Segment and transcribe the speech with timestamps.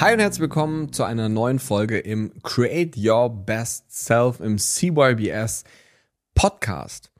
[0.00, 5.64] Hi und herzlich willkommen zu einer neuen Folge im Create Your Best Self im CYBS
[6.34, 7.10] Podcast.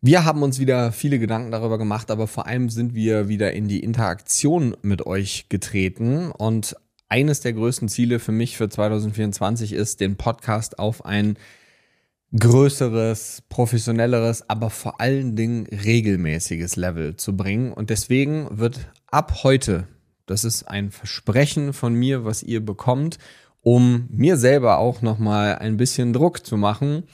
[0.00, 3.68] Wir haben uns wieder viele Gedanken darüber gemacht, aber vor allem sind wir wieder in
[3.68, 6.74] die Interaktion mit euch getreten und
[7.08, 11.38] eines der größten Ziele für mich für 2024 ist, den Podcast auf ein
[12.36, 17.72] größeres, professionelleres, aber vor allen Dingen regelmäßiges Level zu bringen.
[17.72, 18.80] Und deswegen wird
[19.12, 19.86] ab heute
[20.26, 23.18] das ist ein Versprechen von mir, was ihr bekommt,
[23.60, 27.04] um mir selber auch nochmal ein bisschen Druck zu machen,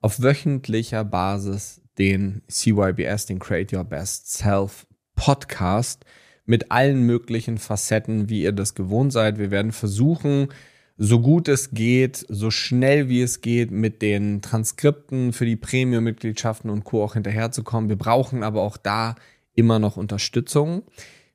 [0.00, 6.04] auf wöchentlicher Basis den CYBS, den Create Your Best Self Podcast
[6.46, 9.38] mit allen möglichen Facetten, wie ihr das gewohnt seid.
[9.38, 10.48] Wir werden versuchen,
[10.96, 16.70] so gut es geht, so schnell wie es geht, mit den Transkripten für die Premium-Mitgliedschaften
[16.70, 17.04] und Co.
[17.04, 17.88] auch hinterherzukommen.
[17.88, 19.14] Wir brauchen aber auch da
[19.54, 20.82] immer noch Unterstützung.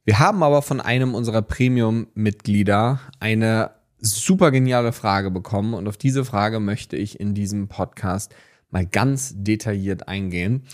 [0.06, 6.24] Wir haben aber von einem unserer Premium-Mitglieder eine super geniale Frage bekommen und auf diese
[6.24, 8.36] Frage möchte ich in diesem Podcast
[8.70, 10.68] mal ganz detailliert eingehen.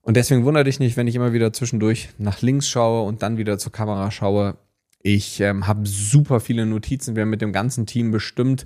[0.00, 3.36] Und deswegen wundere dich nicht, wenn ich immer wieder zwischendurch nach links schaue und dann
[3.36, 4.56] wieder zur Kamera schaue.
[5.02, 7.16] Ich ähm, habe super viele Notizen.
[7.16, 8.64] Wir haben mit dem ganzen Team bestimmt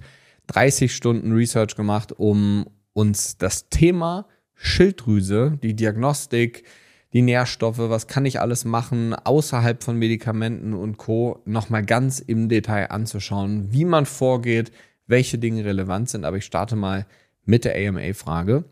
[0.48, 6.64] 30 Stunden Research gemacht, um uns das Thema Schilddrüse, die Diagnostik,
[7.12, 11.42] die Nährstoffe, was kann ich alles machen außerhalb von Medikamenten und Co.
[11.44, 14.72] nochmal ganz im Detail anzuschauen, wie man vorgeht,
[15.06, 16.24] welche Dinge relevant sind.
[16.24, 17.06] Aber ich starte mal
[17.44, 18.64] mit der AMA-Frage.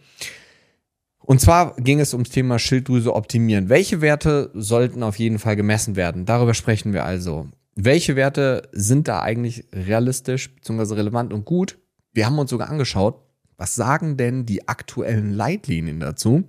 [1.18, 3.68] Und zwar ging es ums Thema Schilddrüse optimieren.
[3.68, 6.24] Welche Werte sollten auf jeden Fall gemessen werden?
[6.24, 7.46] Darüber sprechen wir also.
[7.76, 10.94] Welche Werte sind da eigentlich realistisch bzw.
[10.94, 11.78] relevant und gut?
[12.12, 13.22] Wir haben uns sogar angeschaut,
[13.56, 16.44] was sagen denn die aktuellen Leitlinien dazu?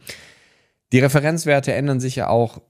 [0.91, 2.61] Die Referenzwerte ändern sich ja auch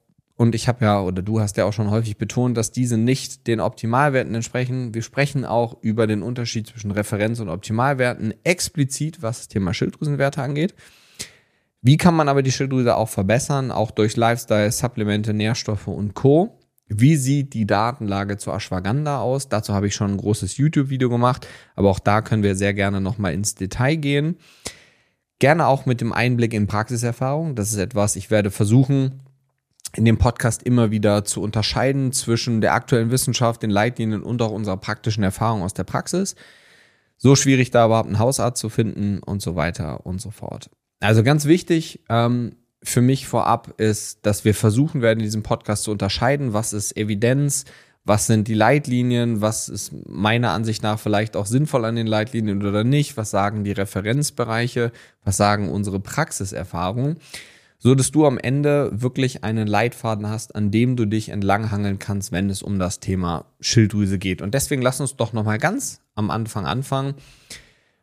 [0.42, 3.46] und ich habe ja, oder du hast ja auch schon häufig betont, dass diese nicht
[3.46, 4.92] den Optimalwerten entsprechen.
[4.96, 10.42] Wir sprechen auch über den Unterschied zwischen Referenz- und Optimalwerten explizit, was das Thema Schilddrüsenwerte
[10.42, 10.74] angeht.
[11.84, 16.58] Wie kann man aber die Schilddrüse auch verbessern, auch durch Lifestyle, Supplemente, Nährstoffe und Co.
[16.88, 19.48] Wie sieht die Datenlage zur Ashwagandha aus?
[19.48, 23.00] Dazu habe ich schon ein großes YouTube-Video gemacht, aber auch da können wir sehr gerne
[23.00, 24.38] nochmal ins Detail gehen.
[25.42, 27.56] Gerne auch mit dem Einblick in Praxiserfahrung.
[27.56, 29.22] Das ist etwas, ich werde versuchen,
[29.96, 34.52] in dem Podcast immer wieder zu unterscheiden zwischen der aktuellen Wissenschaft, den Leitlinien und auch
[34.52, 36.36] unserer praktischen Erfahrung aus der Praxis.
[37.18, 40.70] So schwierig da überhaupt einen Hausarzt zu finden und so weiter und so fort.
[41.00, 45.86] Also ganz wichtig ähm, für mich vorab ist, dass wir versuchen werden, in diesem Podcast
[45.86, 47.66] zu unterscheiden, was ist Evidenz,
[48.04, 52.66] was sind die Leitlinien, was ist meiner Ansicht nach vielleicht auch sinnvoll an den Leitlinien
[52.66, 54.92] oder nicht, was sagen die Referenzbereiche,
[55.24, 57.18] was sagen unsere Praxiserfahrungen,
[57.78, 62.32] so dass du am Ende wirklich einen Leitfaden hast, an dem du dich entlanghangeln kannst,
[62.32, 64.42] wenn es um das Thema Schilddrüse geht.
[64.42, 67.16] Und deswegen lass uns doch nochmal ganz am Anfang anfangen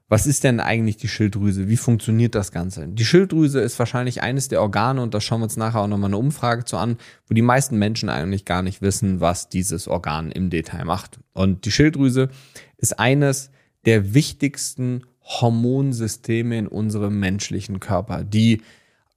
[0.08, 1.68] was ist denn eigentlich die Schilddrüse?
[1.68, 2.88] Wie funktioniert das Ganze?
[2.88, 6.08] Die Schilddrüse ist wahrscheinlich eines der Organe, und da schauen wir uns nachher auch nochmal
[6.08, 6.96] eine Umfrage zu an,
[7.28, 11.20] wo die meisten Menschen eigentlich gar nicht wissen, was dieses Organ im Detail macht.
[11.34, 12.30] Und die Schilddrüse
[12.78, 13.50] ist eines
[13.84, 18.62] der wichtigsten Hormonsysteme in unserem menschlichen Körper, die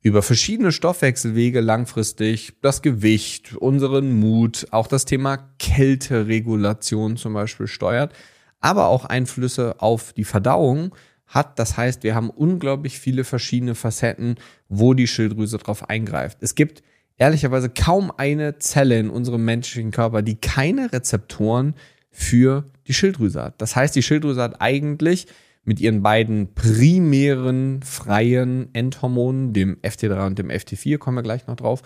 [0.01, 8.13] über verschiedene Stoffwechselwege langfristig das Gewicht, unseren Mut, auch das Thema Kälteregulation zum Beispiel steuert
[8.61, 10.95] aber auch Einflüsse auf die Verdauung
[11.27, 11.59] hat.
[11.59, 14.35] Das heißt, wir haben unglaublich viele verschiedene Facetten,
[14.69, 16.37] wo die Schilddrüse drauf eingreift.
[16.41, 16.83] Es gibt
[17.17, 21.75] ehrlicherweise kaum eine Zelle in unserem menschlichen Körper, die keine Rezeptoren
[22.09, 23.61] für die Schilddrüse hat.
[23.61, 25.27] Das heißt, die Schilddrüse hat eigentlich
[25.63, 31.55] mit ihren beiden primären freien Endhormonen, dem FT3 und dem FT4, kommen wir gleich noch
[31.55, 31.83] drauf,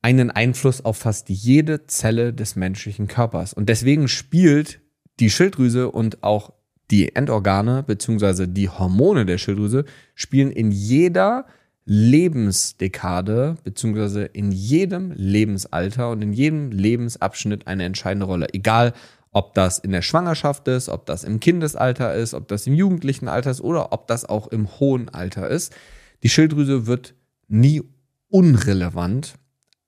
[0.00, 3.52] einen Einfluss auf fast jede Zelle des menschlichen Körpers.
[3.52, 4.80] Und deswegen spielt
[5.20, 6.52] die Schilddrüse und auch
[6.90, 9.84] die Endorgane beziehungsweise die Hormone der Schilddrüse
[10.14, 11.46] spielen in jeder
[11.86, 18.48] Lebensdekade beziehungsweise in jedem Lebensalter und in jedem Lebensabschnitt eine entscheidende Rolle.
[18.52, 18.92] Egal,
[19.32, 23.28] ob das in der Schwangerschaft ist, ob das im Kindesalter ist, ob das im jugendlichen
[23.28, 25.74] Alter ist oder ob das auch im hohen Alter ist.
[26.22, 27.14] Die Schilddrüse wird
[27.48, 27.82] nie
[28.28, 29.34] unrelevant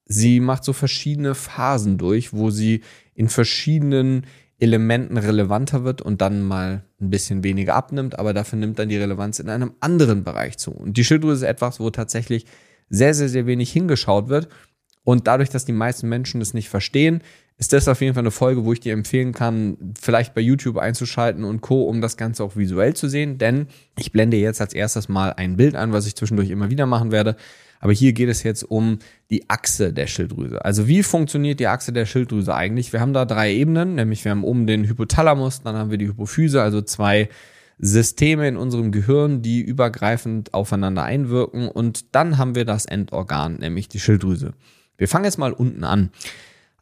[0.07, 2.83] sie macht so verschiedene Phasen durch, wo sie
[3.15, 4.27] in verschiedenen
[4.59, 8.97] Elementen relevanter wird und dann mal ein bisschen weniger abnimmt, aber dafür nimmt dann die
[8.97, 10.71] Relevanz in einem anderen Bereich zu.
[10.71, 12.47] Und die Schilddrüse ist etwas, wo tatsächlich
[12.89, 14.49] sehr, sehr, sehr wenig hingeschaut wird.
[15.05, 17.23] Und dadurch, dass die meisten Menschen das nicht verstehen,
[17.59, 20.77] ist das auf jeden Fall eine Folge, wo ich dir empfehlen kann, vielleicht bei YouTube
[20.77, 23.39] einzuschalten und Co., um das Ganze auch visuell zu sehen.
[23.39, 23.69] Denn
[23.99, 27.13] ich blende jetzt als erstes mal ein Bild an, was ich zwischendurch immer wieder machen
[27.13, 27.37] werde.
[27.81, 28.99] Aber hier geht es jetzt um
[29.31, 30.65] die Achse der Schilddrüse.
[30.65, 32.93] Also wie funktioniert die Achse der Schilddrüse eigentlich?
[32.93, 36.09] Wir haben da drei Ebenen, nämlich wir haben oben den Hypothalamus, dann haben wir die
[36.09, 37.29] Hypophyse, also zwei
[37.79, 41.69] Systeme in unserem Gehirn, die übergreifend aufeinander einwirken.
[41.69, 44.55] Und dann haben wir das Endorgan, nämlich die Schilddrüse.
[44.97, 46.11] Wir fangen jetzt mal unten an.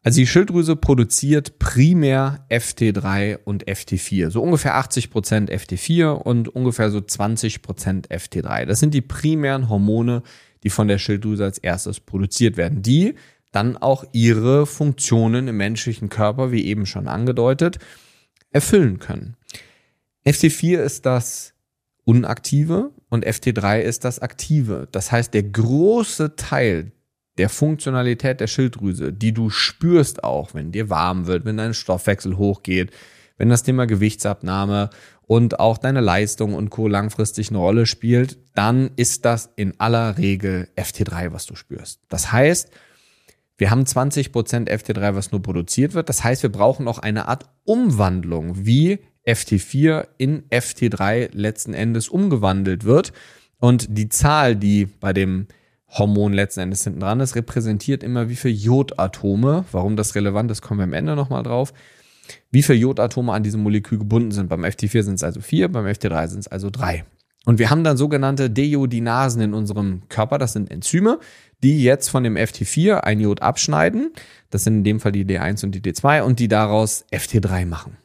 [0.05, 4.29] Also die Schilddrüse produziert primär FT3 und FT4.
[4.29, 8.65] So ungefähr 80 Prozent FT4 und ungefähr so 20 Prozent FT3.
[8.65, 10.21] Das sind die primären Hormone,
[10.65, 13.15] die von der Schilddrüse als erstes produziert werden, die
[13.51, 17.79] dann auch ihre Funktionen im menschlichen Körper, wie eben schon angedeutet,
[18.51, 19.37] erfüllen können.
[20.25, 21.53] FT4 ist das
[22.03, 24.87] Unaktive und FT3 ist das Aktive.
[24.91, 26.91] Das heißt, der große Teil
[27.37, 32.37] der Funktionalität der Schilddrüse, die du spürst auch, wenn dir warm wird, wenn dein Stoffwechsel
[32.37, 32.91] hochgeht,
[33.37, 34.89] wenn das Thema Gewichtsabnahme
[35.27, 36.87] und auch deine Leistung und Co.
[36.87, 42.01] langfristig eine Rolle spielt, dann ist das in aller Regel FT3, was du spürst.
[42.09, 42.69] Das heißt,
[43.57, 46.09] wir haben 20% FT3, was nur produziert wird.
[46.09, 52.83] Das heißt, wir brauchen auch eine Art Umwandlung, wie FT4 in FT3 letzten Endes umgewandelt
[52.83, 53.13] wird.
[53.57, 55.47] Und die Zahl, die bei dem
[55.87, 59.65] Hormon letzten Endes hinten dran ist, repräsentiert immer wie viele Jodatome.
[59.71, 61.73] Warum das relevant ist, kommen wir am Ende nochmal drauf
[62.51, 64.49] wie viele Jodatome an diesem Molekül gebunden sind.
[64.49, 67.05] Beim FT4 sind es also vier, beim FT3 sind es also drei.
[67.45, 70.37] Und wir haben dann sogenannte Deiodinasen in unserem Körper.
[70.39, 71.19] Das sind Enzyme,
[71.63, 74.11] die jetzt von dem FT4 ein Jod abschneiden.
[74.49, 77.97] Das sind in dem Fall die D1 und die D2 und die daraus FT3 machen.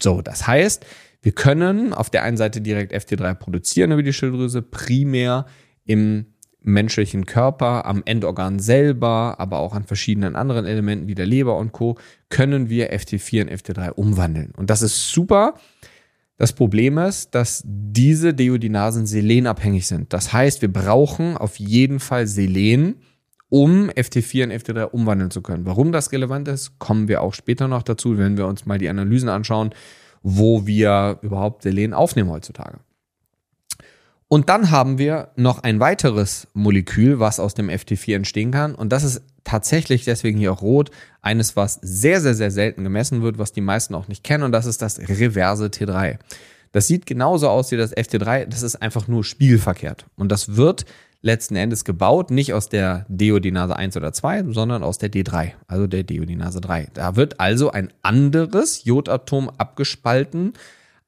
[0.00, 0.84] So, das heißt,
[1.22, 5.46] wir können auf der einen Seite direkt FT3 produzieren über die Schilddrüse, primär
[5.84, 6.26] im
[6.64, 11.72] menschlichen Körper, am Endorgan selber, aber auch an verschiedenen anderen Elementen wie der Leber und
[11.72, 11.96] Co.
[12.28, 14.52] können wir FT4 in FT3 umwandeln.
[14.56, 15.54] Und das ist super.
[16.38, 20.12] Das Problem ist, dass diese Deodinasen selenabhängig sind.
[20.12, 22.96] Das heißt, wir brauchen auf jeden Fall Selen,
[23.48, 25.66] um FT4 in FT3 umwandeln zu können.
[25.66, 28.88] Warum das relevant ist, kommen wir auch später noch dazu, wenn wir uns mal die
[28.88, 29.70] Analysen anschauen,
[30.22, 32.78] wo wir überhaupt Selen aufnehmen heutzutage.
[34.32, 38.74] Und dann haben wir noch ein weiteres Molekül, was aus dem FT4 entstehen kann.
[38.74, 40.90] Und das ist tatsächlich, deswegen hier auch rot,
[41.20, 44.42] eines, was sehr, sehr, sehr selten gemessen wird, was die meisten auch nicht kennen.
[44.44, 46.16] Und das ist das reverse T3.
[46.72, 48.46] Das sieht genauso aus wie das FT3.
[48.46, 50.06] Das ist einfach nur spiegelverkehrt.
[50.16, 50.86] Und das wird
[51.20, 55.86] letzten Endes gebaut, nicht aus der Deodinase 1 oder 2, sondern aus der D3, also
[55.86, 56.88] der Deodinase 3.
[56.94, 60.54] Da wird also ein anderes Jodatom abgespalten,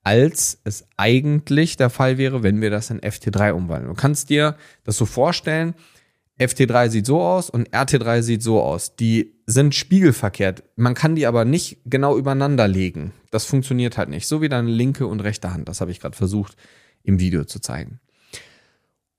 [0.05, 3.95] als es eigentlich der Fall wäre, wenn wir das in FT3 umwandeln.
[3.95, 5.75] Du kannst dir das so vorstellen,
[6.39, 8.97] FT3 sieht so aus und RT3 sieht so aus.
[8.97, 10.65] Die sind spiegelverkehrt.
[10.77, 13.13] Man kann die aber nicht genau übereinander legen.
[13.31, 14.27] Das funktioniert halt nicht.
[14.27, 15.69] So wie deine linke und rechte Hand.
[15.69, 16.57] Das habe ich gerade versucht
[17.03, 18.01] im Video zu zeigen.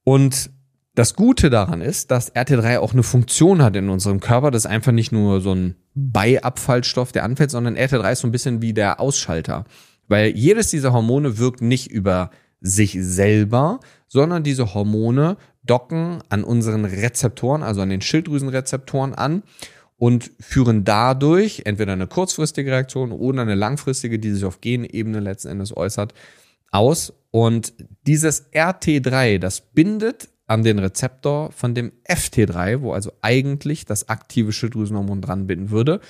[0.03, 0.51] Und
[0.93, 4.51] das Gute daran ist, dass RT3 auch eine Funktion hat in unserem Körper.
[4.51, 8.31] Das ist einfach nicht nur so ein Beiabfallstoff, der anfällt, sondern RT3 ist so ein
[8.31, 9.65] bisschen wie der Ausschalter.
[10.07, 12.29] Weil jedes dieser Hormone wirkt nicht über
[12.61, 19.43] sich selber, sondern diese Hormone docken an unseren Rezeptoren, also an den Schilddrüsenrezeptoren an
[19.97, 25.49] und führen dadurch entweder eine kurzfristige Reaktion oder eine langfristige, die sich auf Genebene letzten
[25.49, 26.13] Endes äußert,
[26.71, 27.13] aus.
[27.31, 27.73] Und
[28.05, 34.51] dieses RT3, das bindet an den Rezeptor von dem FT3, wo also eigentlich das aktive
[34.51, 36.01] Schilddrüsenhormon dran binden würde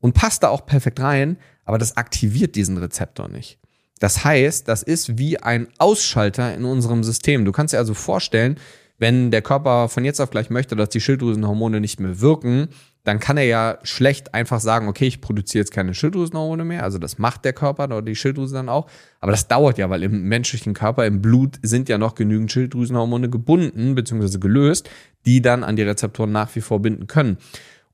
[0.00, 3.58] und passt da auch perfekt rein, aber das aktiviert diesen Rezeptor nicht.
[4.00, 7.44] Das heißt, das ist wie ein Ausschalter in unserem System.
[7.44, 8.56] Du kannst dir also vorstellen,
[8.96, 12.68] wenn der Körper von jetzt auf gleich möchte, dass die Schilddrüsenhormone nicht mehr wirken,
[13.04, 16.84] dann kann er ja schlecht einfach sagen, okay, ich produziere jetzt keine Schilddrüsenhormone mehr.
[16.84, 18.88] Also das macht der Körper oder die Schilddrüse dann auch.
[19.20, 23.28] Aber das dauert ja, weil im menschlichen Körper, im Blut sind ja noch genügend Schilddrüsenhormone
[23.28, 24.38] gebunden bzw.
[24.38, 24.88] gelöst,
[25.26, 27.36] die dann an die Rezeptoren nach wie vor binden können.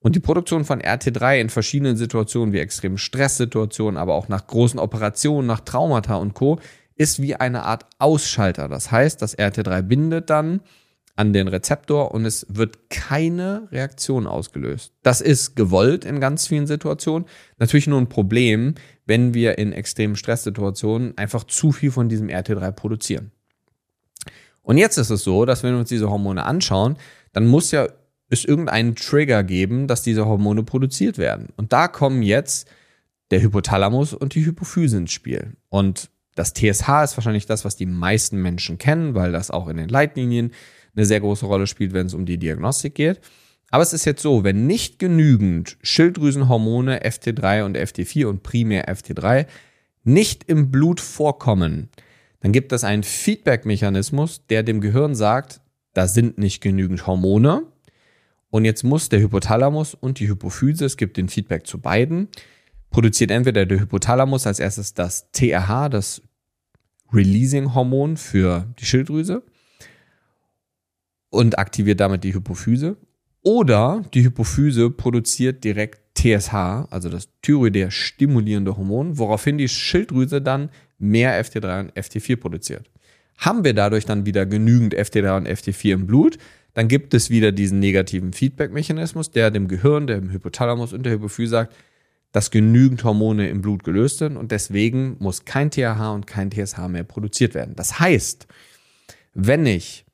[0.04, 4.78] Und die Produktion von RT3 in verschiedenen Situationen wie extremen Stresssituationen, aber auch nach großen
[4.78, 6.58] Operationen, nach Traumata und Co.
[6.94, 8.68] ist wie eine Art Ausschalter.
[8.68, 10.60] Das heißt, das RT3 bindet dann
[11.16, 14.92] an den Rezeptor und es wird keine Reaktion ausgelöst.
[15.02, 17.26] Das ist gewollt in ganz vielen Situationen.
[17.56, 18.74] Natürlich nur ein Problem,
[19.06, 23.32] wenn wir in extremen Stresssituationen einfach zu viel von diesem RT3 produzieren.
[24.60, 26.98] Und jetzt ist es so, dass wenn wir uns diese Hormone anschauen,
[27.32, 27.88] dann muss ja
[28.40, 31.48] es irgendeinen Trigger geben, dass diese Hormone produziert werden.
[31.56, 32.68] Und da kommen jetzt
[33.30, 35.56] der Hypothalamus und die Hypophyse ins Spiel.
[35.68, 39.76] Und das TSH ist wahrscheinlich das, was die meisten Menschen kennen, weil das auch in
[39.76, 40.52] den Leitlinien
[40.94, 43.20] eine sehr große Rolle spielt, wenn es um die Diagnostik geht.
[43.70, 49.46] Aber es ist jetzt so, wenn nicht genügend Schilddrüsenhormone FT3 und FT4 und primär FT3
[50.04, 51.88] nicht im Blut vorkommen,
[52.40, 55.60] dann gibt es einen Feedback-Mechanismus, der dem Gehirn sagt,
[55.94, 57.62] da sind nicht genügend Hormone.
[58.54, 62.28] Und jetzt muss der Hypothalamus und die Hypophyse, es gibt den Feedback zu beiden,
[62.90, 66.22] produziert entweder der Hypothalamus als erstes das TRH, das
[67.12, 69.42] Releasing-Hormon für die Schilddrüse
[71.30, 72.96] und aktiviert damit die Hypophyse.
[73.42, 76.54] Oder die Hypophyse produziert direkt TSH,
[76.90, 80.70] also das Thyroidär stimulierende Hormon, woraufhin die Schilddrüse dann
[81.00, 82.88] mehr FT3 und FT4 produziert.
[83.36, 86.38] Haben wir dadurch dann wieder genügend FT3 und FT4 im Blut,
[86.74, 91.50] dann gibt es wieder diesen negativen Feedback-Mechanismus, der dem Gehirn, dem Hypothalamus und der Hypophyse
[91.50, 91.74] sagt,
[92.32, 96.88] dass genügend Hormone im Blut gelöst sind und deswegen muss kein THH und kein TSH
[96.88, 97.76] mehr produziert werden.
[97.76, 98.48] Das heißt,
[99.34, 100.04] wenn ich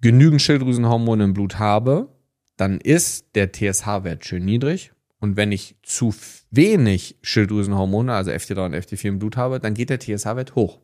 [0.00, 2.08] genügend Schilddrüsenhormone im Blut habe,
[2.56, 4.92] dann ist der TSH-Wert schön niedrig.
[5.18, 6.14] Und wenn ich zu
[6.52, 10.78] wenig Schilddrüsenhormone, also FT3 und FT4 im Blut habe, dann geht der TSH-Wert hoch.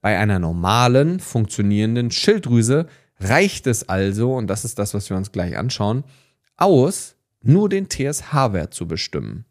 [0.00, 2.86] Bei einer normalen, funktionierenden Schilddrüse
[3.20, 6.04] reicht es also, und das ist das, was wir uns gleich anschauen,
[6.56, 9.44] aus, nur den TSH-Wert zu bestimmen.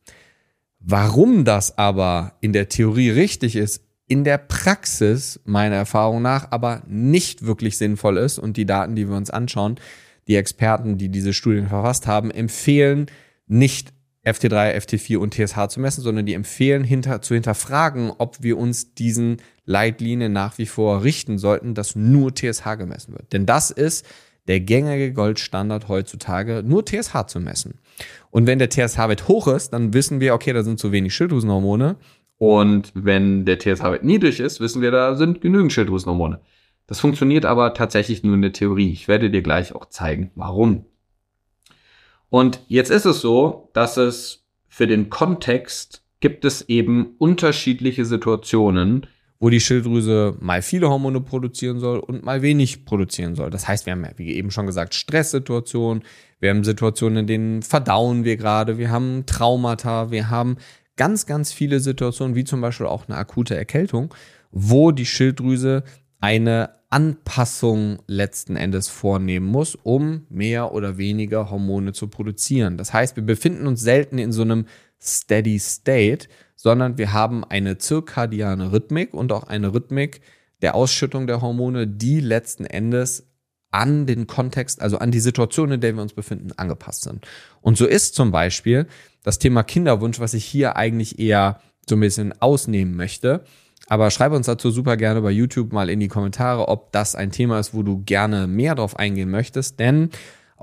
[0.80, 6.84] Warum das aber in der Theorie richtig ist, in der Praxis meiner Erfahrung nach aber
[6.88, 9.80] nicht wirklich sinnvoll ist und die Daten, die wir uns anschauen,
[10.28, 13.08] die Experten, die diese Studien verfasst haben, empfehlen
[13.48, 13.94] nicht
[14.26, 18.94] FT3, FT4 und TSH zu messen, sondern die empfehlen hinter, zu hinterfragen, ob wir uns
[18.94, 23.32] diesen Leitlinien nach wie vor richten sollten, dass nur TSH gemessen wird.
[23.34, 24.06] Denn das ist
[24.48, 27.80] der gängige Goldstandard heutzutage, nur TSH zu messen.
[28.30, 31.96] Und wenn der TSH-Wert hoch ist, dann wissen wir, okay, da sind zu wenig Schilddrüsenhormone.
[32.38, 36.42] Und wenn der TSH-Wert niedrig ist, wissen wir, da sind genügend Schilddrüsenhormone.
[36.88, 38.92] Das funktioniert aber tatsächlich nur in der Theorie.
[38.92, 40.86] Ich werde dir gleich auch zeigen, warum.
[42.30, 49.08] Und jetzt ist es so, dass es für den Kontext gibt es eben unterschiedliche Situationen,
[49.44, 53.50] wo die Schilddrüse mal viele Hormone produzieren soll und mal wenig produzieren soll.
[53.50, 56.06] Das heißt, wir haben ja, wie eben schon gesagt, Stresssituationen,
[56.40, 60.56] wir haben Situationen, in denen verdauen wir gerade, wir haben Traumata, wir haben
[60.96, 64.14] ganz, ganz viele Situationen, wie zum Beispiel auch eine akute Erkältung,
[64.54, 65.84] wo die Schilddrüse
[66.22, 72.78] eine Anpassung letzten Endes vornehmen muss, um mehr oder weniger Hormone zu produzieren.
[72.78, 74.68] Das heißt, wir befinden uns selten in so einem
[75.02, 76.30] Steady State,
[76.64, 80.22] sondern wir haben eine zirkadiane Rhythmik und auch eine Rhythmik
[80.62, 83.28] der Ausschüttung der Hormone, die letzten Endes
[83.72, 87.28] an den Kontext, also an die Situation, in der wir uns befinden, angepasst sind.
[87.60, 88.88] Und so ist zum Beispiel
[89.24, 93.44] das Thema Kinderwunsch, was ich hier eigentlich eher so ein bisschen ausnehmen möchte.
[93.88, 97.32] Aber schreibe uns dazu super gerne bei YouTube mal in die Kommentare, ob das ein
[97.32, 99.82] Thema ist, wo du gerne mehr drauf eingehen möchtest.
[99.82, 100.12] Denn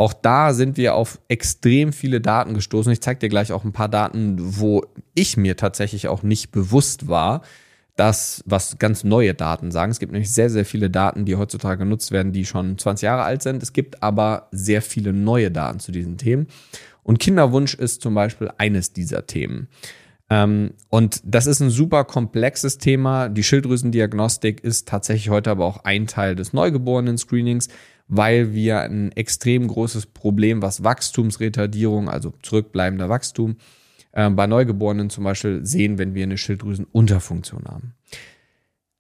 [0.01, 2.91] auch da sind wir auf extrem viele Daten gestoßen.
[2.91, 7.09] Ich zeige dir gleich auch ein paar Daten, wo ich mir tatsächlich auch nicht bewusst
[7.09, 7.43] war,
[7.97, 9.93] dass was ganz neue Daten sagen.
[9.93, 13.25] Es gibt nämlich sehr, sehr viele Daten, die heutzutage genutzt werden, die schon 20 Jahre
[13.25, 13.63] alt sind.
[13.63, 16.47] Es gibt aber sehr viele neue Daten zu diesen Themen.
[17.03, 19.69] Und Kinderwunsch ist zum Beispiel eines dieser Themen.
[20.31, 23.29] Ähm, und das ist ein super komplexes Thema.
[23.29, 27.69] Die Schilddrüsendiagnostik ist tatsächlich heute aber auch ein Teil des Neugeborenen-Screenings
[28.11, 33.57] weil wir ein extrem großes Problem, was Wachstumsretardierung, also zurückbleibender Wachstum,
[34.11, 37.95] äh, bei Neugeborenen zum Beispiel sehen, wenn wir eine Schilddrüsenunterfunktion haben.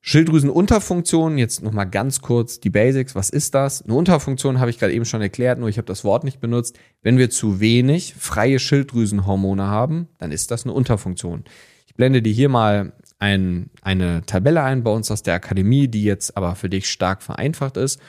[0.00, 3.16] Schilddrüsenunterfunktion, jetzt nochmal ganz kurz die Basics.
[3.16, 3.82] Was ist das?
[3.82, 6.78] Eine Unterfunktion habe ich gerade eben schon erklärt, nur ich habe das Wort nicht benutzt.
[7.02, 11.44] Wenn wir zu wenig freie Schilddrüsenhormone haben, dann ist das eine Unterfunktion.
[11.88, 16.04] Ich blende dir hier mal ein, eine Tabelle ein bei uns aus der Akademie, die
[16.04, 18.00] jetzt aber für dich stark vereinfacht ist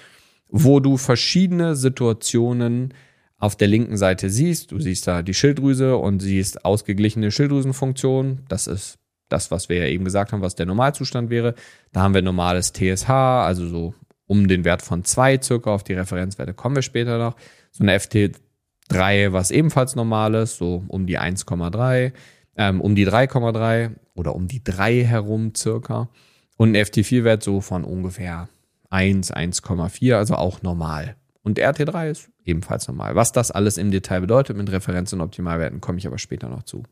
[0.51, 2.93] wo du verschiedene Situationen
[3.38, 4.72] auf der linken Seite siehst.
[4.72, 8.41] Du siehst da die Schilddrüse und siehst ausgeglichene Schilddrüsenfunktion.
[8.48, 11.55] Das ist das, was wir ja eben gesagt haben, was der Normalzustand wäre.
[11.91, 13.96] Da haben wir normales TSH, also so
[14.27, 15.72] um den Wert von zwei circa.
[15.72, 17.36] Auf die Referenzwerte kommen wir später noch.
[17.72, 22.12] So eine FT3, was ebenfalls normal ist, so um die 1,3,
[22.58, 26.10] ähm, um die 3,3 oder um die 3 herum circa.
[26.58, 28.50] Und ein FT4-Wert so von ungefähr
[28.92, 31.16] 1, 1,4, also auch normal.
[31.44, 33.16] Und RT3 ist ebenfalls normal.
[33.16, 36.64] Was das alles im Detail bedeutet mit Referenz- und Optimalwerten, komme ich aber später noch
[36.64, 36.84] zu.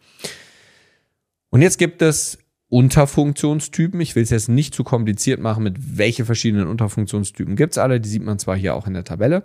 [1.50, 2.40] Und jetzt gibt es
[2.70, 4.00] Unterfunktionstypen.
[4.02, 8.00] Ich will es jetzt nicht zu kompliziert machen, mit welche verschiedenen Unterfunktionstypen gibt es alle.
[8.00, 9.44] Die sieht man zwar hier auch in der Tabelle.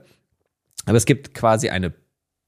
[0.86, 1.94] Aber es gibt quasi eine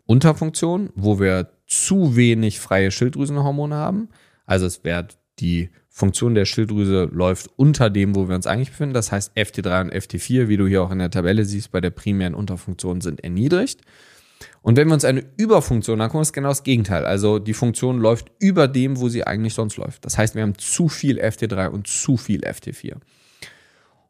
[0.05, 4.09] Unterfunktion, wo wir zu wenig freie Schilddrüsenhormone haben.
[4.45, 5.09] Also es wäre
[5.41, 8.93] die Funktion der Schilddrüse läuft unter dem, wo wir uns eigentlich befinden.
[8.93, 11.88] Das heißt, FT3 und FT4, wie du hier auch in der Tabelle siehst, bei der
[11.88, 13.81] primären Unterfunktion sind erniedrigt.
[14.61, 17.07] Und wenn wir uns eine Überfunktion angucken, ist genau das Gegenteil.
[17.07, 20.05] Also die Funktion läuft über dem, wo sie eigentlich sonst läuft.
[20.05, 22.97] Das heißt, wir haben zu viel FT3 und zu viel FT4.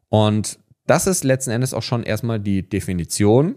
[0.09, 3.55] Und das ist letzten Endes auch schon erstmal die Definition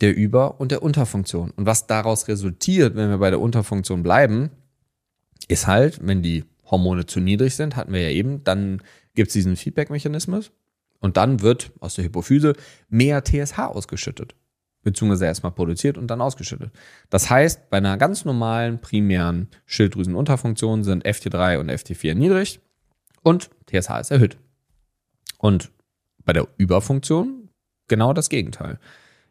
[0.00, 1.50] der Über- und der Unterfunktion.
[1.50, 4.50] Und was daraus resultiert, wenn wir bei der Unterfunktion bleiben,
[5.48, 8.82] ist halt, wenn die Hormone zu niedrig sind, hatten wir ja eben, dann
[9.14, 10.50] gibt es diesen Feedback-Mechanismus
[11.00, 12.54] und dann wird aus der Hypophyse
[12.88, 14.34] mehr TSH ausgeschüttet,
[14.82, 16.72] beziehungsweise erstmal produziert und dann ausgeschüttet.
[17.10, 22.60] Das heißt, bei einer ganz normalen primären Schilddrüsenunterfunktion sind FT3 und FT4 niedrig
[23.22, 24.38] und TSH ist erhöht.
[25.38, 25.70] Und
[26.24, 27.50] bei der Überfunktion
[27.88, 28.78] genau das Gegenteil.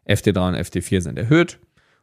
[0.06, 1.58] FT3 und FT4 sind erhöht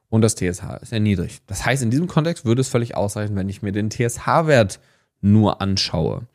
[0.10, 1.44] und das TSH ist erniedrigt.
[1.48, 4.80] Das heißt, in diesem Kontext würde es völlig ausreichen, wenn ich mir den TSH-Wert
[5.22, 6.28] nur anschaue.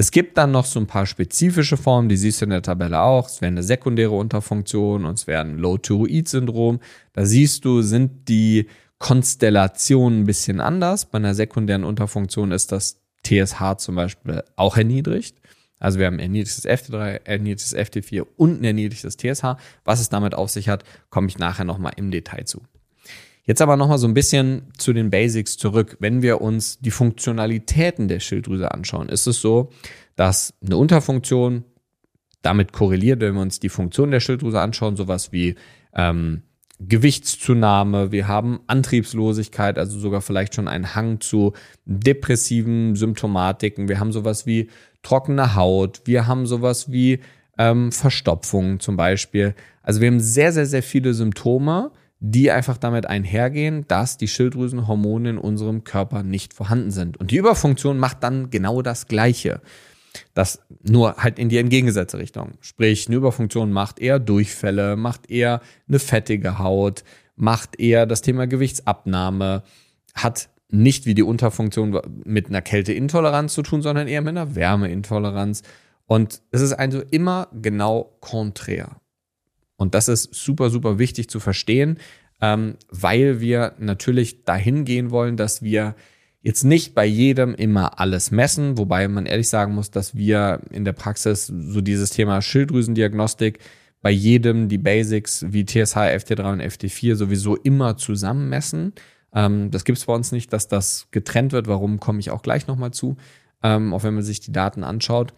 [0.00, 3.00] Es gibt dann noch so ein paar spezifische Formen, die siehst du in der Tabelle
[3.00, 3.28] auch.
[3.28, 6.80] Es wäre eine sekundäre Unterfunktion und es wäre ein Low-Thyroid-Syndrom.
[7.12, 8.66] Da siehst du, sind die
[8.98, 11.04] Konstellationen ein bisschen anders.
[11.04, 15.36] Bei einer sekundären Unterfunktion ist das TSH zum Beispiel auch erniedrigt.
[15.78, 19.56] Also wir haben erniedrigtes FT3, erniedrigtes FT4 und ein erniedrigtes TSH.
[19.84, 22.62] Was es damit auf sich hat, komme ich nachher nochmal im Detail zu.
[23.44, 25.96] Jetzt aber nochmal so ein bisschen zu den Basics zurück.
[26.00, 29.70] Wenn wir uns die Funktionalitäten der Schilddrüse anschauen, ist es so,
[30.16, 31.64] dass eine Unterfunktion
[32.42, 35.56] damit korreliert, wenn wir uns die Funktion der Schilddrüse anschauen, sowas wie
[35.94, 36.42] ähm,
[36.80, 41.52] Gewichtszunahme, wir haben Antriebslosigkeit, also sogar vielleicht schon einen Hang zu
[41.84, 44.70] depressiven Symptomatiken, wir haben sowas wie
[45.02, 47.20] trockene Haut, wir haben sowas wie
[47.58, 49.54] ähm, Verstopfung zum Beispiel.
[49.82, 55.30] Also wir haben sehr, sehr, sehr viele Symptome, die einfach damit einhergehen, dass die Schilddrüsenhormone
[55.30, 57.16] in unserem Körper nicht vorhanden sind.
[57.16, 59.62] Und die Überfunktion macht dann genau das Gleiche.
[60.34, 62.52] Das nur halt in die entgegengesetzte Richtung.
[62.60, 67.04] Sprich, eine Überfunktion macht eher Durchfälle, macht eher eine fettige Haut,
[67.36, 69.62] macht eher das Thema Gewichtsabnahme,
[70.14, 75.62] hat nicht wie die Unterfunktion mit einer Kälteintoleranz zu tun, sondern eher mit einer Wärmeintoleranz.
[76.06, 79.00] Und es ist also immer genau konträr.
[79.80, 81.96] Und das ist super, super wichtig zu verstehen,
[82.42, 85.94] ähm, weil wir natürlich dahin gehen wollen, dass wir
[86.42, 90.84] jetzt nicht bei jedem immer alles messen, wobei man ehrlich sagen muss, dass wir in
[90.84, 93.60] der Praxis so dieses Thema Schilddrüsendiagnostik
[94.02, 98.92] bei jedem die Basics wie TSH, FT3 und FT4 sowieso immer zusammen messen.
[99.32, 101.68] Ähm, das gibt es bei uns nicht, dass das getrennt wird.
[101.68, 103.16] Warum komme ich auch gleich nochmal zu,
[103.62, 105.32] ähm, auch wenn man sich die Daten anschaut.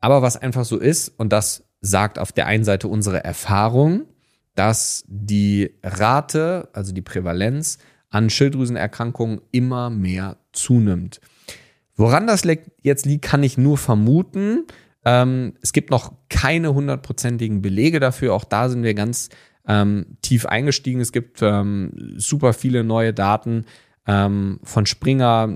[0.00, 4.06] Aber was einfach so ist, und das sagt auf der einen Seite unsere Erfahrung,
[4.54, 11.20] dass die Rate, also die Prävalenz an Schilddrüsenerkrankungen immer mehr zunimmt.
[11.94, 12.42] Woran das
[12.82, 14.64] jetzt liegt, kann ich nur vermuten.
[15.04, 18.32] Ähm, es gibt noch keine hundertprozentigen Belege dafür.
[18.32, 19.28] Auch da sind wir ganz
[19.68, 21.00] ähm, tief eingestiegen.
[21.00, 23.66] Es gibt ähm, super viele neue Daten
[24.06, 25.48] von Springer,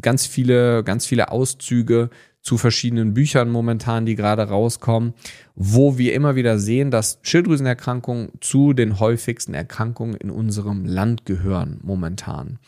[0.00, 2.10] ganz viele, ganz viele Auszüge
[2.46, 5.14] zu verschiedenen Büchern momentan, die gerade rauskommen,
[5.56, 11.80] wo wir immer wieder sehen, dass Schilddrüsenerkrankungen zu den häufigsten Erkrankungen in unserem Land gehören
[11.82, 12.60] momentan.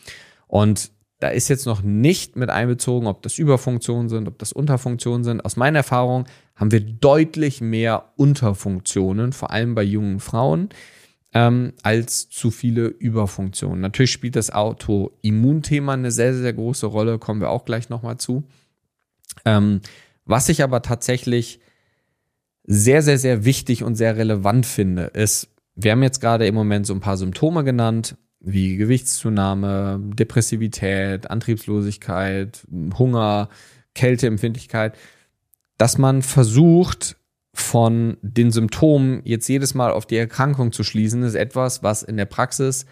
[0.47, 5.23] Und da ist jetzt noch nicht mit einbezogen, ob das Überfunktionen sind, ob das Unterfunktionen
[5.23, 5.45] sind.
[5.45, 6.25] Aus meiner Erfahrung
[6.57, 10.69] haben wir deutlich mehr Unterfunktionen, vor allem bei jungen Frauen,
[11.33, 13.79] ähm, als zu viele Überfunktionen.
[13.79, 18.43] Natürlich spielt das Autoimmunthema eine sehr, sehr große Rolle, kommen wir auch gleich nochmal zu.
[19.45, 19.81] Ähm,
[20.25, 21.59] was ich aber tatsächlich
[22.63, 26.85] sehr, sehr, sehr wichtig und sehr relevant finde, ist, wir haben jetzt gerade im Moment
[26.85, 32.65] so ein paar Symptome genannt, wie Gewichtszunahme, Depressivität, Antriebslosigkeit,
[32.97, 33.49] Hunger,
[33.95, 34.95] Kälteempfindlichkeit,
[35.77, 37.17] dass man versucht,
[37.53, 42.17] von den Symptomen jetzt jedes Mal auf die Erkrankung zu schließen, ist etwas, was in
[42.17, 42.85] der Praxis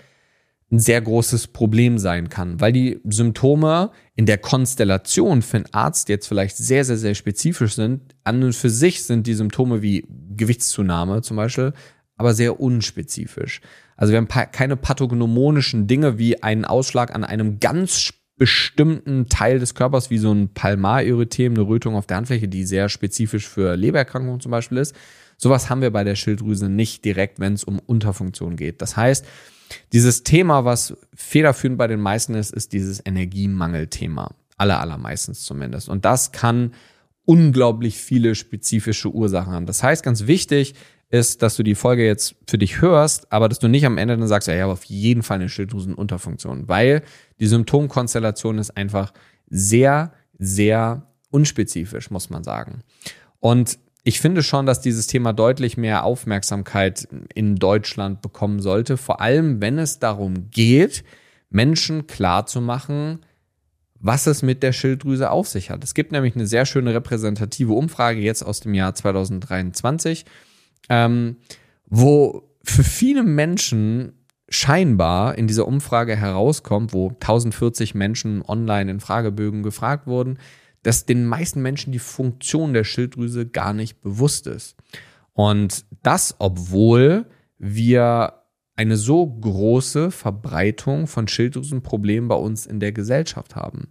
[0.71, 6.09] ein sehr großes Problem sein kann, weil die Symptome in der Konstellation für einen Arzt
[6.09, 8.15] jetzt vielleicht sehr, sehr, sehr spezifisch sind.
[8.23, 11.71] An und für sich sind die Symptome wie Gewichtszunahme zum Beispiel,
[12.15, 13.61] aber sehr unspezifisch.
[13.95, 19.75] Also wir haben keine pathognomonischen Dinge wie einen Ausschlag an einem ganz bestimmten Teil des
[19.75, 24.39] Körpers, wie so ein Palmarerythem, eine Rötung auf der Handfläche, die sehr spezifisch für Lebererkrankungen
[24.39, 24.95] zum Beispiel ist.
[25.37, 28.81] Sowas haben wir bei der Schilddrüse nicht direkt, wenn es um Unterfunktion geht.
[28.81, 29.25] Das heißt,
[29.93, 34.31] dieses Thema, was federführend bei den meisten ist, ist dieses Energiemangelthema.
[34.57, 35.87] Aller, allermeistens zumindest.
[35.87, 36.73] Und das kann
[37.25, 39.65] unglaublich viele spezifische Ursachen haben.
[39.65, 40.73] Das heißt, ganz wichtig,
[41.09, 44.17] ist, dass du die Folge jetzt für dich hörst, aber dass du nicht am Ende
[44.17, 47.03] dann sagst, ja, ich habe auf jeden Fall eine Schilddrüsenunterfunktion, weil
[47.39, 49.13] die Symptomkonstellation ist einfach
[49.49, 52.81] sehr, sehr unspezifisch, muss man sagen.
[53.39, 59.19] Und ich finde schon, dass dieses Thema deutlich mehr Aufmerksamkeit in Deutschland bekommen sollte, vor
[59.19, 61.03] allem wenn es darum geht,
[61.49, 63.25] Menschen klarzumachen,
[63.99, 65.83] was es mit der Schilddrüse auf sich hat.
[65.83, 70.23] Es gibt nämlich eine sehr schöne repräsentative Umfrage jetzt aus dem Jahr 2023,
[70.87, 71.35] ähm,
[71.85, 74.13] wo für viele Menschen
[74.47, 80.37] scheinbar in dieser Umfrage herauskommt, wo 1040 Menschen online in Fragebögen gefragt wurden,
[80.87, 84.77] dass den meisten Menschen die Funktion der Schilddrüse gar nicht bewusst ist.
[85.33, 87.25] Und das, obwohl
[87.57, 88.43] wir
[88.77, 93.89] eine so große Verbreitung von Schilddrüsenproblemen bei uns in der Gesellschaft haben.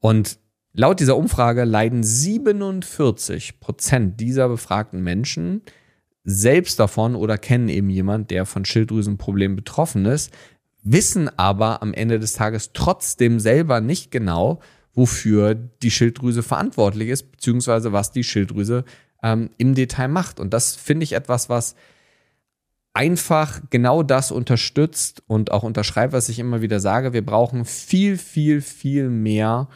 [0.00, 0.40] Und
[0.72, 5.62] laut dieser Umfrage leiden 47 Prozent dieser befragten Menschen
[6.24, 10.32] selbst davon oder kennen eben jemand, der von Schilddrüsenproblemen betroffen ist,
[10.82, 14.58] wissen aber am Ende des Tages trotzdem selber nicht genau,
[14.98, 18.84] wofür die Schilddrüse verantwortlich ist, beziehungsweise was die Schilddrüse
[19.22, 20.40] ähm, im Detail macht.
[20.40, 21.76] Und das finde ich etwas, was
[22.92, 27.12] einfach genau das unterstützt und auch unterschreibt, was ich immer wieder sage.
[27.12, 29.68] Wir brauchen viel, viel, viel mehr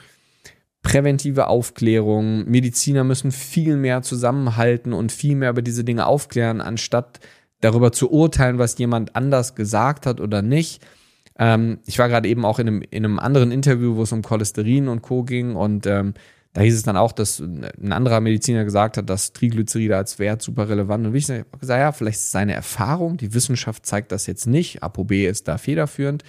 [0.83, 2.45] präventive Aufklärung.
[2.51, 7.21] Mediziner müssen viel mehr zusammenhalten und viel mehr über diese Dinge aufklären, anstatt
[7.61, 10.85] darüber zu urteilen, was jemand anders gesagt hat oder nicht.
[11.39, 14.23] Ähm, ich war gerade eben auch in einem, in einem anderen Interview, wo es um
[14.23, 15.23] Cholesterin und Co.
[15.25, 16.15] ging und ähm,
[16.53, 20.43] da hieß es dann auch, dass ein anderer Mediziner gesagt hat, dass Triglyceride als Wert
[20.43, 24.13] super relevant und ich habe gesagt, ja, vielleicht ist es seine Erfahrung, die Wissenschaft zeigt
[24.13, 26.25] das jetzt nicht, ApoB ist da federführend,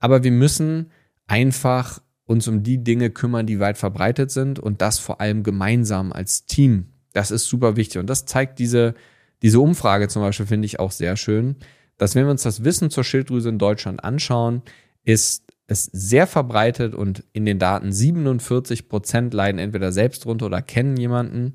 [0.00, 0.90] aber wir müssen
[1.26, 6.12] einfach uns um die Dinge kümmern, die weit verbreitet sind und das vor allem gemeinsam
[6.12, 6.86] als Team.
[7.12, 8.94] Das ist super wichtig und das zeigt diese,
[9.42, 11.56] diese Umfrage zum Beispiel, finde ich auch sehr schön,
[11.98, 14.62] dass wenn wir uns das Wissen zur Schilddrüse in Deutschland anschauen,
[15.04, 20.62] ist es sehr verbreitet und in den Daten 47 Prozent leiden entweder selbst drunter oder
[20.62, 21.54] kennen jemanden.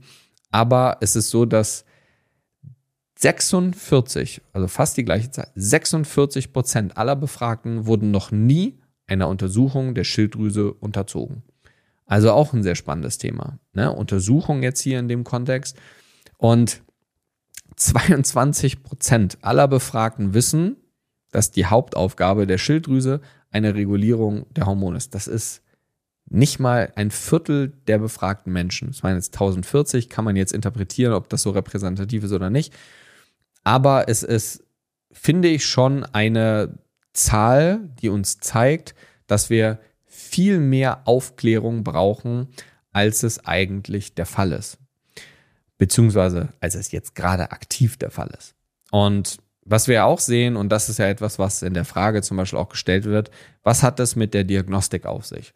[0.52, 1.86] Aber es ist so, dass
[3.20, 9.94] 46, also fast die gleiche Zahl, 46 Prozent aller Befragten wurden noch nie einer Untersuchung
[9.94, 11.44] der Schilddrüse unterzogen.
[12.06, 13.60] Also auch ein sehr spannendes Thema.
[13.74, 13.92] Ne?
[13.92, 15.78] Untersuchung jetzt hier in dem Kontext.
[16.38, 16.82] Und
[17.80, 20.78] 22 Prozent aller Befragten wissen,
[21.32, 25.16] dass die Hauptaufgabe der Schilddrüse eine Regulierung der Hormone ist.
[25.16, 25.64] Das ist
[26.30, 28.90] nicht mal ein Viertel der befragten Menschen.
[28.90, 32.74] Das waren jetzt 1040, kann man jetzt interpretieren, ob das so repräsentativ ist oder nicht.
[33.64, 34.64] Aber es ist,
[35.12, 36.78] finde ich, schon eine
[37.14, 38.94] Zahl, die uns zeigt,
[39.26, 42.48] dass wir viel mehr Aufklärung brauchen,
[42.92, 44.78] als es eigentlich der Fall ist.
[45.80, 48.54] Beziehungsweise als es jetzt gerade aktiv der Fall ist.
[48.92, 52.38] Und was wir auch sehen, und das ist ja etwas, was in der Frage zum
[52.38, 53.32] Beispiel auch gestellt wird,
[53.64, 55.54] was hat das mit der Diagnostik auf sich?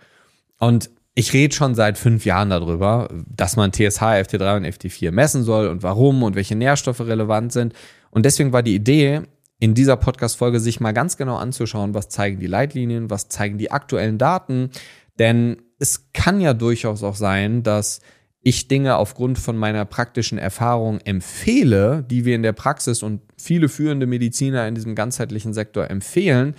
[0.59, 5.43] Und ich rede schon seit fünf Jahren darüber, dass man TSH, FT3 und FT4 messen
[5.43, 7.73] soll und warum und welche Nährstoffe relevant sind.
[8.09, 9.21] Und deswegen war die Idee,
[9.59, 13.71] in dieser Podcast-Folge sich mal ganz genau anzuschauen, was zeigen die Leitlinien, was zeigen die
[13.71, 14.71] aktuellen Daten.
[15.19, 18.01] Denn es kann ja durchaus auch sein, dass
[18.45, 23.69] ich Dinge aufgrund von meiner praktischen Erfahrung empfehle, die wir in der Praxis und viele
[23.69, 26.56] führende Mediziner in diesem ganzheitlichen Sektor empfehlen,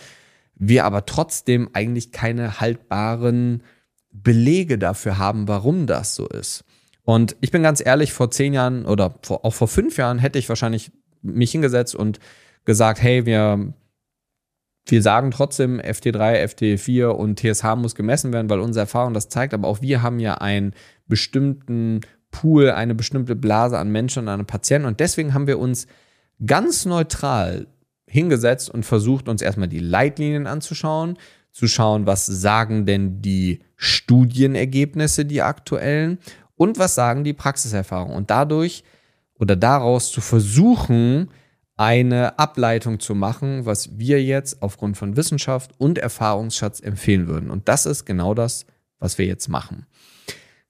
[0.55, 3.63] wir aber trotzdem eigentlich keine haltbaren
[4.11, 6.65] Belege dafür haben, warum das so ist.
[7.03, 10.39] Und ich bin ganz ehrlich, vor zehn Jahren oder vor, auch vor fünf Jahren hätte
[10.39, 12.19] ich wahrscheinlich mich hingesetzt und
[12.65, 13.75] gesagt, hey, wir,
[14.87, 19.53] wir sagen trotzdem FT3, FT4 und TSH muss gemessen werden, weil unsere Erfahrung das zeigt,
[19.53, 20.73] aber auch wir haben ja ein
[21.07, 24.89] bestimmten Pool, eine bestimmte Blase an Menschen und an Patienten.
[24.89, 25.87] Und deswegen haben wir uns
[26.45, 27.67] ganz neutral
[28.07, 31.17] hingesetzt und versucht, uns erstmal die Leitlinien anzuschauen,
[31.53, 36.19] zu schauen, was sagen denn die Studienergebnisse, die aktuellen,
[36.57, 38.17] und was sagen die Praxiserfahrungen.
[38.17, 38.85] Und dadurch
[39.39, 41.31] oder daraus zu versuchen,
[41.77, 47.51] eine Ableitung zu machen, was wir jetzt aufgrund von Wissenschaft und Erfahrungsschatz empfehlen würden.
[47.51, 48.65] Und das ist genau das,
[49.01, 49.87] was wir jetzt machen.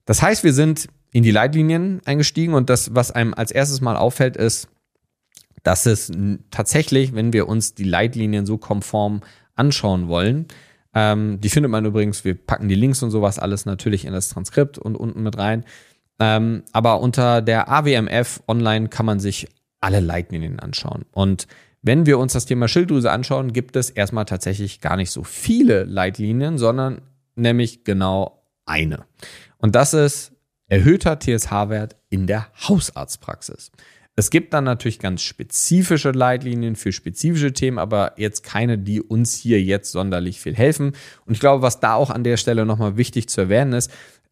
[0.05, 3.95] Das heißt, wir sind in die Leitlinien eingestiegen und das, was einem als erstes mal
[3.95, 4.67] auffällt, ist,
[5.63, 6.11] dass es
[6.51, 9.21] tatsächlich, wenn wir uns die Leitlinien so konform
[9.55, 10.47] anschauen wollen,
[10.93, 14.29] ähm, die findet man übrigens, wir packen die Links und sowas alles natürlich in das
[14.29, 15.65] Transkript und unten mit rein.
[16.19, 19.47] Ähm, aber unter der AWMF online kann man sich
[19.81, 21.05] alle Leitlinien anschauen.
[21.11, 21.47] Und
[21.81, 25.83] wenn wir uns das Thema Schilddrüse anschauen, gibt es erstmal tatsächlich gar nicht so viele
[25.83, 27.01] Leitlinien, sondern
[27.35, 29.05] nämlich genau eine.
[29.65, 30.31] Und das ist
[30.67, 33.71] erhöhter TSH-Wert in der Hausarztpraxis.
[34.15, 39.35] Es gibt dann natürlich ganz spezifische Leitlinien für spezifische Themen, aber jetzt keine, die uns
[39.35, 40.91] hier jetzt sonderlich viel helfen.
[41.25, 43.89] Und ich glaube, was da auch an der Stelle nochmal wichtig zu erwähnen ist,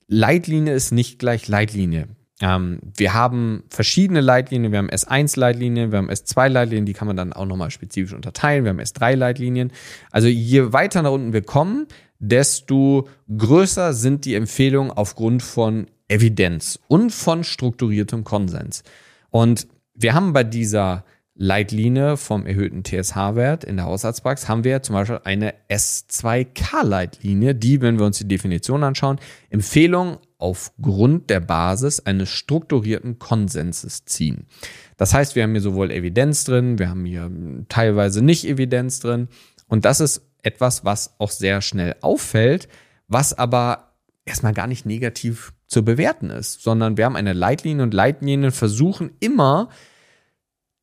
[0.07, 2.09] Leitlinie ist nicht gleich Leitlinie.
[2.39, 4.71] Ähm, wir haben verschiedene Leitlinien.
[4.71, 8.65] Wir haben S1-Leitlinien, wir haben S2-Leitlinien, die kann man dann auch nochmal spezifisch unterteilen.
[8.65, 9.71] Wir haben S3-Leitlinien.
[10.11, 11.87] Also je weiter nach unten wir kommen,
[12.23, 18.83] desto größer sind die Empfehlungen aufgrund von Evidenz und von strukturiertem Konsens.
[19.29, 21.03] Und wir haben bei dieser
[21.35, 27.97] Leitlinie vom erhöhten TSH-Wert in der Hausarztpraxis haben wir zum Beispiel eine S2K-Leitlinie, die, wenn
[27.99, 34.45] wir uns die Definition anschauen, Empfehlungen aufgrund der Basis eines strukturierten Konsenses ziehen.
[34.95, 37.29] Das heißt, wir haben hier sowohl Evidenz drin, wir haben hier
[37.67, 39.27] teilweise nicht Evidenz drin
[39.67, 42.67] und das ist etwas, was auch sehr schnell auffällt,
[43.07, 43.93] was aber
[44.25, 49.11] erstmal gar nicht negativ zu bewerten ist, sondern wir haben eine Leitlinie und Leitlinien versuchen
[49.19, 49.69] immer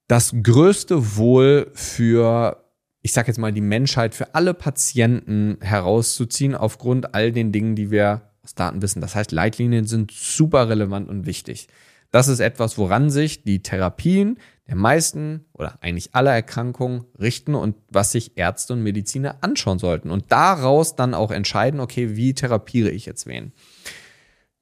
[0.08, 2.64] das größte Wohl für,
[3.00, 7.92] ich sag jetzt mal, die Menschheit, für alle Patienten herauszuziehen, aufgrund all den Dingen, die
[7.92, 9.00] wir aus Daten wissen.
[9.00, 11.68] Das heißt, Leitlinien sind super relevant und wichtig.
[12.10, 17.76] Das ist etwas, woran sich die Therapien der meisten oder eigentlich aller Erkrankungen richten und
[17.88, 22.90] was sich Ärzte und Mediziner anschauen sollten und daraus dann auch entscheiden, okay, wie therapiere
[22.90, 23.52] ich jetzt wen.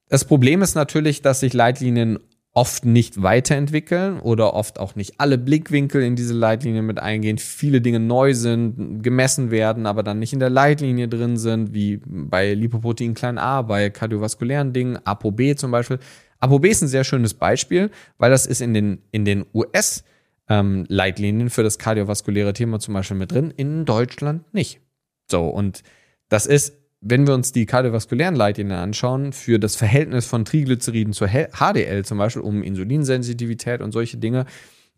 [0.07, 2.19] Das Problem ist natürlich, dass sich Leitlinien
[2.53, 7.37] oft nicht weiterentwickeln oder oft auch nicht alle Blickwinkel in diese Leitlinie mit eingehen.
[7.37, 12.01] Viele Dinge neu sind, gemessen werden, aber dann nicht in der Leitlinie drin sind, wie
[12.05, 15.99] bei Lipoprotein klein a, bei kardiovaskulären Dingen, ApoB zum Beispiel.
[16.39, 20.03] ApoB ist ein sehr schönes Beispiel, weil das ist in den, in den US-
[20.51, 24.81] ähm, Leitlinien für das kardiovaskuläre Thema zum Beispiel mit drin, in Deutschland nicht.
[25.29, 25.83] So, und
[26.27, 31.29] das ist wenn wir uns die kardiovaskulären Leitlinien anschauen, für das Verhältnis von Triglyceriden zur
[31.29, 34.45] HDL zum Beispiel, um Insulinsensitivität und solche Dinge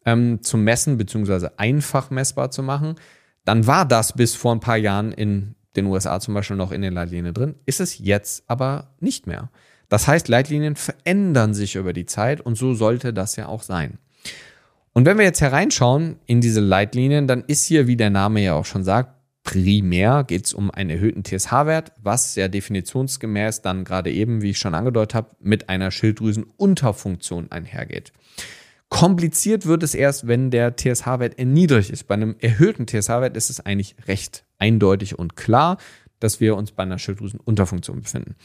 [0.05, 2.95] ähm, zu messen, beziehungsweise einfach messbar zu machen,
[3.45, 6.81] dann war das bis vor ein paar Jahren in den USA zum Beispiel noch in
[6.81, 9.51] den Leitlinien drin, ist es jetzt aber nicht mehr.
[9.91, 13.97] Das heißt, Leitlinien verändern sich über die Zeit und so sollte das ja auch sein.
[14.93, 18.53] Und wenn wir jetzt hereinschauen in diese Leitlinien, dann ist hier, wie der Name ja
[18.53, 24.13] auch schon sagt, Primär geht es um einen erhöhten TSH-Wert, was ja definitionsgemäß dann gerade
[24.13, 28.13] eben, wie ich schon angedeutet habe, mit einer Schilddrüsenunterfunktion einhergeht.
[28.87, 32.07] Kompliziert wird es erst, wenn der TSH-Wert erniedrigt ist.
[32.07, 35.79] Bei einem erhöhten TSH-Wert ist es eigentlich recht eindeutig und klar,
[36.21, 38.35] dass wir uns bei einer Schilddrüsenunterfunktion befinden.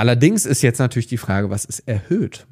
[0.00, 2.46] Allerdings ist jetzt natürlich die Frage, was ist erhöht?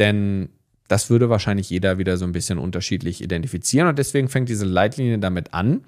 [0.00, 0.48] Denn
[0.88, 5.20] das würde wahrscheinlich jeder wieder so ein bisschen unterschiedlich identifizieren und deswegen fängt diese Leitlinie
[5.20, 5.84] damit an,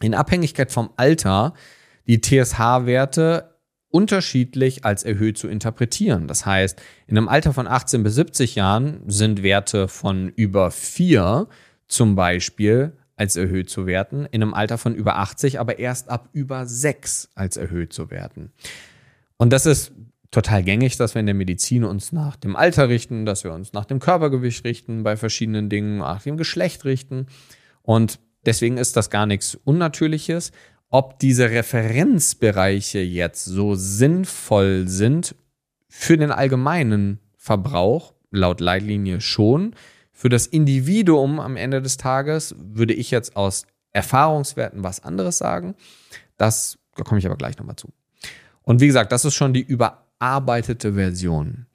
[0.00, 1.54] in Abhängigkeit vom Alter
[2.08, 3.54] die TSH-Werte
[3.90, 6.26] unterschiedlich als erhöht zu interpretieren.
[6.26, 11.46] Das heißt, in einem Alter von 18 bis 70 Jahren sind Werte von über 4
[11.86, 16.28] zum Beispiel als erhöht zu werten, in einem Alter von über 80 aber erst ab
[16.32, 18.50] über 6 als erhöht zu werten.
[19.36, 19.92] Und das ist
[20.34, 23.72] total gängig, dass wir in der Medizin uns nach dem Alter richten, dass wir uns
[23.72, 27.26] nach dem Körpergewicht richten, bei verschiedenen Dingen nach dem Geschlecht richten.
[27.82, 30.52] Und Deswegen ist das gar nichts Unnatürliches.
[30.90, 35.34] Ob diese Referenzbereiche jetzt so sinnvoll sind
[35.88, 39.74] für den allgemeinen Verbrauch, laut Leitlinie schon.
[40.12, 45.74] Für das Individuum am Ende des Tages würde ich jetzt aus Erfahrungswerten was anderes sagen.
[46.36, 47.92] Das, da komme ich aber gleich nochmal zu.
[48.62, 49.62] Und wie gesagt, das ist schon die
[50.24, 51.66] überarbeitete Version.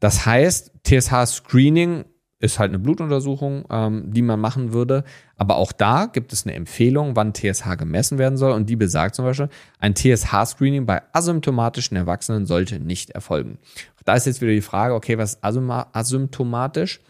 [0.00, 2.04] Das heißt, TSH-Screening
[2.40, 5.04] ist halt eine Blutuntersuchung, ähm, die man machen würde.
[5.36, 8.50] Aber auch da gibt es eine Empfehlung, wann TSH gemessen werden soll.
[8.52, 13.58] Und die besagt zum Beispiel, ein TSH-Screening bei asymptomatischen Erwachsenen sollte nicht erfolgen.
[14.04, 17.00] Da ist jetzt wieder die Frage, okay, was ist asymptomatisch?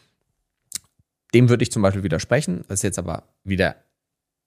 [1.32, 2.64] Dem würde ich zum Beispiel widersprechen.
[2.68, 3.76] Das ist jetzt aber wieder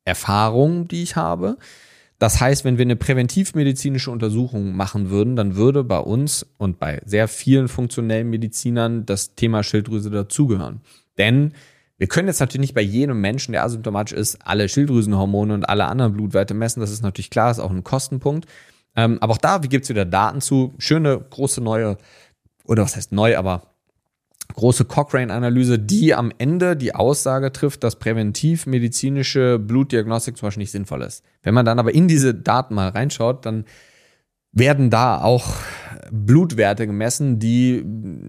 [0.04, 1.58] Erfahrung, die ich habe.
[2.18, 7.02] Das heißt, wenn wir eine präventivmedizinische Untersuchung machen würden, dann würde bei uns und bei
[7.06, 10.82] sehr vielen funktionellen Medizinern das Thema Schilddrüse dazugehören.
[11.18, 11.54] Denn
[11.98, 15.86] wir können jetzt natürlich nicht bei jedem Menschen, der asymptomatisch ist, alle Schilddrüsenhormone und alle
[15.86, 16.80] anderen Blutwerte messen.
[16.80, 18.48] Das ist natürlich klar, ist auch ein Kostenpunkt.
[18.96, 20.74] Ähm, aber auch da, gibt es wieder Daten zu?
[20.78, 21.98] Schöne, große, neue,
[22.66, 23.75] oder was heißt neu, aber
[24.54, 31.02] große Cochrane-Analyse, die am Ende die Aussage trifft, dass präventivmedizinische Blutdiagnostik zum Beispiel nicht sinnvoll
[31.02, 31.24] ist.
[31.44, 33.66] Wenn man dann aber in diese Daten mal reinschaut, dann
[34.52, 35.56] werden da auch
[36.12, 37.84] Blutwerte gemessen, die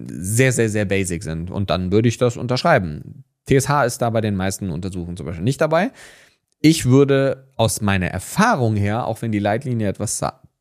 [0.07, 1.49] sehr, sehr, sehr basic sind.
[1.49, 3.23] Und dann würde ich das unterschreiben.
[3.47, 5.91] TSH ist da bei den meisten Untersuchungen zum Beispiel nicht dabei.
[6.59, 10.17] Ich würde aus meiner Erfahrung her, auch wenn die Leitlinie etwas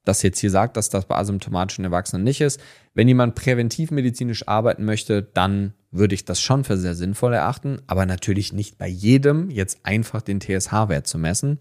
[0.07, 2.61] das jetzt hier sagt, dass das bei asymptomatischen Erwachsenen nicht ist.
[2.95, 8.07] Wenn jemand präventivmedizinisch arbeiten möchte, dann würde ich das schon für sehr sinnvoll erachten, aber
[8.07, 11.59] natürlich nicht bei jedem jetzt einfach den TSH-Wert zu messen.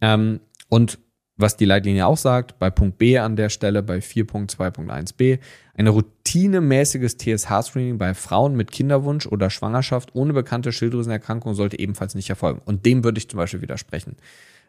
[0.00, 0.98] Ähm, und
[1.36, 5.38] was die Leitlinie auch sagt, bei Punkt B an der Stelle, bei 4.2.1b,
[5.74, 12.30] ein routinemäßiges TSH-Screening bei Frauen mit Kinderwunsch oder Schwangerschaft ohne bekannte Schilddrüsenerkrankung sollte ebenfalls nicht
[12.30, 12.62] erfolgen.
[12.64, 14.16] Und dem würde ich zum Beispiel widersprechen.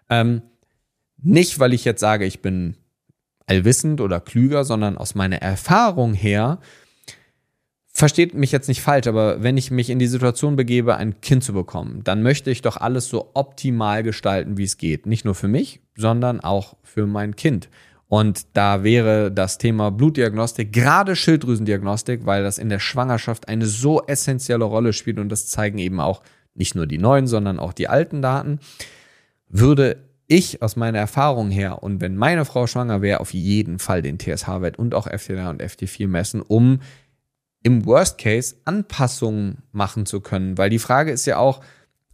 [0.10, 0.42] Ähm,
[1.22, 2.76] nicht, weil ich jetzt sage, ich bin
[3.48, 6.60] allwissend oder klüger, sondern aus meiner Erfahrung her,
[7.98, 11.44] versteht mich jetzt nicht falsch, aber wenn ich mich in die Situation begebe, ein Kind
[11.44, 15.08] zu bekommen, dann möchte ich doch alles so optimal gestalten, wie es geht.
[15.08, 17.70] Nicht nur für mich, sondern auch für mein Kind.
[18.08, 24.04] Und da wäre das Thema Blutdiagnostik, gerade Schilddrüsendiagnostik, weil das in der Schwangerschaft eine so
[24.06, 26.22] essentielle Rolle spielt und das zeigen eben auch
[26.54, 28.60] nicht nur die neuen, sondern auch die alten Daten,
[29.50, 34.02] würde ich aus meiner Erfahrung her und wenn meine Frau schwanger wäre, auf jeden Fall
[34.02, 36.82] den TSH-Wert und auch FT3 und FT4 messen, um
[37.64, 40.58] im Worst Case Anpassungen machen zu können.
[40.58, 41.62] Weil die Frage ist ja auch,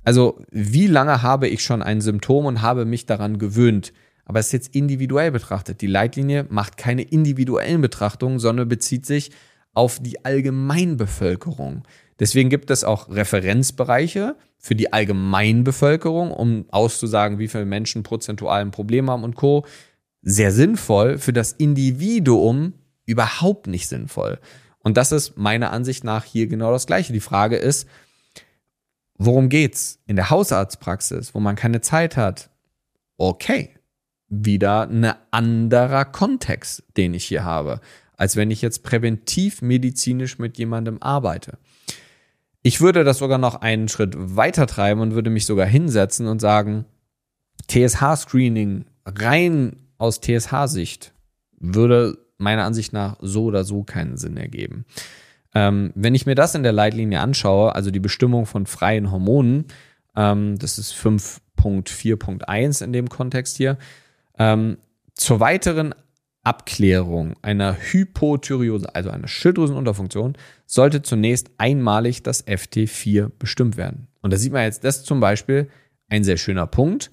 [0.03, 3.93] also wie lange habe ich schon ein Symptom und habe mich daran gewöhnt?
[4.25, 5.81] Aber es ist jetzt individuell betrachtet.
[5.81, 9.31] Die Leitlinie macht keine individuellen Betrachtungen, sondern bezieht sich
[9.73, 11.83] auf die Allgemeinbevölkerung.
[12.23, 18.71] Deswegen gibt es auch Referenzbereiche für die Allgemeinbevölkerung, um auszusagen, wie viele Menschen prozentual ein
[18.71, 19.65] Problem haben und Co.
[20.21, 24.39] Sehr sinnvoll, für das Individuum überhaupt nicht sinnvoll.
[24.79, 27.11] Und das ist meiner Ansicht nach hier genau das Gleiche.
[27.11, 27.89] Die Frage ist,
[29.17, 29.99] worum geht's?
[30.05, 32.51] In der Hausarztpraxis, wo man keine Zeit hat.
[33.17, 33.71] Okay,
[34.29, 37.81] wieder ein anderer Kontext, den ich hier habe,
[38.15, 41.57] als wenn ich jetzt präventiv medizinisch mit jemandem arbeite.
[42.63, 46.39] Ich würde das sogar noch einen Schritt weiter treiben und würde mich sogar hinsetzen und
[46.39, 46.85] sagen,
[47.69, 51.13] TSH-Screening rein aus TSH-Sicht
[51.59, 54.85] würde meiner Ansicht nach so oder so keinen Sinn ergeben.
[55.53, 59.65] Ähm, wenn ich mir das in der Leitlinie anschaue, also die Bestimmung von freien Hormonen,
[60.15, 63.77] ähm, das ist 5.4.1 in dem Kontext hier,
[64.37, 64.77] ähm,
[65.15, 65.93] zur weiteren
[66.43, 74.07] Abklärung einer Hypothyreose, also einer Schilddrüsenunterfunktion, sollte zunächst einmalig das FT4 bestimmt werden.
[74.21, 75.69] Und da sieht man jetzt, das ist zum Beispiel
[76.09, 77.11] ein sehr schöner Punkt,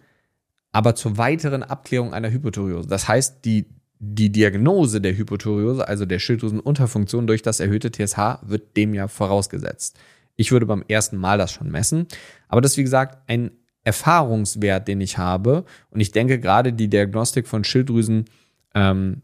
[0.73, 2.89] aber zur weiteren Abklärung einer Hypothyreose.
[2.89, 3.67] Das heißt, die,
[3.99, 9.99] die Diagnose der Hypothyreose, also der Schilddrüsenunterfunktion durch das erhöhte TSH, wird dem ja vorausgesetzt.
[10.37, 12.07] Ich würde beim ersten Mal das schon messen,
[12.49, 15.65] aber das ist wie gesagt ein Erfahrungswert, den ich habe.
[15.91, 18.27] Und ich denke gerade die Diagnostik von Schilddrüsen
[18.75, 19.23] ähm,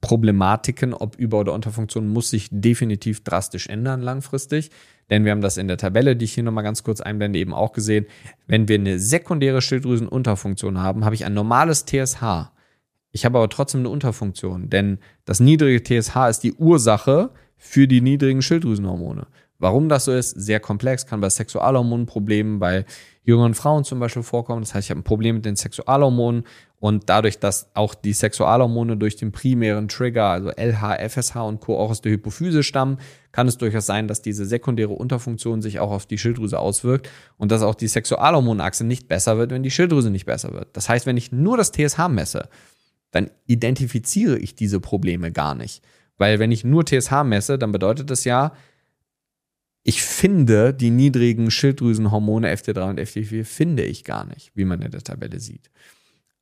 [0.00, 4.70] Problematiken, ob Über- oder Unterfunktion, muss sich definitiv drastisch ändern langfristig.
[5.08, 7.54] Denn wir haben das in der Tabelle, die ich hier nochmal ganz kurz einblende, eben
[7.54, 8.06] auch gesehen.
[8.46, 12.50] Wenn wir eine sekundäre Schilddrüsenunterfunktion haben, habe ich ein normales TSH.
[13.12, 18.00] Ich habe aber trotzdem eine Unterfunktion, denn das niedrige TSH ist die Ursache für die
[18.00, 19.26] niedrigen Schilddrüsenhormone.
[19.58, 22.84] Warum das so ist, sehr komplex, kann bei Sexualhormonproblemen, bei
[23.22, 24.62] jüngeren Frauen zum Beispiel vorkommen.
[24.62, 26.44] Das heißt, ich habe ein Problem mit den Sexualhormonen
[26.84, 31.78] und dadurch, dass auch die Sexualhormone durch den primären Trigger, also LH, FSH und Co.
[31.78, 32.98] auch aus der Hypophyse stammen,
[33.32, 37.50] kann es durchaus sein, dass diese sekundäre Unterfunktion sich auch auf die Schilddrüse auswirkt und
[37.50, 40.76] dass auch die Sexualhormonachse nicht besser wird, wenn die Schilddrüse nicht besser wird.
[40.76, 42.50] Das heißt, wenn ich nur das TSH messe,
[43.12, 45.82] dann identifiziere ich diese Probleme gar nicht.
[46.18, 48.52] Weil wenn ich nur TSH messe, dann bedeutet das ja,
[49.84, 54.90] ich finde die niedrigen Schilddrüsenhormone FT3 und FT4 finde ich gar nicht, wie man in
[54.90, 55.70] der Tabelle sieht.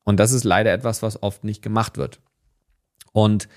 [0.04, 2.20] Und das ist leider etwas, was oft nicht gemacht wird.
[3.12, 3.48] Und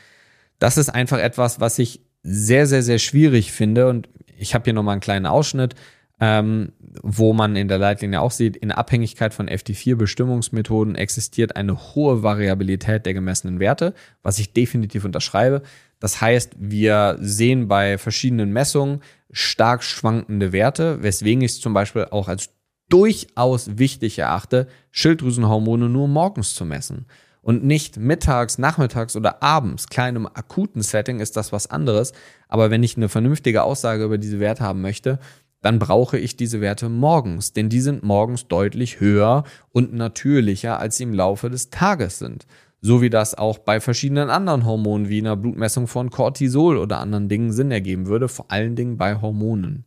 [0.59, 3.87] das ist einfach etwas, was ich sehr, sehr, sehr schwierig finde.
[3.87, 5.75] Und ich habe hier nochmal einen kleinen Ausschnitt,
[6.19, 12.23] ähm, wo man in der Leitlinie auch sieht, in Abhängigkeit von FT4-Bestimmungsmethoden existiert eine hohe
[12.23, 15.61] Variabilität der gemessenen Werte, was ich definitiv unterschreibe.
[15.99, 22.05] Das heißt, wir sehen bei verschiedenen Messungen stark schwankende Werte, weswegen ich es zum Beispiel
[22.11, 22.49] auch als
[22.89, 27.05] durchaus wichtig erachte, Schilddrüsenhormone nur morgens zu messen
[27.41, 29.87] und nicht mittags, nachmittags oder abends.
[29.87, 32.13] Klar, in einem akuten Setting ist das was anderes,
[32.47, 35.19] aber wenn ich eine vernünftige Aussage über diese Werte haben möchte,
[35.61, 40.97] dann brauche ich diese Werte morgens, denn die sind morgens deutlich höher und natürlicher, als
[40.97, 42.45] sie im Laufe des Tages sind
[42.85, 47.27] so wie das auch bei verschiedenen anderen Hormonen wie einer Blutmessung von Cortisol oder anderen
[47.27, 49.85] Dingen Sinn ergeben würde, vor allen Dingen bei Hormonen.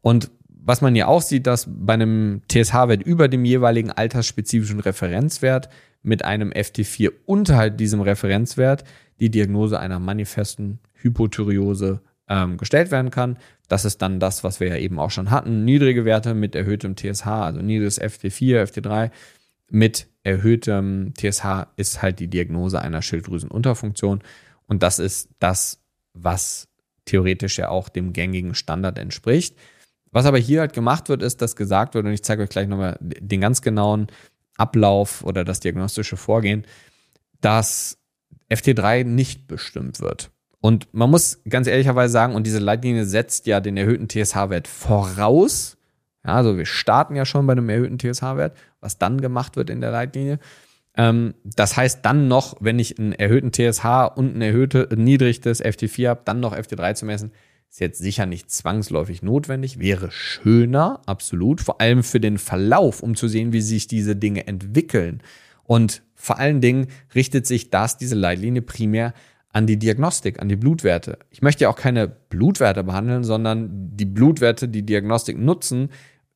[0.00, 0.28] Und
[0.64, 5.68] was man ja auch sieht, dass bei einem TSH-Wert über dem jeweiligen altersspezifischen Referenzwert
[6.02, 8.84] mit einem FT4 unterhalb diesem Referenzwert
[9.20, 13.38] die Diagnose einer manifesten Hypothyreose ähm, gestellt werden kann.
[13.68, 15.64] Das ist dann das, was wir ja eben auch schon hatten.
[15.64, 19.10] Niedrige Werte mit erhöhtem TSH, also niedriges FT4, FT3
[19.70, 24.22] mit erhöhtem TSH ist halt die Diagnose einer Schilddrüsenunterfunktion.
[24.66, 25.80] Und das ist das,
[26.14, 26.68] was
[27.04, 29.56] theoretisch ja auch dem gängigen Standard entspricht.
[30.10, 32.68] Was aber hier halt gemacht wird, ist, dass gesagt wird, und ich zeige euch gleich
[32.68, 34.08] nochmal den ganz genauen
[34.56, 36.64] Ablauf oder das diagnostische Vorgehen,
[37.40, 37.98] dass
[38.50, 40.30] FT3 nicht bestimmt wird.
[40.60, 45.76] Und man muss ganz ehrlicherweise sagen, und diese Leitlinie setzt ja den erhöhten TSH-Wert voraus.
[46.24, 49.80] Ja, also wir starten ja schon bei einem erhöhten TSH-Wert, was dann gemacht wird in
[49.80, 50.40] der Leitlinie.
[50.96, 56.08] Ähm, das heißt dann noch, wenn ich einen erhöhten TSH und ein erhöhtes, niedriges FT4
[56.08, 57.30] habe, dann noch FT3 zu messen,
[57.70, 63.14] ist jetzt sicher nicht zwangsläufig notwendig, wäre schöner, absolut, vor allem für den Verlauf, um
[63.14, 65.22] zu sehen, wie sich diese Dinge entwickeln.
[65.64, 69.12] Und vor allen Dingen richtet sich das, diese Leitlinie, primär
[69.52, 71.18] an die Diagnostik, an die Blutwerte.
[71.30, 75.90] Ich möchte ja auch keine Blutwerte behandeln, sondern die Blutwerte, die Diagnostik nutzen,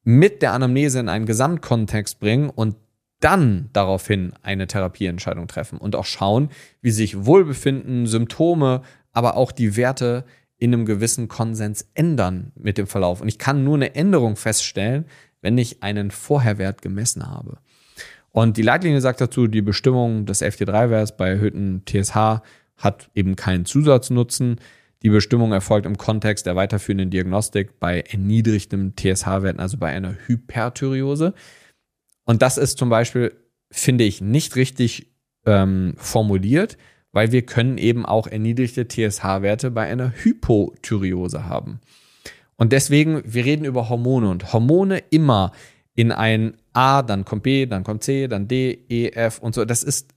[0.05, 2.77] mit der Anamnese in einen Gesamtkontext bringen und
[3.21, 6.49] dann daraufhin eine Therapieentscheidung treffen und auch schauen,
[6.81, 10.25] wie sich Wohlbefinden, Symptome, aber auch die Werte
[10.63, 13.21] in einem gewissen Konsens ändern mit dem Verlauf.
[13.21, 15.07] Und ich kann nur eine Änderung feststellen,
[15.41, 17.59] wenn ich einen Vorherwert gemessen habe.
[18.31, 22.43] Und die Leitlinie sagt dazu, die Bestimmung des FT3-Werts bei erhöhtem TSH
[22.77, 24.61] hat eben keinen Zusatznutzen.
[25.03, 31.35] Die Bestimmung erfolgt im Kontext der weiterführenden Diagnostik bei erniedrigtem TSH-Werten, also bei einer Hyperthyreose.
[32.23, 33.35] Und das ist zum Beispiel,
[33.73, 35.13] finde ich, nicht richtig
[35.45, 36.79] ähm, formuliert
[37.13, 41.81] weil wir können eben auch erniedrigte TSH-Werte bei einer Hypothyreose haben.
[42.57, 45.53] Und deswegen, wir reden über Hormone und Hormone immer
[45.95, 49.65] in ein A, dann kommt B, dann kommt C, dann D, E, F und so.
[49.65, 50.15] Das ist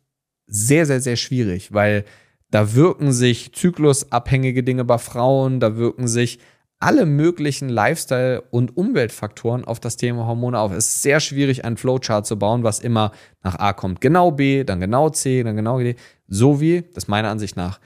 [0.47, 2.05] sehr, sehr, sehr schwierig, weil
[2.51, 6.39] da wirken sich zyklusabhängige Dinge bei Frauen, da wirken sich
[6.85, 10.71] alle möglichen Lifestyle- und Umweltfaktoren auf das Thema Hormone auf.
[10.71, 13.11] Es ist sehr schwierig, einen Flowchart zu bauen, was immer
[13.41, 14.01] nach A kommt.
[14.01, 15.95] Genau B, dann genau C, dann genau D.
[16.27, 17.79] So wie, das meiner Ansicht nach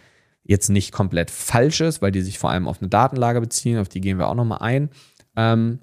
[0.44, 3.88] jetzt nicht komplett falsch ist, weil die sich vor allem auf eine Datenlage beziehen, auf
[3.88, 4.90] die gehen wir auch nochmal ein.
[5.38, 5.80] Ähm,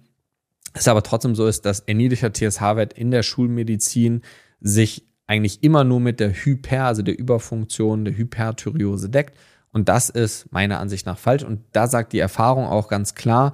[0.75, 4.21] es aber trotzdem so ist, dass erniedrigter TSH-Wert in der Schulmedizin
[4.61, 9.39] sich eigentlich immer nur mit der Hyper, also der Überfunktion, der Hyperthyreose deckt.
[9.77, 11.43] Und das ist meiner Ansicht nach falsch.
[11.43, 13.53] Und da sagt die Erfahrung auch ganz klar,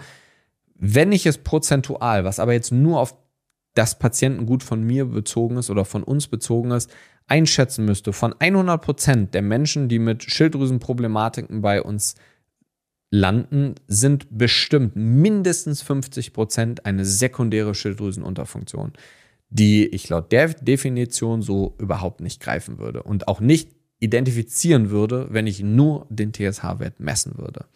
[0.77, 3.17] wenn ich es prozentual, was aber jetzt nur auf
[3.75, 6.95] das Patientengut von mir bezogen ist oder von uns bezogen ist,
[7.27, 12.15] einschätzen müsste, von 100 Prozent der Menschen, die mit Schilddrüsenproblematiken bei uns
[13.11, 18.93] landen, sind bestimmt mindestens 50 Prozent eine sekundäre Schilddrüsenunterfunktion,
[19.49, 25.29] die ich laut der Definition so überhaupt nicht greifen würde und auch nicht identifizieren würde,
[25.31, 27.67] wenn ich nur den TSH-Wert messen würde.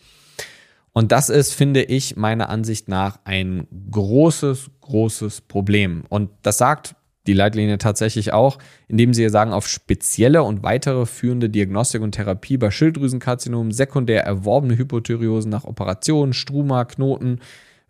[0.93, 6.05] Und das ist, finde ich, meiner Ansicht nach ein großes, großes Problem.
[6.09, 6.97] Und das sagt
[7.27, 8.59] die Leitlinie tatsächlich auch,
[8.89, 14.79] indem sie sagen, auf spezielle und weitere führende Diagnostik und Therapie bei Schilddrüsenkarzinomen, sekundär erworbene
[14.79, 17.41] Hypothyreosen nach Operationen, Struma, Knoten,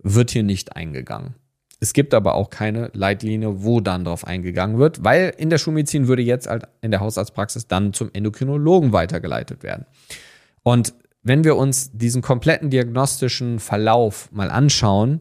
[0.03, 1.34] wird hier nicht eingegangen.
[1.79, 6.09] Es gibt aber auch keine Leitlinie, wo dann darauf eingegangen wird, weil in der Schulmedizin
[6.09, 9.85] würde jetzt halt in der Hausarztpraxis dann zum Endokrinologen weitergeleitet werden.
[10.62, 15.20] Und wenn wir uns diesen kompletten diagnostischen Verlauf mal anschauen,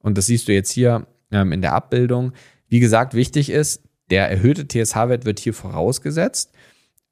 [0.00, 2.32] und das siehst du jetzt hier ähm, in der Abbildung,
[2.68, 6.52] wie gesagt, wichtig ist, der erhöhte TSH-Wert wird hier vorausgesetzt.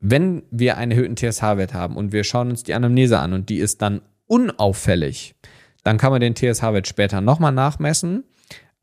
[0.00, 3.58] Wenn wir einen erhöhten TSH-Wert haben und wir schauen uns die Anamnese an und die
[3.58, 5.34] ist dann unauffällig,
[5.84, 8.24] dann kann man den TSH-Wert später nochmal nachmessen.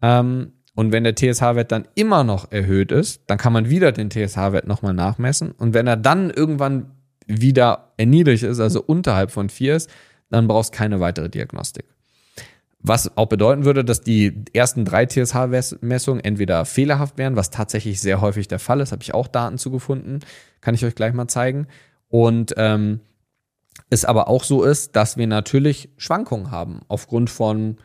[0.02, 4.10] Ähm, und wenn der TSH-Wert dann immer noch erhöht ist, dann kann man wieder den
[4.10, 5.52] TSH-Wert nochmal nachmessen.
[5.52, 6.91] Und wenn er dann irgendwann
[7.28, 9.89] wieder erniedrigt ist, also unterhalb von 4 ist,
[10.30, 11.86] dann brauchst du keine weitere Diagnostik.
[12.82, 18.22] Was auch bedeuten würde, dass die ersten drei TSH-Messungen entweder fehlerhaft wären, was tatsächlich sehr
[18.22, 20.20] häufig der Fall ist, habe ich auch Daten zugefunden,
[20.62, 21.68] kann ich euch gleich mal zeigen.
[22.08, 23.02] Und ähm,
[23.89, 27.78] es aber auch so ist, dass wir natürlich Schwankungen haben aufgrund von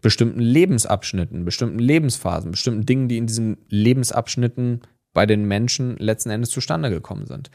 [0.00, 4.82] bestimmten Lebensabschnitten, bestimmten Lebensphasen, bestimmten Dingen, die in diesen Lebensabschnitten
[5.12, 7.50] bei den Menschen letzten Endes zustande gekommen sind.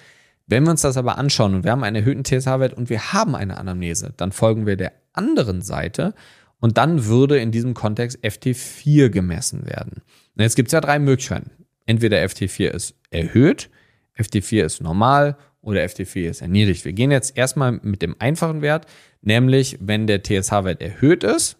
[0.48, 3.36] Wenn wir uns das aber anschauen und wir haben einen erhöhten TSH-Wert und wir haben
[3.36, 6.14] eine Anamnese, dann folgen wir der anderen Seite
[6.60, 10.02] und dann würde in diesem Kontext FT4 gemessen werden.
[10.36, 11.52] Und jetzt gibt es ja drei Möglichkeiten.
[11.86, 13.70] Entweder FT4 ist erhöht,
[14.18, 16.84] FT4 ist normal oder FT4 ist erniedrigt.
[16.84, 18.86] Wir gehen jetzt erstmal mit dem einfachen Wert,
[19.22, 21.58] nämlich wenn der TSH-Wert erhöht ist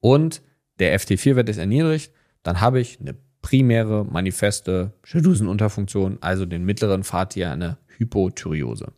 [0.00, 0.42] und
[0.78, 7.34] der FT4-Wert ist erniedrigt, dann habe ich eine primäre manifeste Schilddrüsenunterfunktion, also den mittleren Pfad
[7.34, 8.92] hier eine Hypothyreose.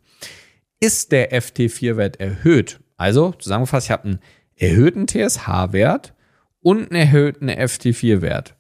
[0.81, 4.19] Ist der FT4-Wert erhöht, also zusammengefasst, ich habe einen
[4.57, 6.15] erhöhten TSH-Wert
[6.61, 8.57] und einen erhöhten FT4-Wert.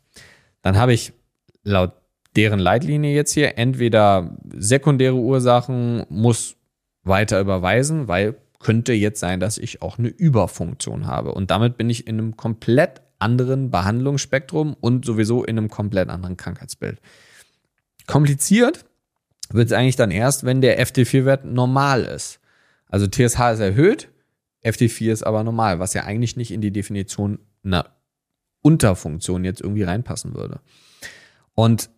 [0.62, 1.12] Dann habe ich
[1.62, 1.92] laut
[2.36, 3.58] deren Leitlinie jetzt hier.
[3.58, 6.56] Entweder sekundäre Ursachen muss
[7.02, 11.32] weiter überweisen, weil könnte jetzt sein, dass ich auch eine Überfunktion habe.
[11.32, 16.36] Und damit bin ich in einem komplett anderen Behandlungsspektrum und sowieso in einem komplett anderen
[16.36, 17.00] Krankheitsbild.
[18.06, 18.84] Kompliziert
[19.50, 22.40] wird es eigentlich dann erst, wenn der FT4-Wert normal ist.
[22.88, 24.08] Also TSH ist erhöht,
[24.64, 27.86] FT4 ist aber normal, was ja eigentlich nicht in die Definition einer
[28.62, 30.60] Unterfunktion jetzt irgendwie reinpassen würde.
[31.54, 31.90] Und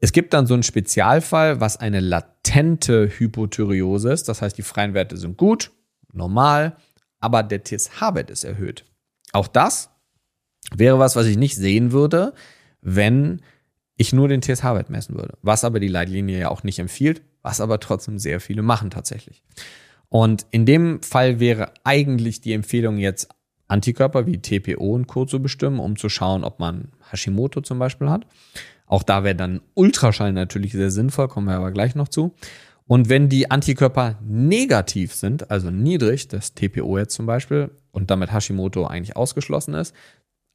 [0.00, 4.28] es gibt dann so einen Spezialfall, was eine latente Hypothyreose ist.
[4.28, 5.70] Das heißt, die freien Werte sind gut,
[6.12, 6.76] normal,
[7.20, 8.84] aber der TSH-Wert ist erhöht.
[9.32, 9.90] Auch das
[10.74, 12.34] wäre was, was ich nicht sehen würde,
[12.80, 13.42] wenn
[13.96, 15.38] ich nur den TSH-Wert messen würde.
[15.42, 19.42] Was aber die Leitlinie ja auch nicht empfiehlt, was aber trotzdem sehr viele machen tatsächlich.
[20.08, 23.28] Und in dem Fall wäre eigentlich die Empfehlung jetzt
[23.68, 25.24] Antikörper wie TPO und Co.
[25.24, 28.26] zu bestimmen, um zu schauen, ob man Hashimoto zum Beispiel hat.
[28.86, 32.34] Auch da wäre dann Ultraschall natürlich sehr sinnvoll, kommen wir aber gleich noch zu.
[32.86, 38.32] Und wenn die Antikörper negativ sind, also niedrig, das TPO jetzt zum Beispiel, und damit
[38.32, 39.94] Hashimoto eigentlich ausgeschlossen ist,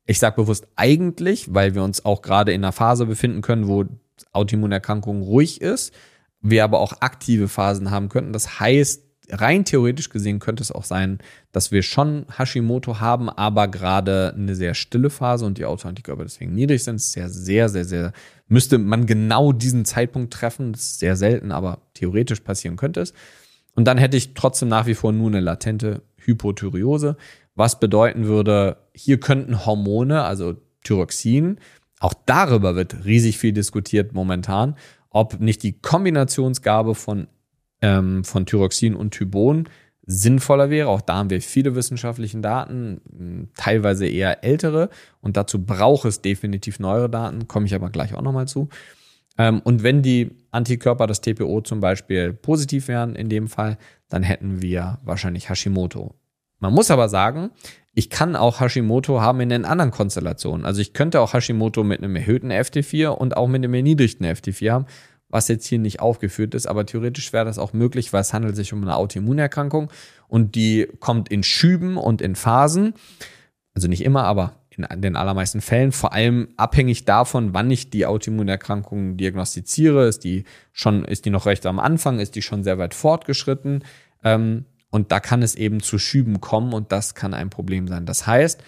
[0.06, 3.86] ich sage bewusst eigentlich, weil wir uns auch gerade in einer Phase befinden können, wo
[4.32, 5.94] Autoimmunerkrankung ruhig ist,
[6.42, 8.34] wir aber auch aktive Phasen haben könnten.
[8.34, 11.20] Das heißt, rein theoretisch gesehen könnte es auch sein,
[11.52, 16.54] dass wir schon Hashimoto haben, aber gerade eine sehr stille Phase und die Autoantikörper deswegen
[16.54, 16.96] niedrig sind.
[16.96, 18.14] Ist sehr, sehr, sehr, sehr,
[18.48, 20.74] müsste man genau diesen Zeitpunkt treffen.
[20.74, 23.14] Das ist sehr selten, aber theoretisch passieren könnte es.
[23.76, 27.18] Und dann hätte ich trotzdem nach wie vor nur eine latente Hypothyreose,
[27.56, 31.60] was bedeuten würde, hier könnten Hormone, also Thyroxin,
[32.00, 34.76] auch darüber wird riesig viel diskutiert momentan,
[35.10, 37.28] ob nicht die Kombinationsgabe von,
[37.82, 39.68] ähm, von Thyroxin und Thybon
[40.08, 40.88] sinnvoller wäre.
[40.88, 44.90] Auch da haben wir viele wissenschaftliche Daten, teilweise eher ältere.
[45.22, 48.70] Und dazu braucht es definitiv neuere Daten, komme ich aber gleich auch nochmal zu.
[49.38, 53.78] Ähm, und wenn die Antikörper, das TPO zum Beispiel, positiv wären in dem Fall,
[54.10, 56.16] dann hätten wir wahrscheinlich Hashimoto.
[56.60, 57.52] Man muss aber sagen,
[57.94, 60.66] ich kann auch Hashimoto haben in den anderen Konstellationen.
[60.66, 64.72] Also ich könnte auch Hashimoto mit einem erhöhten FT4 und auch mit einem erniedrigten FT4
[64.72, 64.86] haben,
[65.30, 68.56] was jetzt hier nicht aufgeführt ist, aber theoretisch wäre das auch möglich, weil es handelt
[68.56, 69.92] sich um eine Autoimmunerkrankung
[70.28, 72.94] und die kommt in Schüben und in Phasen.
[73.74, 78.06] Also nicht immer, aber in den allermeisten Fällen, vor allem abhängig davon, wann ich die
[78.06, 80.08] Autoimmunerkrankung diagnostiziere.
[80.08, 83.84] Ist die schon, ist die noch recht am Anfang, ist die schon sehr weit fortgeschritten?
[84.24, 88.06] Ähm, und da kann es eben zu Schüben kommen und das kann ein Problem sein.
[88.06, 88.64] Das heißt,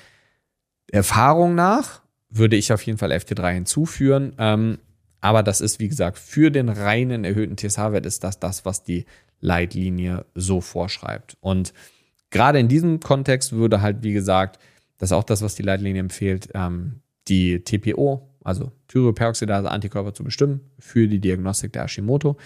[0.92, 4.34] Erfahrung nach würde ich auf jeden Fall FT3 hinzuführen.
[4.38, 4.80] Ähm,
[5.22, 9.06] aber das ist, wie gesagt, für den reinen erhöhten TSH-Wert ist das das, was die
[9.42, 11.38] Leitlinie so vorschreibt.
[11.42, 11.74] Und
[12.30, 14.60] gerade in diesem Kontext würde halt, wie gesagt,
[14.98, 20.24] das ist auch das, was die Leitlinie empfiehlt, ähm, die TPO, also Thyroperoxidase Antikörper zu
[20.24, 22.38] bestimmen für die Diagnostik der Hashimoto.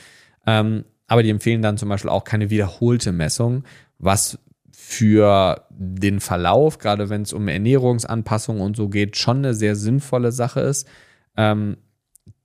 [0.46, 3.64] Ähm, aber die empfehlen dann zum Beispiel auch keine wiederholte Messung,
[3.98, 4.40] was
[4.72, 10.32] für den Verlauf, gerade wenn es um Ernährungsanpassungen und so geht, schon eine sehr sinnvolle
[10.32, 10.88] Sache ist.
[11.38, 11.78] Ähm,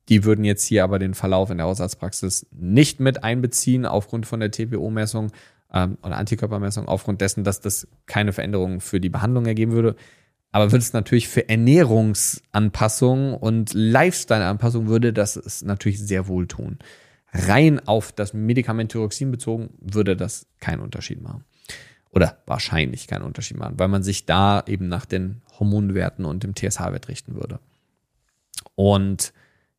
[0.08, 4.40] die würden jetzt hier aber den Verlauf in der Hausarztpraxis nicht mit einbeziehen aufgrund von
[4.40, 5.32] der TPO-Messung
[5.72, 9.96] ähm, oder Antikörpermessung, aufgrund dessen, dass das keine Veränderungen für die Behandlung ergeben würde.
[10.50, 16.78] Aber würde es natürlich für Ernährungsanpassungen und Lifestyle-Anpassungen würde das es natürlich sehr wohl tun
[17.32, 21.44] rein auf das Medikament Thyroxin bezogen, würde das keinen Unterschied machen.
[22.10, 26.54] Oder wahrscheinlich keinen Unterschied machen, weil man sich da eben nach den Hormonwerten und dem
[26.54, 27.60] TSH-Wert richten würde.
[28.74, 29.32] Und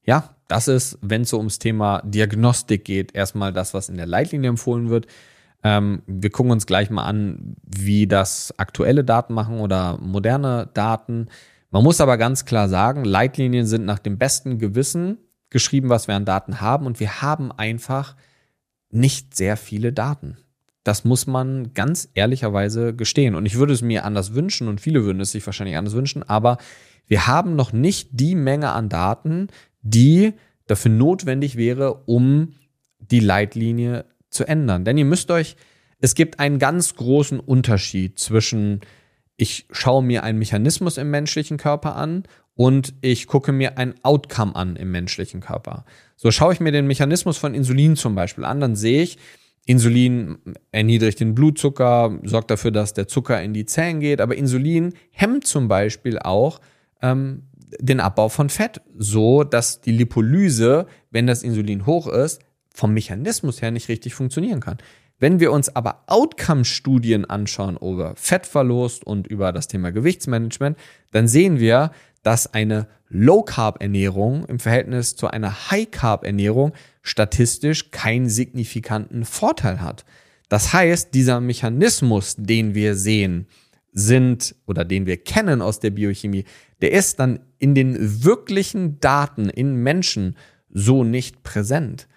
[0.10, 4.07] ja, das ist, wenn es so ums Thema Diagnostik geht, erstmal das, was in der
[4.07, 5.05] Leitlinie empfohlen wird.
[5.64, 11.28] Ähm, wir gucken uns gleich mal an, wie das aktuelle Daten machen oder moderne Daten.
[11.70, 15.20] Man muss aber ganz klar sagen, Leitlinien sind nach dem besten Gewissen
[15.51, 18.16] geschrieben, was wir an Daten haben und wir haben einfach
[18.89, 20.38] nicht sehr viele Daten.
[20.84, 23.36] Das muss man ganz ehrlicherweise gestehen.
[23.36, 26.24] Und ich würde es mir anders wünschen und viele würden es sich wahrscheinlich anders wünschen,
[26.24, 26.57] aber
[27.10, 29.47] wir haben noch nicht die Menge an Daten,
[29.82, 30.34] die
[30.68, 32.54] dafür notwendig wäre, um
[33.00, 34.86] die Leitlinie zu ändern.
[34.86, 35.56] Denn ihr müsst euch,
[36.00, 38.82] es gibt einen ganz großen Unterschied zwischen,
[39.36, 42.24] ich schaue mir einen Mechanismus im menschlichen Körper an
[42.56, 45.86] und ich gucke mir ein Outcome an im menschlichen Körper.
[46.16, 49.18] So schaue ich mir den Mechanismus von Insulin zum Beispiel an, dann sehe ich,
[49.66, 50.40] Insulin
[50.72, 55.46] erniedrigt den Blutzucker, sorgt dafür, dass der Zucker in die Zellen geht, aber Insulin hemmt
[55.46, 56.60] zum Beispiel auch
[57.02, 57.44] ähm,
[57.80, 62.41] den Abbau von Fett, so dass die Lipolyse, wenn das Insulin hoch ist,
[62.74, 64.78] vom Mechanismus her nicht richtig funktionieren kann.
[65.20, 70.78] Wenn wir uns aber Outcome-Studien anschauen über Fettverlust und über das Thema Gewichtsmanagement,
[71.11, 71.91] dann sehen wir,
[72.24, 80.05] dass eine Low-Carb-Ernährung im Verhältnis zu einer High-Carb-Ernährung statistisch keinen signifikanten Vorteil hat.
[80.47, 83.47] Das heißt, dieser Mechanismus, den wir sehen,
[83.92, 86.46] sind oder den wir kennen aus der Biochemie,
[86.82, 90.36] der ist dann in den wirklichen Daten in Menschen
[90.70, 92.08] so nicht präsent.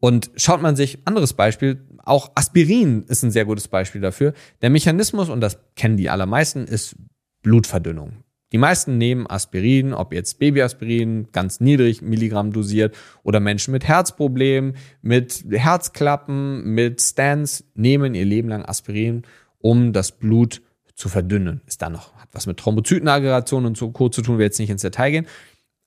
[0.00, 4.32] Und schaut man sich anderes Beispiel, auch Aspirin ist ein sehr gutes Beispiel dafür.
[4.60, 6.96] Der Mechanismus, und das kennen die allermeisten, ist
[7.42, 8.24] Blutverdünnung.
[8.52, 14.74] Die meisten nehmen Aspirin, ob jetzt Babyaspirin, ganz niedrig Milligramm dosiert oder Menschen mit Herzproblemen,
[15.00, 19.22] mit Herzklappen, mit Stents nehmen ihr Leben lang Aspirin,
[19.58, 20.60] um das Blut
[20.94, 21.60] zu verdünnen.
[21.66, 24.08] Ist da noch, hat was mit Thrombozytenaggregation und so Co.
[24.08, 25.26] zu tun, wir jetzt nicht ins Detail gehen.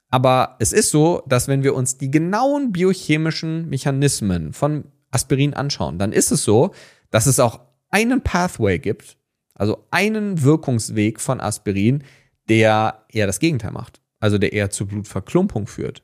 [0.10, 6.00] Aber es ist so, dass wenn wir uns die genauen biochemischen Mechanismen von Aspirin anschauen,
[6.00, 6.74] dann ist es so,
[7.10, 9.18] dass es auch einen Pathway gibt,
[9.54, 12.04] also einen Wirkungsweg von Aspirin,
[12.50, 14.02] der eher das Gegenteil macht.
[14.20, 16.02] Also der eher zur Blutverklumpung führt.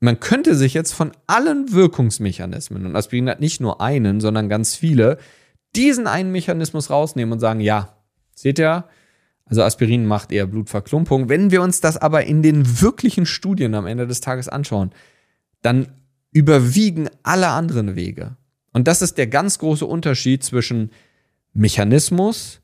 [0.00, 4.76] Man könnte sich jetzt von allen Wirkungsmechanismen, und Aspirin hat nicht nur einen, sondern ganz
[4.76, 5.18] viele,
[5.74, 7.97] diesen einen Mechanismus rausnehmen und sagen, ja,
[8.40, 8.84] seht ihr,
[9.44, 11.28] also Aspirin macht eher Blutverklumpung.
[11.28, 14.90] Wenn wir uns das aber in den wirklichen Studien am Ende des Tages anschauen,
[15.62, 15.88] dann
[16.32, 18.36] überwiegen alle anderen Wege.
[18.72, 20.90] Und das ist der ganz große Unterschied zwischen
[21.54, 22.60] Mechanismus,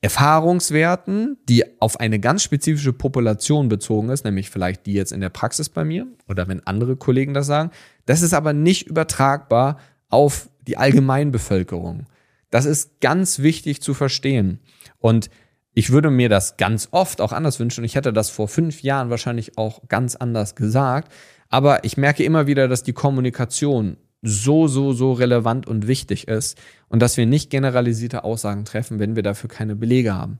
[0.00, 5.28] Erfahrungswerten, die auf eine ganz spezifische Population bezogen ist, nämlich vielleicht die jetzt in der
[5.28, 7.70] Praxis bei mir oder wenn andere Kollegen das sagen.
[8.06, 12.06] Das ist aber nicht übertragbar auf die Allgemeinbevölkerung.
[12.50, 14.58] Das ist ganz wichtig zu verstehen.
[15.02, 15.28] Und
[15.74, 17.84] ich würde mir das ganz oft auch anders wünschen.
[17.84, 21.12] Ich hätte das vor fünf Jahren wahrscheinlich auch ganz anders gesagt.
[21.48, 26.58] Aber ich merke immer wieder, dass die Kommunikation so, so, so relevant und wichtig ist
[26.88, 30.38] und dass wir nicht generalisierte Aussagen treffen, wenn wir dafür keine Belege haben.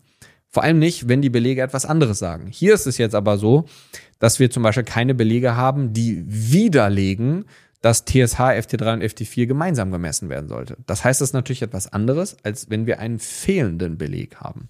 [0.49, 2.47] Vor allem nicht, wenn die Belege etwas anderes sagen.
[2.47, 3.65] Hier ist es jetzt aber so,
[4.19, 7.47] dass wir zum Beispiel keine Belege haben, die widerlegen,
[7.83, 10.79] dass TSH, FT3 und FT4 gemeinsam gemessen werden sollte.
[10.87, 14.69] Das heißt, das ist natürlich etwas anderes, als wenn wir einen fehlenden Beleg haben.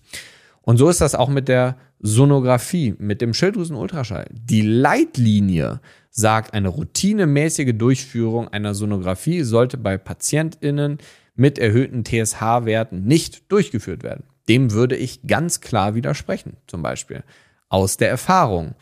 [0.62, 4.26] Und so ist das auch mit der Sonographie, mit dem Schilddrüsenultraschall.
[4.32, 10.98] Die Leitlinie sagt, eine routinemäßige Durchführung einer Sonographie sollte bei PatientInnen
[11.34, 14.24] mit erhöhten TSH-Werten nicht durchgeführt werden.
[14.48, 17.22] Dem würde ich ganz klar widersprechen, zum Beispiel
[17.68, 18.74] aus der Erfahrung.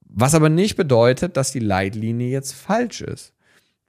[0.00, 3.32] Was aber nicht bedeutet, dass die Leitlinie jetzt falsch ist.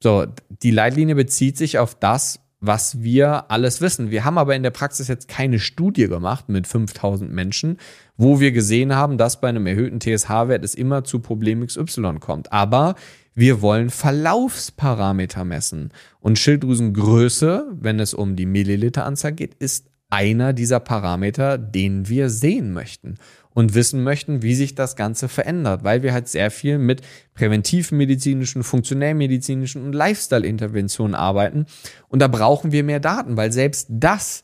[0.03, 4.11] So, die Leitlinie bezieht sich auf das, was wir alles wissen.
[4.11, 7.77] Wir haben aber in der Praxis jetzt keine Studie gemacht mit 5000 Menschen,
[8.17, 12.51] wo wir gesehen haben, dass bei einem erhöhten TSH-Wert es immer zu Problem XY kommt.
[12.51, 12.95] Aber
[13.33, 15.93] wir wollen Verlaufsparameter messen.
[16.19, 22.73] Und Schilddrüsengröße, wenn es um die Milliliteranzahl geht, ist einer dieser Parameter, den wir sehen
[22.73, 23.15] möchten
[23.53, 27.01] und wissen möchten, wie sich das Ganze verändert, weil wir halt sehr viel mit
[27.33, 31.65] präventivmedizinischen, funktionellmedizinischen und Lifestyle-Interventionen arbeiten.
[32.09, 34.43] Und da brauchen wir mehr Daten, weil selbst das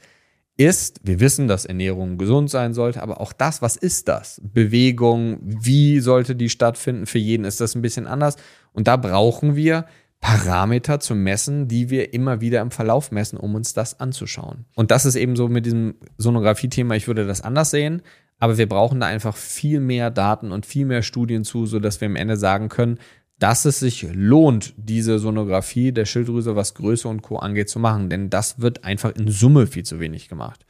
[0.60, 4.41] ist, wir wissen, dass Ernährung gesund sein sollte, aber auch das, was ist das?
[4.43, 7.05] Bewegung, wie sollte die stattfinden?
[7.05, 8.36] Für jeden ist das ein bisschen anders.
[8.74, 9.86] Und da brauchen wir
[10.20, 14.66] Parameter zu messen, die wir immer wieder im Verlauf messen, um uns das anzuschauen.
[14.76, 18.01] Und das ist eben so mit diesem Sonographie-Thema, ich würde das anders sehen.
[18.40, 22.08] Aber wir brauchen da einfach viel mehr Daten und viel mehr Studien zu, sodass wir
[22.08, 22.98] am Ende sagen können,
[23.38, 27.38] dass es sich lohnt, diese Sonographie der Schilddrüse, was Größe und Co.
[27.38, 28.10] angeht, zu machen.
[28.10, 30.66] Denn das wird einfach in Summe viel zu wenig gemacht.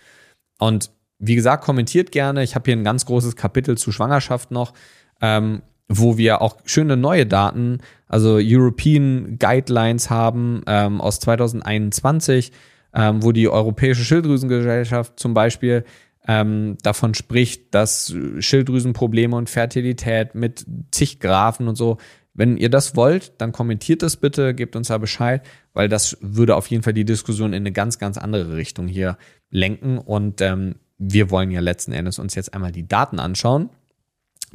[0.59, 2.43] Und wie gesagt, kommentiert gerne.
[2.43, 4.73] Ich habe hier ein ganz großes Kapitel zu Schwangerschaft noch,
[5.21, 12.51] ähm, wo wir auch schöne neue Daten, also European Guidelines haben ähm, aus 2021,
[12.93, 15.83] ähm, wo die Europäische Schilddrüsengesellschaft zum Beispiel
[16.29, 21.97] ähm, davon spricht, dass Schilddrüsenprobleme und Fertilität mit zig Graphen und so,
[22.35, 26.55] wenn ihr das wollt, dann kommentiert das bitte, gebt uns da Bescheid, weil das würde
[26.55, 29.17] auf jeden Fall die Diskussion in eine ganz, ganz andere Richtung hier
[29.49, 29.97] lenken.
[29.97, 33.71] Und ähm, wir wollen ja letzten Endes uns jetzt einmal die Daten anschauen,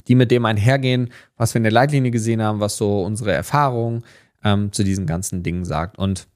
[0.07, 4.05] die mit dem einhergehen, was wir in der Leitlinie gesehen haben, was so unsere Erfahrung
[4.45, 5.99] ähm, zu diesen ganzen Dingen sagt.
[5.99, 6.29] Und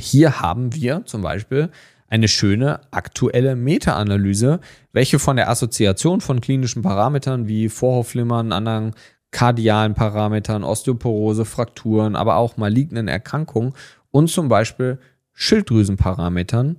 [0.00, 1.70] hier haben wir zum Beispiel
[2.08, 4.60] eine schöne aktuelle Meta-Analyse,
[4.92, 8.94] welche von der Assoziation von klinischen Parametern wie Vorhofflimmern, anderen
[9.30, 13.74] kardialen Parametern, Osteoporose, Frakturen, aber auch malignen Erkrankungen
[14.10, 14.98] und zum Beispiel
[15.34, 16.78] Schilddrüsenparametern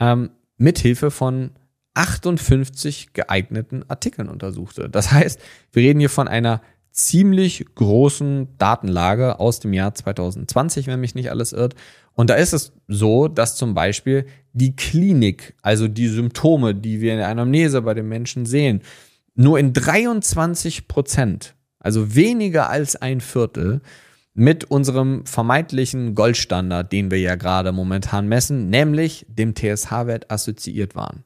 [0.00, 1.50] ähm, mithilfe von
[1.94, 4.88] 58 geeigneten Artikeln untersuchte.
[4.88, 5.40] Das heißt,
[5.72, 11.30] wir reden hier von einer ziemlich großen Datenlage aus dem Jahr 2020, wenn mich nicht
[11.30, 11.74] alles irrt.
[12.14, 17.12] Und da ist es so, dass zum Beispiel die Klinik, also die Symptome, die wir
[17.12, 18.82] in der Anamnese bei den Menschen sehen,
[19.34, 23.80] nur in 23 Prozent, also weniger als ein Viertel,
[24.34, 31.24] mit unserem vermeintlichen Goldstandard, den wir ja gerade momentan messen, nämlich dem TSH-Wert assoziiert waren.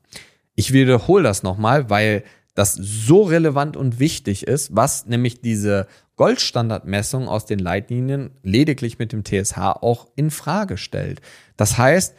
[0.57, 2.25] Ich wiederhole das nochmal, weil
[2.55, 9.13] das so relevant und wichtig ist, was nämlich diese Goldstandardmessung aus den Leitlinien lediglich mit
[9.13, 11.21] dem TSH auch in Frage stellt.
[11.57, 12.15] Das heißt,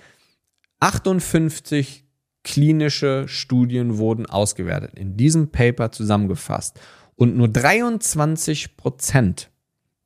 [0.79, 2.05] 58
[2.43, 6.79] klinische Studien wurden ausgewertet, in diesem Paper zusammengefasst.
[7.15, 9.49] Und nur 23 Prozent,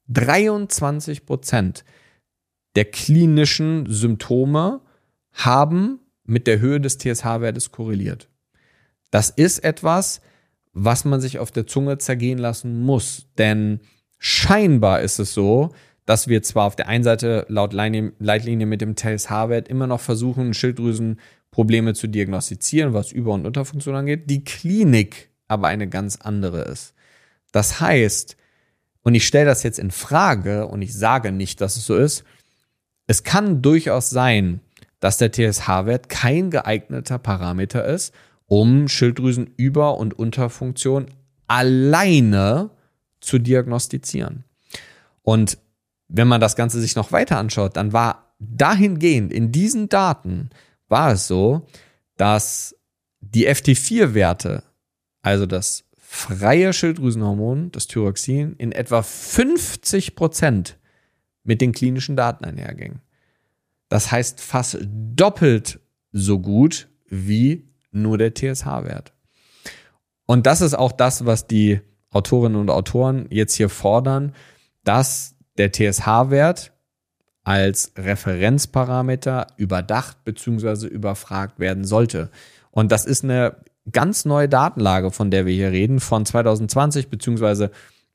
[0.07, 1.83] 23 Prozent
[2.75, 4.81] der klinischen Symptome
[5.33, 8.29] haben mit der Höhe des TSH-Wertes korreliert.
[9.11, 10.21] Das ist etwas,
[10.74, 13.28] was man sich auf der Zunge zergehen lassen muss.
[13.38, 13.82] Denn
[14.19, 15.72] scheinbar ist es so,
[16.05, 20.53] dass wir zwar auf der einen Seite laut Leitlinie mit dem TSH-Wert immer noch versuchen,
[20.53, 26.93] Schilddrüsenprobleme zu diagnostizieren, was Über- und Unterfunktion angeht, die Klinik aber eine ganz andere ist.
[27.51, 28.38] Das heißt,
[29.03, 32.24] und ich stelle das jetzt in Frage und ich sage nicht, dass es so ist,
[33.07, 34.61] es kann durchaus sein,
[34.99, 38.13] dass der TSH-Wert kein geeigneter Parameter ist,
[38.52, 41.06] um Schilddrüsenüber- und Unterfunktion
[41.47, 42.70] alleine
[43.22, 44.43] zu diagnostizieren.
[45.22, 45.58] Und
[46.10, 50.49] wenn man das Ganze sich noch weiter anschaut, dann war dahingehend in diesen Daten
[50.89, 51.66] war es so,
[52.18, 52.76] dass
[53.22, 54.64] die FT4-Werte,
[55.22, 60.78] also das freie Schilddrüsenhormon, das Thyroxin, in etwa 50 Prozent
[61.45, 62.99] mit den klinischen Daten einhergingen.
[63.88, 64.78] Das heißt fast
[65.16, 65.80] doppelt
[66.12, 69.13] so gut wie nur der TSH-Wert.
[70.25, 74.33] Und das ist auch das, was die Autorinnen und Autoren jetzt hier fordern,
[74.83, 76.71] dass der TSH-Wert
[77.43, 80.87] als Referenzparameter überdacht bzw.
[80.87, 82.29] überfragt werden sollte.
[82.69, 83.57] Und das ist eine
[83.91, 87.71] ganz neue Datenlage, von der wir hier reden, von 2020 beziehungsweise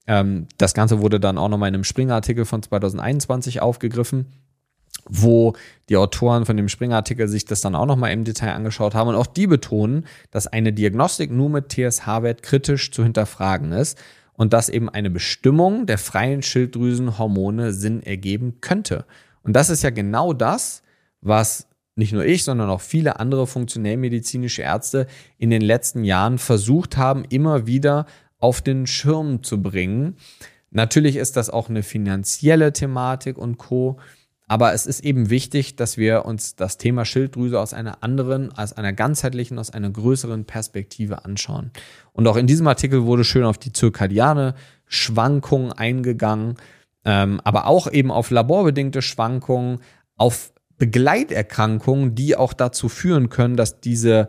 [0.06, 4.26] ähm, das Ganze wurde dann auch nochmal in einem Springer-Artikel von 2021 aufgegriffen,
[5.09, 5.55] wo
[5.88, 9.09] die Autoren von dem Springer-Artikel sich das dann auch nochmal im Detail angeschaut haben.
[9.09, 13.99] Und auch die betonen, dass eine Diagnostik nur mit TSH-Wert kritisch zu hinterfragen ist
[14.34, 19.05] und dass eben eine Bestimmung der freien Schilddrüsenhormone Sinn ergeben könnte.
[19.42, 20.82] Und das ist ja genau das,
[21.20, 25.07] was nicht nur ich, sondern auch viele andere funktionellmedizinische Ärzte
[25.38, 28.07] in den letzten Jahren versucht haben, immer wieder
[28.38, 30.16] auf den Schirm zu bringen.
[30.70, 33.99] Natürlich ist das auch eine finanzielle Thematik und Co.
[34.49, 38.72] Aber es ist eben wichtig, dass wir uns das Thema Schilddrüse aus einer anderen, aus
[38.72, 41.72] einer ganzheitlichen, aus einer größeren Perspektive anschauen.
[42.12, 44.55] Und auch in diesem Artikel wurde schön auf die zirkadiane
[44.86, 46.55] Schwankung eingegangen,
[47.05, 49.80] ähm, aber auch eben auf laborbedingte Schwankungen,
[50.16, 54.28] auf Begleiterkrankungen, die auch dazu führen können, dass diese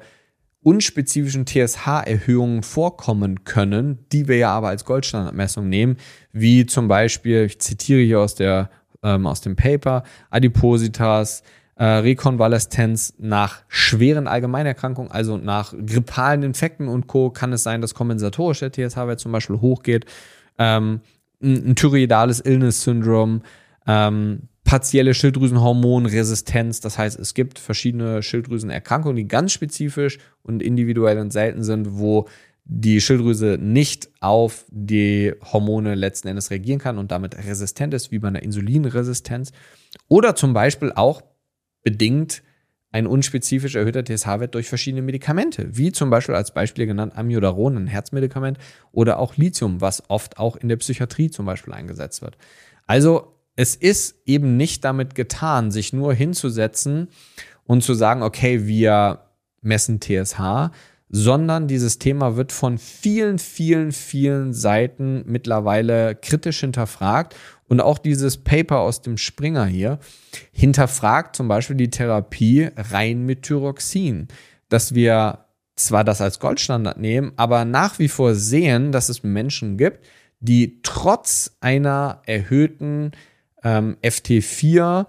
[0.61, 5.97] unspezifischen TSH-Erhöhungen vorkommen können, die wir ja aber als Goldstandardmessung nehmen,
[6.31, 8.69] wie zum Beispiel, ich zitiere hier aus der
[9.03, 11.43] ähm, aus dem Paper, Adipositas,
[11.75, 17.29] äh, Rekonvaleszenz nach schweren Allgemeinerkrankungen, also nach grippalen Infekten und Co.
[17.29, 20.05] kann es sein, dass kompensatorisch der TSH-Wert zum Beispiel hochgeht.
[20.57, 21.01] Ähm,
[21.41, 23.43] ein, ein thyroidales Illness-Syndrom,
[23.85, 26.81] ähm, partielle Schilddrüsenhormonresistenz.
[26.81, 32.27] Das heißt, es gibt verschiedene Schilddrüsenerkrankungen, die ganz spezifisch und individuell und selten sind, wo
[32.69, 38.19] die Schilddrüse nicht auf die Hormone letzten Endes reagieren kann und damit resistent ist, wie
[38.19, 39.51] bei einer Insulinresistenz.
[40.09, 41.21] Oder zum Beispiel auch
[41.83, 42.43] bedingt
[42.91, 47.87] ein unspezifisch erhöhter TSH-Wert durch verschiedene Medikamente, wie zum Beispiel als Beispiel genannt Amiodaron, ein
[47.87, 48.57] Herzmedikament,
[48.91, 52.37] oder auch Lithium, was oft auch in der Psychiatrie zum Beispiel eingesetzt wird.
[52.85, 57.09] Also es ist eben nicht damit getan, sich nur hinzusetzen
[57.65, 59.21] und zu sagen, okay, wir
[59.61, 60.71] messen TSH,
[61.09, 67.35] sondern dieses Thema wird von vielen, vielen, vielen Seiten mittlerweile kritisch hinterfragt.
[67.69, 69.99] Und auch dieses Paper aus dem Springer hier
[70.51, 74.27] hinterfragt zum Beispiel die Therapie rein mit Thyroxin,
[74.69, 75.45] dass wir
[75.75, 80.05] zwar das als Goldstandard nehmen, aber nach wie vor sehen, dass es Menschen gibt,
[80.39, 83.11] die trotz einer erhöhten
[83.63, 85.05] ähm, FT4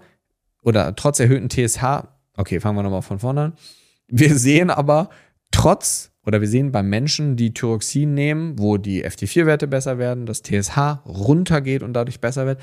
[0.61, 3.53] oder trotz erhöhten TSH, okay, fangen wir nochmal von vorne an.
[4.07, 5.09] Wir sehen aber,
[5.51, 10.43] trotz oder wir sehen bei Menschen, die Thyroxin nehmen, wo die FT4-Werte besser werden, das
[10.43, 12.61] TSH runtergeht und dadurch besser wird,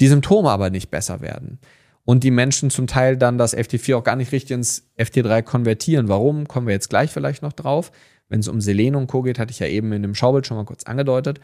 [0.00, 1.58] die Symptome aber nicht besser werden.
[2.04, 6.08] Und die Menschen zum Teil dann das FT4 auch gar nicht richtig ins FT3 konvertieren.
[6.08, 6.46] Warum?
[6.46, 7.90] Kommen wir jetzt gleich vielleicht noch drauf.
[8.28, 9.22] Wenn es um Selen und Co.
[9.22, 11.40] geht, hatte ich ja eben in dem Schaubild schon mal kurz angedeutet.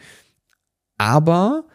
[0.97, 1.65] Aber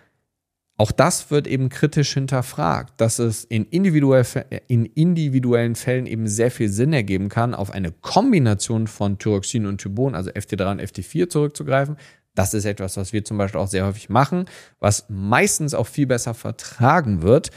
[0.78, 4.26] auch das wird eben kritisch hinterfragt, dass es in, individuell,
[4.68, 9.80] in individuellen Fällen eben sehr viel Sinn ergeben kann, auf eine Kombination von Thyroxin und
[9.80, 11.96] Thybon, also FT3 und FT4 zurückzugreifen.
[12.34, 14.44] Das ist etwas, was wir zum Beispiel auch sehr häufig machen,
[14.78, 17.50] was meistens auch viel besser vertragen wird,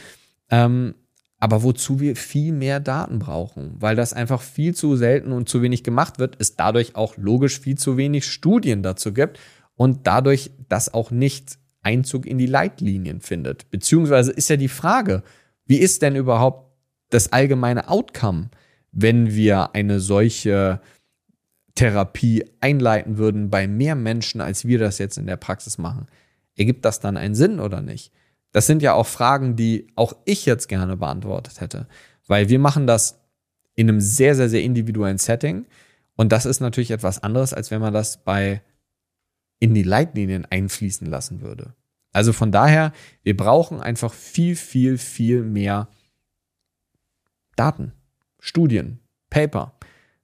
[0.48, 0.94] ähm,
[1.38, 5.60] aber wozu wir viel mehr Daten brauchen, weil das einfach viel zu selten und zu
[5.60, 9.38] wenig gemacht wird, es dadurch auch logisch viel zu wenig Studien dazu gibt
[9.76, 13.70] und dadurch das auch nicht Einzug in die Leitlinien findet.
[13.70, 15.22] Beziehungsweise ist ja die Frage,
[15.66, 16.72] wie ist denn überhaupt
[17.10, 18.50] das allgemeine Outcome,
[18.92, 20.80] wenn wir eine solche
[21.74, 26.06] Therapie einleiten würden bei mehr Menschen, als wir das jetzt in der Praxis machen?
[26.56, 28.12] Ergibt das dann einen Sinn oder nicht?
[28.52, 31.86] Das sind ja auch Fragen, die auch ich jetzt gerne beantwortet hätte,
[32.26, 33.20] weil wir machen das
[33.76, 35.66] in einem sehr, sehr, sehr individuellen Setting
[36.16, 38.60] und das ist natürlich etwas anderes, als wenn man das bei
[39.60, 41.74] in die Leitlinien einfließen lassen würde.
[42.12, 42.92] Also von daher,
[43.22, 45.88] wir brauchen einfach viel, viel, viel mehr
[47.54, 47.92] Daten,
[48.40, 48.98] Studien,
[49.28, 49.74] Paper.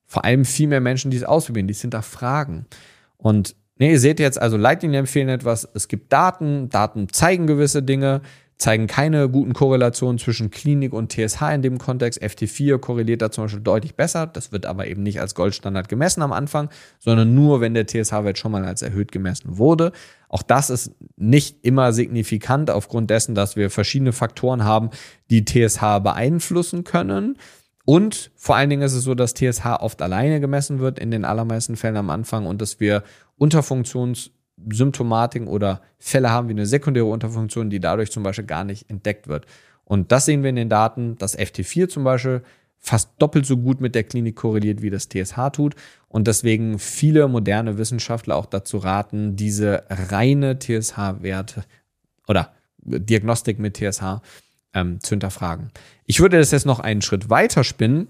[0.05, 2.67] Vor allem viel mehr Menschen, die es ausprobieren, die es hinterfragen.
[3.17, 7.83] Und nee, ihr seht jetzt, also Leitlinien empfehlen etwas, es gibt Daten, Daten zeigen gewisse
[7.83, 8.23] Dinge,
[8.59, 12.23] zeigen keine guten Korrelationen zwischen Klinik und TSH in dem Kontext.
[12.23, 14.27] FT4 korreliert da zum Beispiel deutlich besser.
[14.27, 18.39] Das wird aber eben nicht als Goldstandard gemessen am Anfang, sondern nur, wenn der TSH-Wert
[18.39, 19.93] schon mal als erhöht gemessen wurde.
[20.29, 24.91] Auch das ist nicht immer signifikant aufgrund dessen, dass wir verschiedene Faktoren haben,
[25.31, 27.37] die TSH beeinflussen können.
[27.85, 31.25] Und vor allen Dingen ist es so, dass TSH oft alleine gemessen wird in den
[31.25, 33.05] allermeisten Fällen am Anfang und dass wir
[33.37, 34.33] Unterfunktions
[34.73, 39.29] Symptomatiken oder Fälle haben wie eine sekundäre Unterfunktion, die dadurch zum Beispiel gar nicht entdeckt
[39.29, 39.47] wird.
[39.85, 42.43] Und das sehen wir in den Daten, dass FT4 zum Beispiel
[42.79, 45.75] fast doppelt so gut mit der Klinik korreliert, wie das TSH tut.
[46.09, 51.65] Und deswegen viele moderne Wissenschaftler auch dazu raten, diese reine TSH-Werte
[52.27, 54.21] oder Diagnostik mit TSH
[54.75, 55.71] ähm, zu hinterfragen.
[56.05, 58.09] Ich würde das jetzt noch einen Schritt weiter spinnen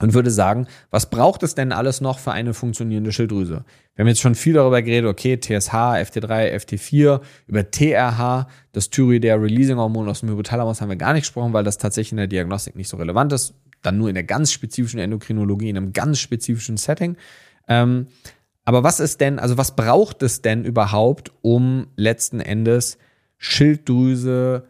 [0.00, 3.64] und würde sagen, was braucht es denn alles noch für eine funktionierende Schilddrüse?
[3.94, 9.36] Wir haben jetzt schon viel darüber geredet, okay, TSH, FT3, FT4, über TRH, das Thyroidea
[9.36, 12.26] Releasing Hormon aus dem Hypothalamus haben wir gar nicht gesprochen, weil das tatsächlich in der
[12.26, 13.54] Diagnostik nicht so relevant ist.
[13.82, 17.16] Dann nur in der ganz spezifischen Endokrinologie, in einem ganz spezifischen Setting.
[17.68, 18.08] Ähm,
[18.64, 22.98] aber was ist denn, also was braucht es denn überhaupt, um letzten Endes
[23.38, 24.64] Schilddrüse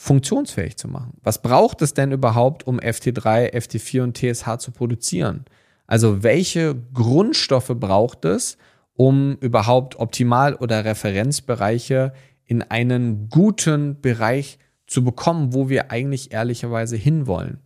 [0.00, 1.14] funktionsfähig zu machen.
[1.24, 5.44] Was braucht es denn überhaupt, um FT3, FT4 und TSH zu produzieren?
[5.88, 8.58] Also welche Grundstoffe braucht es,
[8.94, 12.12] um überhaupt Optimal- oder Referenzbereiche
[12.44, 17.58] in einen guten Bereich zu bekommen, wo wir eigentlich ehrlicherweise hinwollen?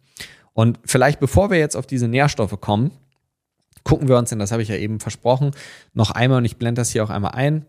[0.55, 2.93] Und vielleicht bevor wir jetzt auf diese Nährstoffe kommen,
[3.85, 5.51] gucken wir uns, denn das habe ich ja eben versprochen,
[5.93, 7.67] noch einmal, und ich blende das hier auch einmal ein,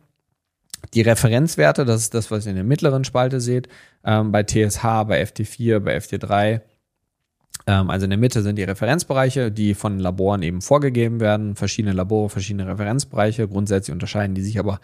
[0.94, 3.68] die Referenzwerte, das ist das, was ihr in der mittleren Spalte seht,
[4.04, 6.62] ähm, bei TSH, bei FT4, bei FT3.
[7.66, 11.56] Ähm, also in der Mitte sind die Referenzbereiche, die von Laboren eben vorgegeben werden.
[11.56, 13.48] Verschiedene Labore, verschiedene Referenzbereiche.
[13.48, 14.80] Grundsätzlich unterscheiden die sich aber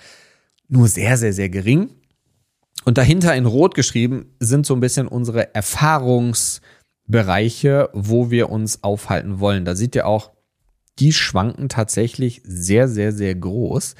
[0.67, 1.89] nur sehr, sehr, sehr gering.
[2.85, 9.39] Und dahinter in Rot geschrieben sind so ein bisschen unsere Erfahrungsbereiche, wo wir uns aufhalten
[9.39, 9.65] wollen.
[9.65, 10.31] Da seht ihr auch,
[10.99, 13.95] die schwanken tatsächlich sehr, sehr, sehr groß.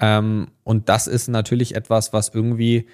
[0.00, 2.86] Ähm, und das ist natürlich etwas, was irgendwie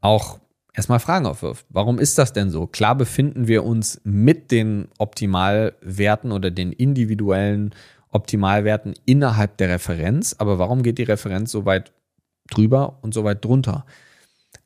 [0.00, 0.38] auch
[0.74, 1.66] erstmal Fragen aufwirft.
[1.70, 2.66] Warum ist das denn so?
[2.66, 7.74] Klar befinden wir uns mit den Optimalwerten oder den individuellen
[8.10, 11.92] Optimalwerten innerhalb der Referenz, aber warum geht die Referenz so weit
[12.50, 13.86] drüber und so weit drunter?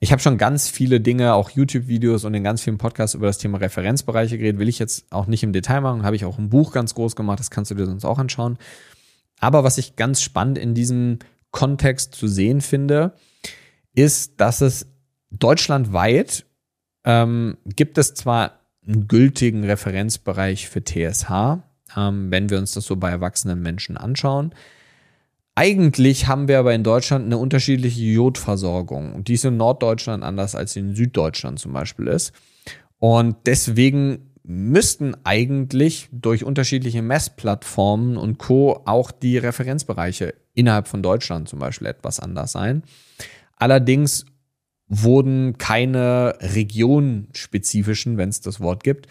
[0.01, 3.39] Ich habe schon ganz viele Dinge, auch YouTube-Videos und in ganz vielen Podcasts über das
[3.39, 4.59] Thema Referenzbereiche geredet.
[4.59, 6.05] Will ich jetzt auch nicht im Detail machen.
[6.05, 7.41] Habe ich auch ein Buch ganz groß gemacht.
[7.41, 8.59] Das kannst du dir sonst auch anschauen.
[9.41, 11.21] Aber was ich ganz spannend in diesem
[11.55, 13.15] Kontext zu sehen finde,
[13.95, 14.87] ist, dass es
[15.31, 16.45] deutschlandweit
[17.05, 21.31] ähm, gibt es zwar einen gültigen Referenzbereich für TSH,
[21.97, 24.53] ähm, wenn wir uns das so bei erwachsenen Menschen anschauen.
[25.55, 29.23] Eigentlich haben wir aber in Deutschland eine unterschiedliche Jodversorgung.
[29.23, 32.33] Die ist in Norddeutschland anders als in Süddeutschland zum Beispiel ist.
[32.99, 38.83] Und deswegen müssten eigentlich durch unterschiedliche Messplattformen und Co.
[38.87, 42.83] auch die Referenzbereiche innerhalb von Deutschland zum Beispiel etwas anders sein.
[43.57, 44.27] Allerdings
[44.89, 49.07] wurden keine regionspezifischen, wenn es das Wort gibt,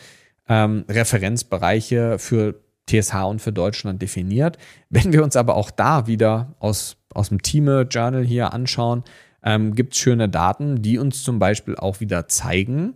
[0.48, 4.58] ähm, Referenzbereiche für TSH und für Deutschland definiert.
[4.89, 9.04] Wenn wir uns aber auch da wieder aus, aus dem Team-Journal hier anschauen,
[9.44, 12.96] ähm, gibt es schöne Daten, die uns zum Beispiel auch wieder zeigen,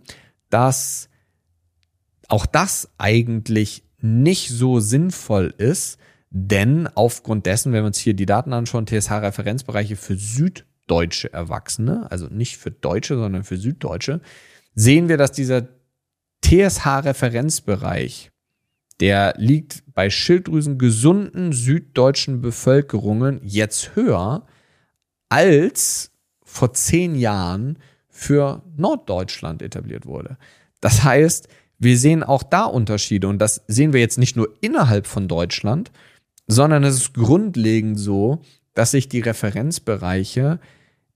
[0.50, 1.08] dass
[2.28, 5.98] auch das eigentlich nicht so sinnvoll ist,
[6.30, 12.10] denn aufgrund dessen, wenn wir uns hier die Daten anschauen, TSH-Referenzbereiche für Süd süddeutsche Erwachsene,
[12.10, 14.20] also nicht für Deutsche, sondern für Süddeutsche,
[14.74, 15.68] sehen wir, dass dieser
[16.44, 18.30] TSH-Referenzbereich,
[19.00, 24.46] der liegt bei Schilddrüsen gesunden süddeutschen Bevölkerungen jetzt höher
[25.28, 26.10] als
[26.42, 30.38] vor zehn Jahren für Norddeutschland etabliert wurde.
[30.80, 31.48] Das heißt,
[31.78, 35.92] wir sehen auch da Unterschiede und das sehen wir jetzt nicht nur innerhalb von Deutschland,
[36.48, 38.40] sondern es ist grundlegend so,
[38.74, 40.58] dass sich die Referenzbereiche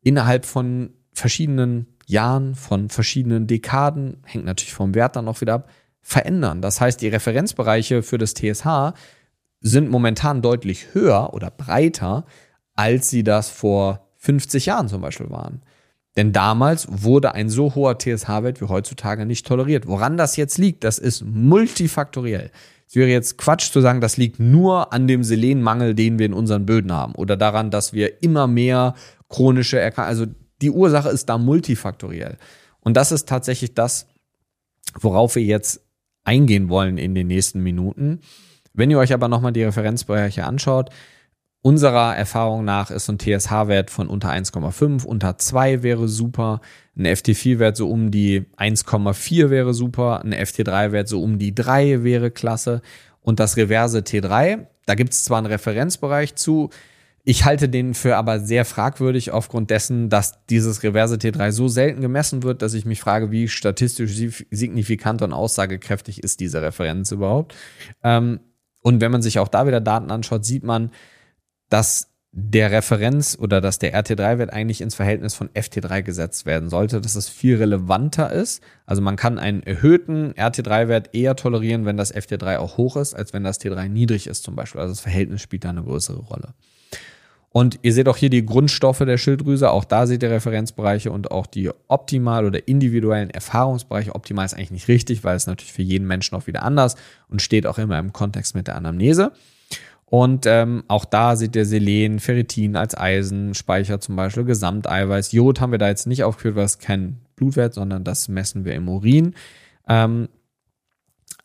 [0.02, 5.70] innerhalb von verschiedenen Jahren, von verschiedenen Dekaden, hängt natürlich vom Wert dann auch wieder ab,
[6.00, 6.60] verändern.
[6.60, 8.94] Das heißt, die Referenzbereiche für das TSH
[9.60, 12.26] sind momentan deutlich höher oder breiter,
[12.74, 15.62] als sie das vor 50 Jahren zum Beispiel waren.
[16.16, 19.86] Denn damals wurde ein so hoher TSH-Wert wie heutzutage nicht toleriert.
[19.86, 22.50] Woran das jetzt liegt, das ist multifaktoriell.
[22.92, 26.34] Es wäre jetzt Quatsch zu sagen, das liegt nur an dem Selenmangel, den wir in
[26.34, 28.92] unseren Böden haben oder daran, dass wir immer mehr
[29.30, 30.26] chronische Erkrankungen, also
[30.60, 32.36] die Ursache ist da multifaktoriell.
[32.80, 34.08] Und das ist tatsächlich das,
[35.00, 35.80] worauf wir jetzt
[36.24, 38.20] eingehen wollen in den nächsten Minuten.
[38.74, 40.90] Wenn ihr euch aber nochmal die Referenzbereiche anschaut,
[41.64, 46.60] Unserer Erfahrung nach ist so ein TSH-Wert von unter 1,5, unter 2 wäre super.
[46.96, 50.22] Ein FT4-Wert so um die 1,4 wäre super.
[50.22, 52.82] Ein FT3-Wert so um die 3 wäre klasse.
[53.20, 56.70] Und das reverse T3, da gibt es zwar einen Referenzbereich zu,
[57.24, 62.00] ich halte den für aber sehr fragwürdig aufgrund dessen, dass dieses reverse T3 so selten
[62.00, 64.12] gemessen wird, dass ich mich frage, wie statistisch
[64.50, 67.54] signifikant und aussagekräftig ist diese Referenz überhaupt.
[68.02, 68.40] Ähm,
[68.82, 70.90] und wenn man sich auch da wieder Daten anschaut, sieht man,
[71.68, 77.02] dass der Referenz oder dass der RT3-Wert eigentlich ins Verhältnis von FT3 gesetzt werden sollte,
[77.02, 78.62] dass es viel relevanter ist.
[78.86, 83.34] Also man kann einen erhöhten RT3-Wert eher tolerieren, wenn das FT3 auch hoch ist, als
[83.34, 84.80] wenn das T3 niedrig ist zum Beispiel.
[84.80, 86.54] Also das Verhältnis spielt da eine größere Rolle.
[87.50, 89.70] Und ihr seht auch hier die Grundstoffe der Schilddrüse.
[89.70, 94.14] Auch da seht ihr Referenzbereiche und auch die optimal oder individuellen Erfahrungsbereiche.
[94.14, 96.96] Optimal ist eigentlich nicht richtig, weil es natürlich für jeden Menschen auch wieder anders
[97.28, 99.32] und steht auch immer im Kontext mit der Anamnese.
[100.12, 105.32] Und ähm, auch da seht ihr Selen, Ferritin als Eisenspeicher zum Beispiel, Gesamteiweiß.
[105.32, 108.74] Jod haben wir da jetzt nicht aufgeführt, weil es kein Blutwert, sondern das messen wir
[108.74, 109.34] im Urin.
[109.88, 110.28] Ähm,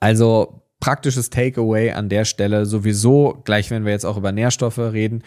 [0.02, 5.24] also praktisches Takeaway an der Stelle sowieso, gleich wenn wir jetzt auch über Nährstoffe reden,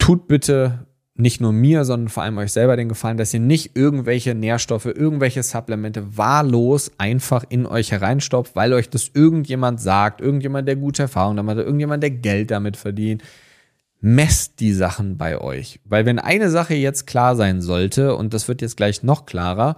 [0.00, 0.88] tut bitte
[1.20, 4.86] nicht nur mir, sondern vor allem euch selber den Gefallen, dass ihr nicht irgendwelche Nährstoffe,
[4.86, 11.02] irgendwelche Supplemente wahllos einfach in euch hereinstopft, weil euch das irgendjemand sagt, irgendjemand, der gute
[11.02, 13.22] Erfahrung damit hat, irgendjemand, der Geld damit verdient.
[14.00, 15.78] Messt die Sachen bei euch.
[15.84, 19.76] Weil wenn eine Sache jetzt klar sein sollte, und das wird jetzt gleich noch klarer,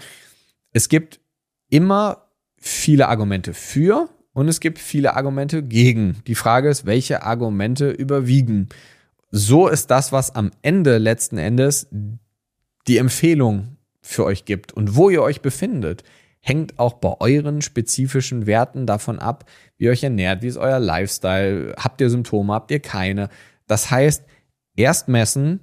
[0.72, 1.20] es gibt
[1.68, 6.22] immer viele Argumente für und es gibt viele Argumente gegen.
[6.26, 8.68] Die Frage ist, welche Argumente überwiegen?
[9.32, 11.88] So ist das, was am Ende letzten Endes
[12.86, 16.04] die Empfehlung für euch gibt und wo ihr euch befindet,
[16.40, 19.44] hängt auch bei euren spezifischen Werten davon ab,
[19.78, 23.30] wie ihr euch ernährt, wie ist euer Lifestyle, habt ihr Symptome, habt ihr keine.
[23.66, 24.24] Das heißt,
[24.76, 25.60] erst messen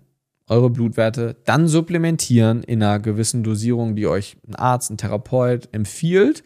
[0.48, 6.44] eure Blutwerte, dann supplementieren in einer gewissen Dosierung, die euch ein Arzt, ein Therapeut empfiehlt,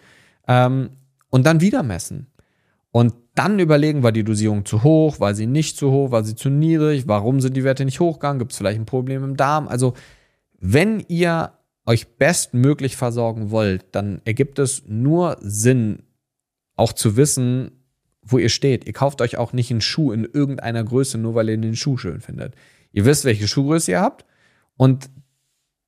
[0.47, 0.89] ähm,
[1.29, 2.27] und dann wieder messen.
[2.93, 6.35] Und dann überlegen, war die Dosierung zu hoch, war sie nicht zu hoch, war sie
[6.35, 9.67] zu niedrig, warum sind die Werte nicht hochgegangen, gibt es vielleicht ein Problem im Darm.
[9.67, 9.95] Also
[10.59, 11.53] wenn ihr
[11.87, 16.03] euch bestmöglich versorgen wollt, dann ergibt es nur Sinn,
[16.75, 17.71] auch zu wissen,
[18.21, 18.85] wo ihr steht.
[18.85, 21.97] Ihr kauft euch auch nicht einen Schuh in irgendeiner Größe, nur weil ihr den Schuh
[21.97, 22.53] schön findet.
[22.91, 24.23] Ihr wisst, welche Schuhgröße ihr habt
[24.77, 25.09] und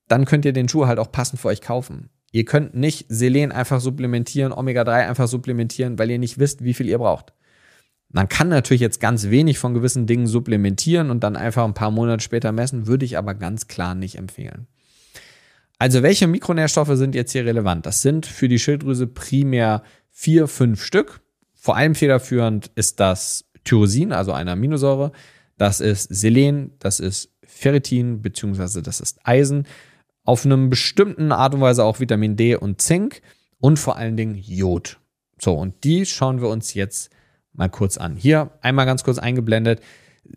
[0.08, 2.10] dann könnt ihr den Schuh halt auch passend für euch kaufen.
[2.36, 6.89] Ihr könnt nicht Selen einfach supplementieren, Omega-3 einfach supplementieren, weil ihr nicht wisst, wie viel
[6.89, 7.31] ihr braucht.
[8.09, 11.91] Man kann natürlich jetzt ganz wenig von gewissen Dingen supplementieren und dann einfach ein paar
[11.91, 14.67] Monate später messen, würde ich aber ganz klar nicht empfehlen.
[15.79, 17.86] Also welche Mikronährstoffe sind jetzt hier relevant?
[17.86, 19.81] Das sind für die Schilddrüse primär
[20.11, 21.21] vier, fünf Stück.
[21.53, 25.13] Vor allem federführend ist das Tyrosin, also eine Aminosäure.
[25.57, 29.65] Das ist Selen, das ist Ferritin, beziehungsweise das ist Eisen
[30.26, 33.21] auf einem bestimmten Art und Weise auch Vitamin D und Zink
[33.59, 34.99] und vor allen Dingen Jod.
[35.39, 37.11] So, und die schauen wir uns jetzt
[37.53, 38.15] mal kurz an.
[38.15, 39.82] Hier einmal ganz kurz eingeblendet.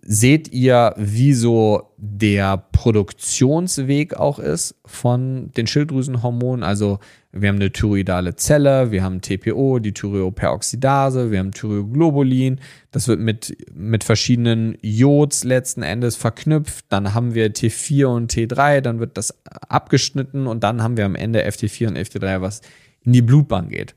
[0.03, 6.63] Seht ihr, wie so der Produktionsweg auch ist von den Schilddrüsenhormonen?
[6.63, 6.99] Also
[7.33, 12.59] wir haben eine thyroidale Zelle, wir haben TPO, die Thyreoperoxidase, wir haben Thyroglobulin.
[12.91, 16.87] Das wird mit, mit verschiedenen Jods letzten Endes verknüpft.
[16.89, 21.15] Dann haben wir T4 und T3, dann wird das abgeschnitten und dann haben wir am
[21.15, 22.63] Ende FT4 und FT3, was
[23.05, 23.95] in die Blutbahn geht.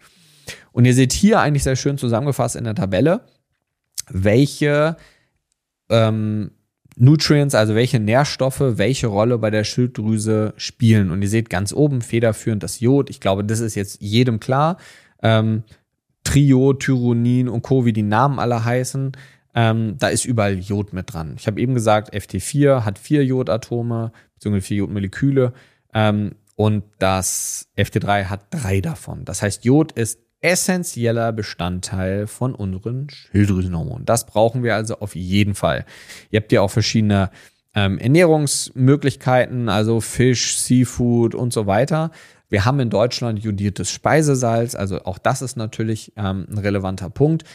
[0.74, 3.22] Und ihr seht hier eigentlich sehr schön zusammengefasst in der Tabelle,
[4.10, 4.98] welche
[5.90, 6.52] ähm,
[6.98, 11.12] Nutrients, also welche Nährstoffe welche Rolle bei der Schilddrüse spielen.
[11.12, 13.10] Und ihr seht ganz oben federführend das Jod.
[13.10, 14.78] Ich glaube, das ist jetzt jedem klar.
[15.24, 15.64] Ähm,
[16.24, 19.14] Trio, Tyronin und Co., wie die Namen alle heißen.
[19.54, 21.36] Ähm, da ist überall Jod mit dran.
[21.38, 25.54] Ich habe eben gesagt, FT4 hat vier Jodatome, beziehungsweise vier Jodmoleküle.
[25.94, 29.26] Ähm, und das FT3 hat drei davon.
[29.26, 34.06] Das heißt, Jod ist essentieller Bestandteil von unseren Schilddrüsenhormonen.
[34.06, 35.86] Das brauchen wir also auf jeden Fall.
[36.32, 37.30] Ihr habt ja auch verschiedene
[37.76, 42.12] ähm, Ernährungsmöglichkeiten, also Fisch, Seafood und so weiter.
[42.50, 47.46] Wir haben in Deutschland jodiertes Speisesalz, also auch das ist natürlich ähm, ein relevanter Punkt.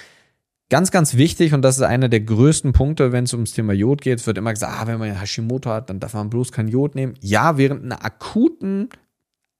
[0.68, 4.00] Ganz, ganz wichtig, und das ist einer der größten Punkte, wenn es ums Thema Jod
[4.00, 6.66] geht, es wird immer gesagt, ah, wenn man Hashimoto hat, dann darf man bloß kein
[6.66, 7.14] Jod nehmen.
[7.20, 8.88] Ja, während einer akuten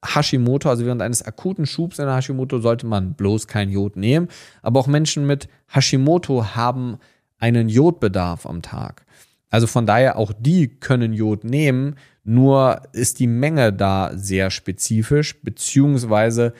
[0.05, 4.29] Hashimoto, also während eines akuten Schubs in der Hashimoto, sollte man bloß kein Jod nehmen.
[4.63, 6.99] Aber auch Menschen mit Hashimoto haben
[7.39, 9.05] einen Jodbedarf am Tag.
[9.51, 15.41] Also von daher auch die können Jod nehmen, nur ist die Menge da sehr spezifisch,
[15.43, 16.53] beziehungsweise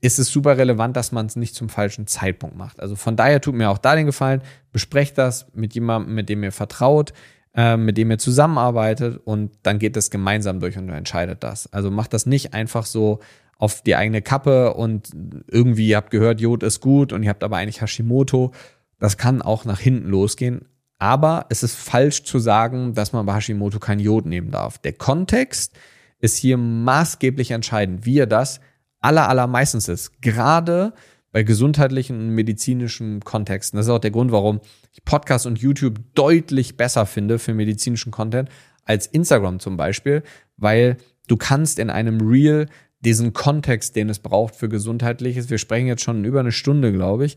[0.00, 2.80] ist es super relevant, dass man es nicht zum falschen Zeitpunkt macht.
[2.80, 4.42] Also von daher tut mir auch da den Gefallen,
[4.72, 7.12] besprecht das mit jemandem, mit dem ihr vertraut,
[7.54, 11.72] mit dem ihr zusammenarbeitet und dann geht es gemeinsam durch und entscheidet das.
[11.72, 13.18] Also macht das nicht einfach so
[13.58, 15.10] auf die eigene Kappe und
[15.48, 18.52] irgendwie ihr habt gehört, Jod ist gut und ihr habt aber eigentlich Hashimoto.
[19.00, 20.66] Das kann auch nach hinten losgehen.
[20.98, 24.78] Aber es ist falsch zu sagen, dass man bei Hashimoto kein Jod nehmen darf.
[24.78, 25.76] Der Kontext
[26.20, 28.60] ist hier maßgeblich entscheidend, wie ihr das
[29.00, 30.20] aller, allermeistens ist.
[30.22, 30.92] Gerade
[31.30, 33.76] bei gesundheitlichen und medizinischen Kontexten.
[33.76, 34.60] Das ist auch der Grund, warum
[34.92, 38.48] ich Podcast und YouTube deutlich besser finde für medizinischen Content
[38.84, 40.22] als Instagram zum Beispiel,
[40.56, 42.66] weil du kannst in einem Reel
[43.00, 47.26] diesen Kontext, den es braucht für gesundheitliches, wir sprechen jetzt schon über eine Stunde, glaube
[47.26, 47.36] ich,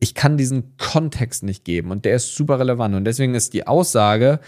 [0.00, 3.66] ich kann diesen Kontext nicht geben und der ist super relevant und deswegen ist die
[3.66, 4.40] Aussage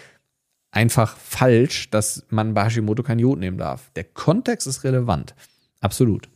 [0.71, 3.91] einfach falsch, dass man bei Hashimoto kein Jod nehmen darf.
[3.97, 5.35] Der Kontext ist relevant.
[5.81, 6.29] Absolut.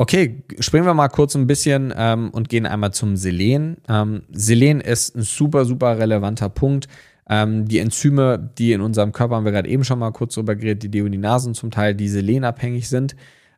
[0.00, 3.78] Okay, springen wir mal kurz ein bisschen ähm, und gehen einmal zum Selen.
[3.88, 6.86] Ähm, Selen ist ein super, super relevanter Punkt.
[7.28, 10.54] Ähm, die Enzyme, die in unserem Körper, haben wir gerade eben schon mal kurz drüber
[10.54, 13.16] geredet, die Deoninasen zum Teil, die selenabhängig sind.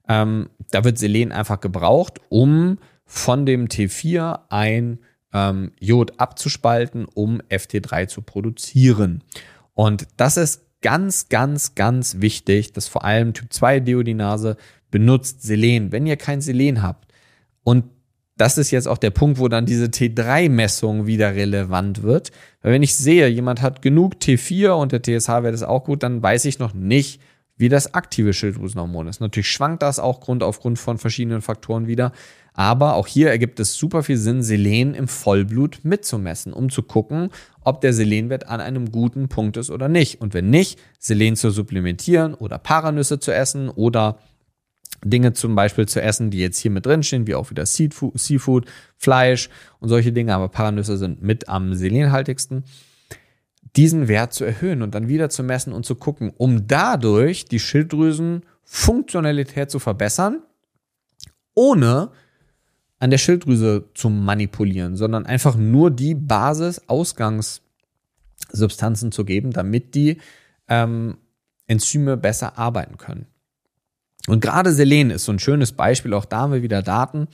[0.08, 5.00] Ähm, da wird Selen einfach gebraucht, um von dem T4 ein
[5.34, 9.22] ähm, Jod abzuspalten, um FT3 zu produzieren.
[9.74, 14.56] Und das ist ganz, ganz, ganz wichtig, dass vor allem Typ 2 Deodinase
[14.90, 15.92] benutzt Selen.
[15.92, 17.12] Wenn ihr kein Selen habt
[17.64, 17.84] und
[18.40, 22.32] das ist jetzt auch der Punkt, wo dann diese T3-Messung wieder relevant wird.
[22.62, 26.22] Weil wenn ich sehe, jemand hat genug T4 und der TSH-Wert ist auch gut, dann
[26.22, 27.20] weiß ich noch nicht,
[27.58, 29.20] wie das aktive Schilddrüsenhormon ist.
[29.20, 32.12] Natürlich schwankt das auch Grund aufgrund von verschiedenen Faktoren wieder.
[32.54, 37.28] Aber auch hier ergibt es super viel Sinn, Selen im Vollblut mitzumessen, um zu gucken,
[37.62, 40.22] ob der Selenwert an einem guten Punkt ist oder nicht.
[40.22, 44.18] Und wenn nicht, Selen zu supplementieren oder Paranüsse zu essen oder
[45.04, 48.66] Dinge zum Beispiel zu essen, die jetzt hier mit drin stehen, wie auch wieder Seafood,
[48.96, 49.48] Fleisch
[49.78, 52.64] und solche Dinge, aber Paranüsse sind mit am selenhaltigsten,
[53.76, 57.60] diesen Wert zu erhöhen und dann wieder zu messen und zu gucken, um dadurch die
[57.60, 60.42] Schilddrüsenfunktionalität zu verbessern,
[61.54, 62.10] ohne
[62.98, 70.18] an der Schilddrüse zu manipulieren, sondern einfach nur die Basis-Ausgangssubstanzen zu geben, damit die
[70.68, 71.16] ähm,
[71.66, 73.26] Enzyme besser arbeiten können.
[74.26, 77.28] Und gerade Selen ist so ein schönes Beispiel, auch da haben wir wieder Daten.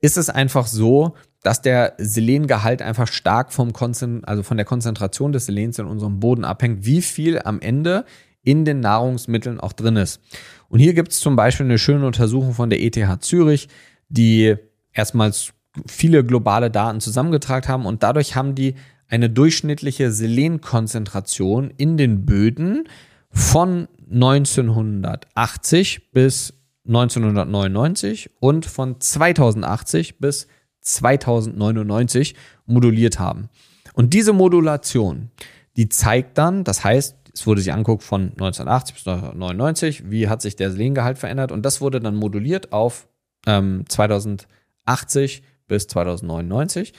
[0.00, 5.32] Ist es einfach so, dass der Selengehalt einfach stark vom Konzent also von der Konzentration
[5.32, 8.04] des Selens in unserem Boden abhängt, wie viel am Ende
[8.42, 10.20] in den Nahrungsmitteln auch drin ist.
[10.68, 13.68] Und hier gibt es zum Beispiel eine schöne Untersuchung von der ETH Zürich,
[14.08, 14.56] die
[14.92, 15.52] erstmals
[15.86, 18.74] viele globale Daten zusammengetragen haben und dadurch haben die
[19.08, 22.88] eine durchschnittliche Selenkonzentration in den Böden
[23.30, 26.54] von 1980 bis
[26.86, 30.48] 1999 und von 2080 bis
[30.80, 32.34] 2099
[32.66, 33.48] moduliert haben.
[33.94, 35.30] Und diese Modulation,
[35.76, 40.42] die zeigt dann, das heißt, es wurde sich anguckt von 1980 bis 1999, wie hat
[40.42, 43.08] sich der Selengehalt verändert und das wurde dann moduliert auf
[43.46, 46.92] ähm, 2080 bis 2099.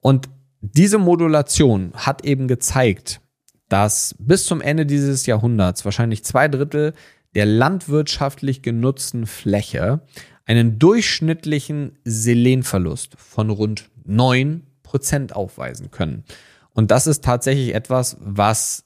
[0.00, 0.28] Und
[0.60, 3.20] diese Modulation hat eben gezeigt,
[3.68, 6.94] dass bis zum Ende dieses Jahrhunderts wahrscheinlich zwei Drittel
[7.34, 10.00] der landwirtschaftlich genutzten Fläche
[10.46, 16.24] einen durchschnittlichen Selenverlust von rund 9% aufweisen können.
[16.72, 18.84] Und das ist tatsächlich etwas, was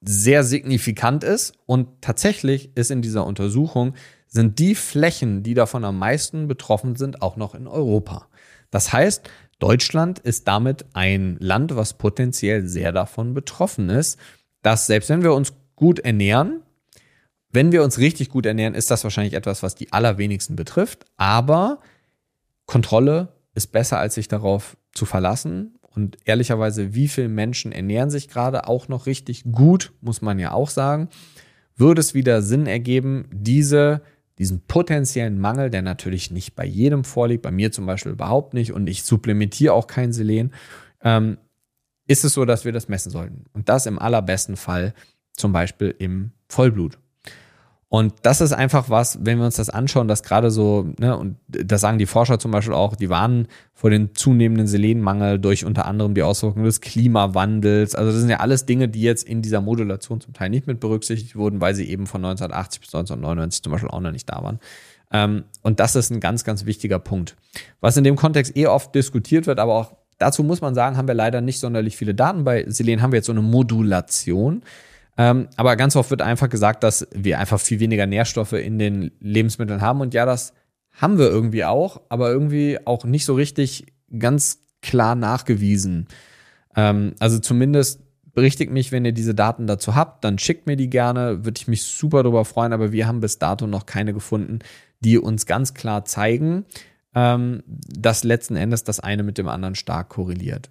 [0.00, 1.54] sehr signifikant ist.
[1.66, 3.94] Und tatsächlich ist in dieser Untersuchung,
[4.28, 8.28] sind die Flächen, die davon am meisten betroffen sind, auch noch in Europa.
[8.70, 9.28] Das heißt,
[9.58, 14.18] Deutschland ist damit ein Land, was potenziell sehr davon betroffen ist,
[14.62, 16.62] dass selbst wenn wir uns gut ernähren,
[17.50, 21.06] wenn wir uns richtig gut ernähren, ist das wahrscheinlich etwas, was die allerwenigsten betrifft.
[21.16, 21.80] Aber
[22.66, 25.78] Kontrolle ist besser, als sich darauf zu verlassen.
[25.80, 30.52] Und ehrlicherweise, wie viele Menschen ernähren sich gerade auch noch richtig gut, muss man ja
[30.52, 31.08] auch sagen,
[31.76, 34.02] würde es wieder Sinn ergeben, diese,
[34.38, 38.72] diesen potenziellen Mangel, der natürlich nicht bei jedem vorliegt, bei mir zum Beispiel überhaupt nicht
[38.72, 40.52] und ich supplementiere auch kein Selen,
[41.02, 41.38] ähm,
[42.06, 43.46] ist es so, dass wir das messen sollten.
[43.52, 44.94] Und das im allerbesten Fall
[45.32, 46.98] zum Beispiel im Vollblut.
[47.88, 51.36] Und das ist einfach was, wenn wir uns das anschauen, dass gerade so, ne, und
[51.46, 55.86] das sagen die Forscher zum Beispiel auch, die warnen vor den zunehmenden Selenmangel durch unter
[55.86, 57.94] anderem die Auswirkungen des Klimawandels.
[57.94, 60.80] Also das sind ja alles Dinge, die jetzt in dieser Modulation zum Teil nicht mit
[60.80, 64.42] berücksichtigt wurden, weil sie eben von 1980 bis 1999 zum Beispiel auch noch nicht da
[64.42, 64.58] waren.
[65.12, 67.36] Ähm, und das ist ein ganz, ganz wichtiger Punkt.
[67.80, 71.06] Was in dem Kontext eh oft diskutiert wird, aber auch dazu muss man sagen, haben
[71.06, 72.42] wir leider nicht sonderlich viele Daten.
[72.42, 74.62] Bei Selen haben wir jetzt so eine Modulation.
[75.18, 79.12] Ähm, aber ganz oft wird einfach gesagt, dass wir einfach viel weniger Nährstoffe in den
[79.20, 80.00] Lebensmitteln haben.
[80.00, 80.52] Und ja, das
[80.92, 83.86] haben wir irgendwie auch, aber irgendwie auch nicht so richtig
[84.18, 86.06] ganz klar nachgewiesen.
[86.74, 88.02] Ähm, also zumindest
[88.34, 91.68] berichtigt mich, wenn ihr diese Daten dazu habt, dann schickt mir die gerne, würde ich
[91.68, 94.58] mich super darüber freuen, aber wir haben bis dato noch keine gefunden,
[95.00, 96.66] die uns ganz klar zeigen,
[97.14, 100.70] ähm, dass letzten Endes das eine mit dem anderen stark korreliert.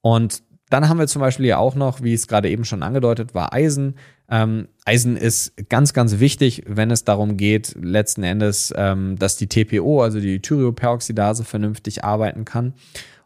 [0.00, 3.34] Und dann haben wir zum Beispiel ja auch noch, wie es gerade eben schon angedeutet
[3.34, 3.96] war, Eisen.
[4.30, 9.48] Ähm, Eisen ist ganz, ganz wichtig, wenn es darum geht, letzten Endes, ähm, dass die
[9.48, 12.72] TPO, also die Thyreoperoxidase, vernünftig arbeiten kann.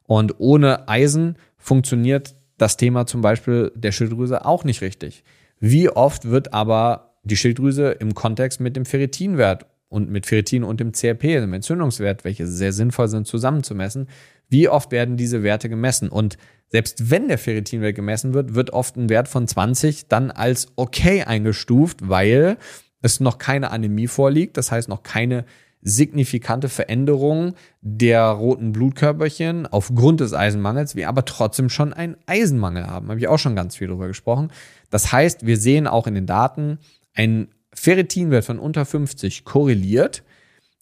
[0.02, 5.22] Und ohne Eisen funktioniert das Thema zum Beispiel der Schilddrüse auch nicht richtig.
[5.60, 10.80] Wie oft wird aber die Schilddrüse im Kontext mit dem Ferritinwert und mit Ferritin und
[10.80, 14.08] dem CRP, dem Entzündungswert, welche sehr sinnvoll sind, zusammenzumessen,
[14.48, 16.08] wie oft werden diese Werte gemessen?
[16.08, 16.38] Und
[16.68, 21.22] selbst wenn der Ferritinwert gemessen wird, wird oft ein Wert von 20 dann als okay
[21.22, 22.56] eingestuft, weil
[23.02, 25.44] es noch keine Anämie vorliegt, das heißt noch keine
[25.82, 33.08] signifikante Veränderung der roten Blutkörperchen aufgrund des Eisenmangels, wir aber trotzdem schon einen Eisenmangel haben.
[33.08, 34.50] Habe ich auch schon ganz viel darüber gesprochen.
[34.90, 36.78] Das heißt, wir sehen auch in den Daten,
[37.14, 40.22] ein Ferritinwert von unter 50 korreliert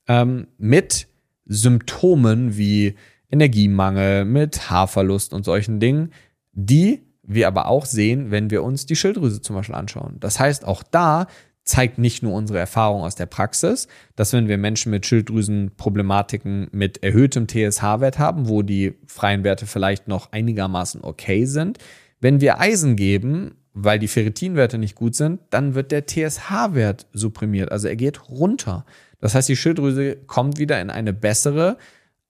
[0.08, 1.08] ähm, mit
[1.46, 2.94] Symptomen wie
[3.30, 6.12] Energiemangel, mit Haarverlust und solchen Dingen,
[6.52, 10.18] die wir aber auch sehen, wenn wir uns die Schilddrüse zum Beispiel anschauen.
[10.20, 11.26] Das heißt, auch da
[11.64, 17.02] zeigt nicht nur unsere Erfahrung aus der Praxis, dass wenn wir Menschen mit Schilddrüsenproblematiken mit
[17.02, 21.78] erhöhtem TSH-Wert haben, wo die freien Werte vielleicht noch einigermaßen okay sind,
[22.20, 27.70] wenn wir Eisen geben, weil die Ferritinwerte nicht gut sind, dann wird der TSH-Wert supprimiert,
[27.72, 28.86] also er geht runter.
[29.18, 31.76] Das heißt, die Schilddrüse kommt wieder in eine bessere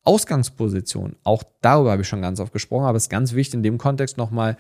[0.03, 3.62] Ausgangsposition, auch darüber habe ich schon ganz oft gesprochen, aber es ist ganz wichtig in
[3.62, 4.57] dem Kontext nochmal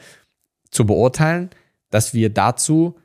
[0.70, 1.50] zu beurteilen,
[1.90, 2.96] dass wir dazu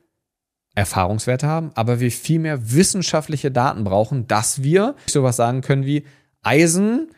[0.76, 6.06] Erfahrungswerte haben, aber wir viel mehr wissenschaftliche Daten brauchen, dass wir sowas sagen können wie
[6.42, 7.10] Eisen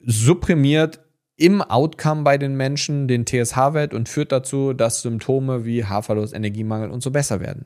[0.00, 1.00] supprimiert
[1.38, 6.90] im Outcome bei den Menschen den TSH-Wert und führt dazu, dass Symptome wie Haarverlust, Energiemangel
[6.90, 7.64] und so besser werden.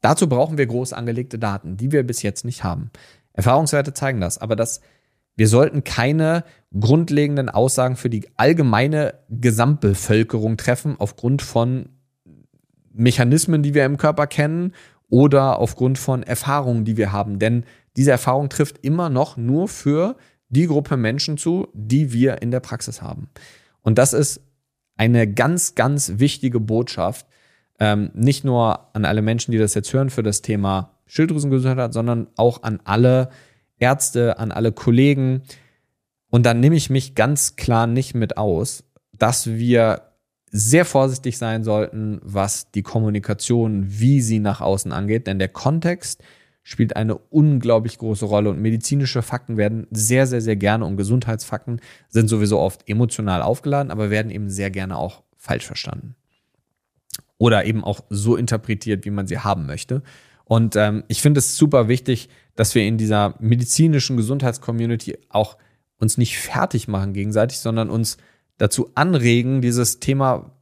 [0.00, 2.90] Dazu brauchen wir groß angelegte Daten, die wir bis jetzt nicht haben.
[3.32, 4.80] Erfahrungswerte zeigen das, aber das
[5.36, 6.44] wir sollten keine
[6.78, 11.88] grundlegenden Aussagen für die allgemeine Gesamtbevölkerung treffen aufgrund von
[12.92, 14.74] Mechanismen, die wir im Körper kennen
[15.08, 17.38] oder aufgrund von Erfahrungen, die wir haben.
[17.38, 17.64] Denn
[17.96, 20.16] diese Erfahrung trifft immer noch nur für
[20.52, 23.28] die Gruppe Menschen zu, die wir in der Praxis haben.
[23.80, 24.40] Und das ist
[24.96, 27.26] eine ganz, ganz wichtige Botschaft,
[27.80, 32.28] ähm, nicht nur an alle Menschen, die das jetzt hören für das Thema Schilddrüsengesundheit, sondern
[32.36, 33.30] auch an alle,
[33.78, 35.42] Ärzte, an alle Kollegen.
[36.30, 40.02] Und dann nehme ich mich ganz klar nicht mit aus, dass wir
[40.50, 46.22] sehr vorsichtig sein sollten, was die Kommunikation, wie sie nach außen angeht, denn der Kontext
[46.62, 51.80] spielt eine unglaublich große Rolle und medizinische Fakten werden sehr, sehr, sehr gerne und Gesundheitsfakten
[52.08, 56.14] sind sowieso oft emotional aufgeladen, aber werden eben sehr gerne auch falsch verstanden.
[57.38, 60.02] Oder eben auch so interpretiert, wie man sie haben möchte.
[60.44, 65.56] Und ähm, ich finde es super wichtig, dass wir in dieser medizinischen Gesundheitscommunity auch
[65.98, 68.18] uns nicht fertig machen gegenseitig, sondern uns
[68.58, 70.52] dazu anregen, dieses Thema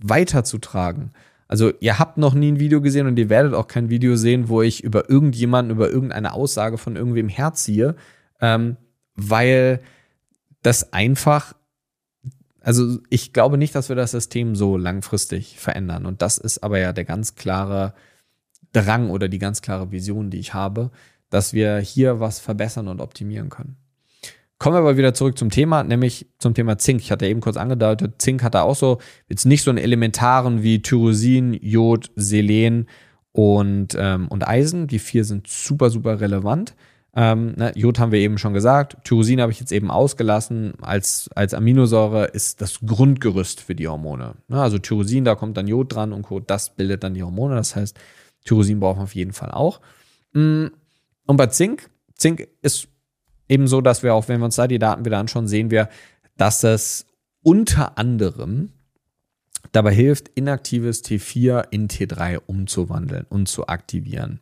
[0.00, 1.12] weiterzutragen.
[1.48, 4.48] Also ihr habt noch nie ein Video gesehen und ihr werdet auch kein Video sehen,
[4.48, 7.94] wo ich über irgendjemanden, über irgendeine Aussage von irgendwem herziehe,
[8.40, 8.76] ähm,
[9.14, 9.80] weil
[10.62, 11.54] das einfach,
[12.60, 16.04] also ich glaube nicht, dass wir das System so langfristig verändern.
[16.04, 17.94] Und das ist aber ja der ganz klare
[18.72, 20.90] Drang oder die ganz klare Vision, die ich habe,
[21.30, 23.76] dass wir hier was verbessern und optimieren können.
[24.58, 27.02] Kommen wir aber wieder zurück zum Thema, nämlich zum Thema Zink.
[27.02, 30.62] Ich hatte eben kurz angedeutet, Zink hat da auch so jetzt nicht so einen elementaren
[30.62, 32.88] wie Tyrosin, Jod, Selen
[33.32, 34.86] und, ähm, und Eisen.
[34.86, 36.74] Die vier sind super, super relevant.
[37.14, 38.96] Ähm, ne, Jod haben wir eben schon gesagt.
[39.04, 40.72] Tyrosin habe ich jetzt eben ausgelassen.
[40.80, 44.36] Als, als Aminosäure ist das Grundgerüst für die Hormone.
[44.48, 46.40] Ne, also Tyrosin, da kommt dann Jod dran und Co.
[46.40, 47.56] Das bildet dann die Hormone.
[47.56, 47.98] Das heißt,
[48.46, 49.80] Tyrosin brauchen wir auf jeden Fall auch.
[50.32, 50.66] Mm,
[51.26, 52.88] und bei Zink, Zink ist
[53.48, 55.88] eben so, dass wir auch, wenn wir uns da die Daten wieder anschauen, sehen wir,
[56.36, 57.06] dass es
[57.42, 58.72] unter anderem
[59.72, 64.40] dabei hilft, inaktives T4 in T3 umzuwandeln und zu aktivieren.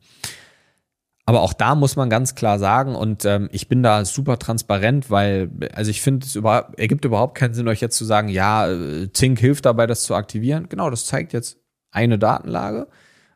[1.26, 5.10] Aber auch da muss man ganz klar sagen, und ähm, ich bin da super transparent,
[5.10, 8.70] weil, also ich finde, es über, ergibt überhaupt keinen Sinn, euch jetzt zu sagen, ja,
[8.70, 10.68] äh, Zink hilft dabei, das zu aktivieren.
[10.68, 11.58] Genau, das zeigt jetzt
[11.90, 12.88] eine Datenlage.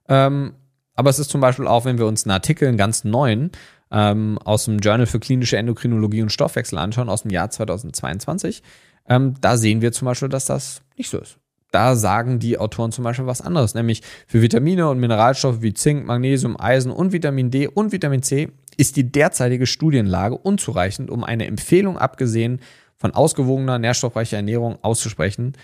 [0.07, 0.55] Ähm,
[0.95, 3.53] aber es ist zum Beispiel auch, wenn wir uns einen Artikel, einen ganz neuen,
[3.90, 8.62] ähm, aus dem Journal für klinische Endokrinologie und Stoffwechsel anschauen, aus dem Jahr 2022,
[9.09, 11.39] ähm, da sehen wir zum Beispiel, dass das nicht so ist.
[11.70, 16.06] Da sagen die Autoren zum Beispiel was anderes, nämlich für Vitamine und Mineralstoffe wie Zink,
[16.06, 21.47] Magnesium, Eisen und Vitamin D und Vitamin C ist die derzeitige Studienlage unzureichend, um eine
[21.47, 22.60] Empfehlung abgesehen
[22.97, 25.55] von ausgewogener, nährstoffreicher Ernährung auszusprechen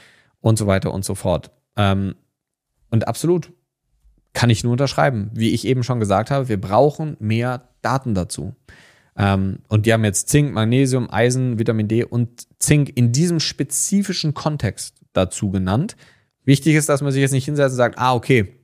[0.40, 1.50] und so weiter und so fort.
[1.76, 2.16] Ähm,
[2.90, 3.50] und absolut,
[4.34, 5.30] kann ich nur unterschreiben.
[5.32, 8.54] Wie ich eben schon gesagt habe, wir brauchen mehr Daten dazu.
[9.16, 14.34] Ähm, und die haben jetzt Zink, Magnesium, Eisen, Vitamin D und Zink in diesem spezifischen
[14.34, 15.96] Kontext dazu genannt.
[16.44, 18.54] Wichtig ist, dass man sich jetzt nicht hinsetzt und sagt, ah, okay,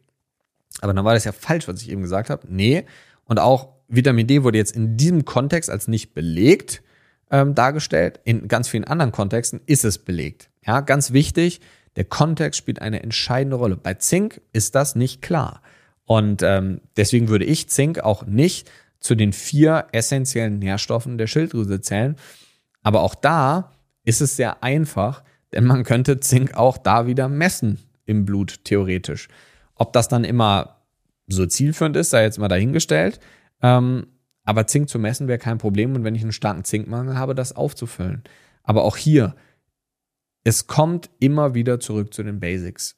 [0.81, 2.47] aber dann war das ja falsch, was ich eben gesagt habe.
[2.49, 2.85] Nee.
[3.25, 6.83] Und auch Vitamin D wurde jetzt in diesem Kontext als nicht belegt
[7.31, 8.21] ähm, dargestellt.
[8.25, 10.51] In ganz vielen anderen Kontexten ist es belegt.
[10.67, 11.61] Ja, ganz wichtig,
[11.97, 13.77] der Kontext spielt eine entscheidende Rolle.
[13.77, 15.63] Bei Zink ist das nicht klar.
[16.05, 21.81] Und ähm, deswegen würde ich Zink auch nicht zu den vier essentiellen Nährstoffen der Schilddrüse
[21.81, 22.17] zählen.
[22.83, 23.73] Aber auch da
[24.05, 25.23] ist es sehr einfach,
[25.53, 29.29] denn man könnte Zink auch da wieder messen im Blut, theoretisch.
[29.75, 30.81] Ob das dann immer
[31.27, 33.21] so zielführend ist, sei jetzt mal dahingestellt.
[33.63, 34.07] Ähm,
[34.45, 37.55] aber Zink zu messen wäre kein Problem und wenn ich einen starken Zinkmangel habe, das
[37.55, 38.25] aufzufüllen.
[38.63, 39.35] Aber auch hier,
[40.45, 42.97] es kommt immer wieder zurück zu den Basics.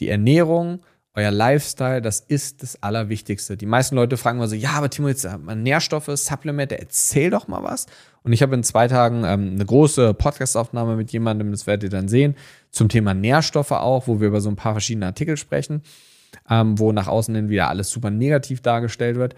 [0.00, 0.80] Die Ernährung,
[1.14, 3.56] euer Lifestyle, das ist das Allerwichtigste.
[3.56, 7.62] Die meisten Leute fragen mal so, ja, aber Timo, jetzt Nährstoffe, Supplemente, erzähl doch mal
[7.62, 7.86] was.
[8.22, 11.90] Und ich habe in zwei Tagen ähm, eine große Podcastaufnahme mit jemandem, das werdet ihr
[11.90, 12.36] dann sehen,
[12.70, 15.82] zum Thema Nährstoffe auch, wo wir über so ein paar verschiedene Artikel sprechen,
[16.48, 19.34] ähm, wo nach außen hin wieder alles super negativ dargestellt wird.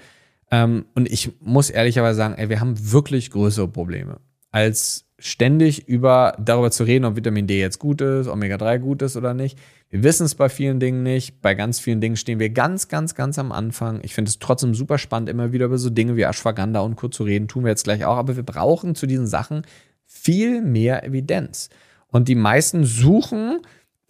[0.51, 4.21] Ähm, und ich muss ehrlicherweise sagen, ey, wir haben wirklich größere Probleme
[4.53, 9.17] als ständig über darüber zu reden, ob Vitamin D jetzt gut ist, Omega-3 gut ist
[9.17, 9.59] oder nicht.
[9.89, 11.41] Wir wissen es bei vielen Dingen nicht.
[11.41, 14.01] Bei ganz vielen Dingen stehen wir ganz, ganz, ganz am Anfang.
[14.03, 17.09] Ich finde es trotzdem super spannend, immer wieder über so Dinge wie Ashwagandha und Co.
[17.09, 17.49] zu reden.
[17.49, 18.19] Tun wir jetzt gleich auch.
[18.19, 19.63] Aber wir brauchen zu diesen Sachen
[20.05, 21.71] viel mehr Evidenz.
[22.09, 23.61] Und die meisten suchen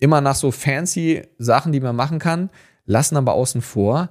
[0.00, 2.50] immer nach so fancy Sachen, die man machen kann,
[2.86, 4.10] lassen aber außen vor,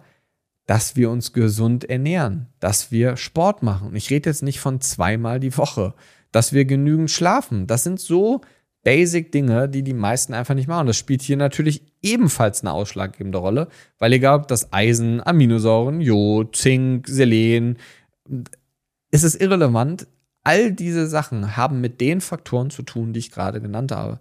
[0.68, 3.90] dass wir uns gesund ernähren, dass wir Sport machen.
[3.90, 5.96] Und ich rede jetzt nicht von zweimal die Woche
[6.34, 7.68] dass wir genügend schlafen.
[7.68, 8.42] Das sind so
[8.84, 10.88] basic Dinge, die die meisten einfach nicht machen.
[10.88, 16.56] Das spielt hier natürlich ebenfalls eine ausschlaggebende Rolle, weil egal ob das Eisen, Aminosäuren, Jod,
[16.56, 17.78] Zink, Selen,
[19.12, 20.08] es ist irrelevant.
[20.44, 24.20] All diese Sachen haben mit den Faktoren zu tun, die ich gerade genannt habe.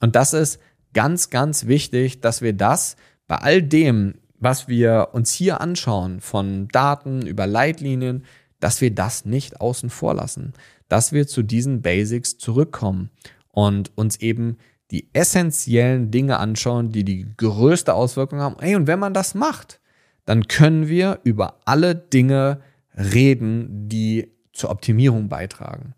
[0.00, 0.60] Und das ist
[0.92, 2.96] ganz, ganz wichtig, dass wir das
[3.26, 8.24] bei all dem, was wir uns hier anschauen, von Daten über Leitlinien,
[8.60, 10.52] dass wir das nicht außen vor lassen
[10.88, 13.10] dass wir zu diesen Basics zurückkommen
[13.50, 14.58] und uns eben
[14.90, 18.56] die essentiellen Dinge anschauen, die die größte Auswirkung haben.
[18.60, 19.80] Hey, und wenn man das macht,
[20.24, 22.60] dann können wir über alle Dinge
[22.96, 25.94] reden, die zur Optimierung beitragen.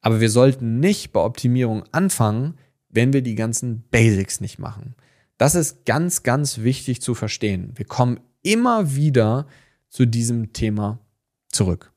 [0.00, 2.54] Aber wir sollten nicht bei Optimierung anfangen,
[2.88, 4.94] wenn wir die ganzen Basics nicht machen.
[5.36, 7.72] Das ist ganz, ganz wichtig zu verstehen.
[7.76, 9.46] Wir kommen immer wieder
[9.88, 10.98] zu diesem Thema
[11.48, 11.92] zurück.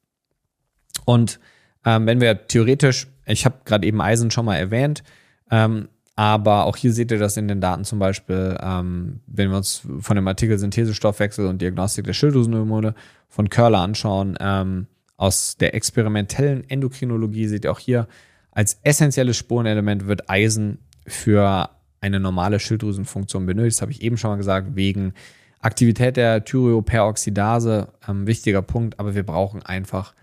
[1.05, 1.39] Und
[1.85, 5.03] ähm, wenn wir theoretisch, ich habe gerade eben Eisen schon mal erwähnt,
[5.51, 9.57] ähm, aber auch hier seht ihr das in den Daten zum Beispiel, ähm, wenn wir
[9.57, 12.93] uns von dem Artikel Synthesestoffwechsel und Diagnostik der Schilddrüsenhormone
[13.30, 14.88] von Körler anschauen, ähm,
[15.18, 18.07] aus der experimentellen Endokrinologie seht ihr auch hier,
[18.51, 21.69] als essentielles Spurenelement wird Eisen für
[22.01, 23.77] eine normale Schilddrüsenfunktion benötigt.
[23.77, 25.14] Das habe ich eben schon mal gesagt, wegen
[25.60, 30.14] Aktivität der Thyreoperoxidase, ähm, wichtiger Punkt, aber wir brauchen einfach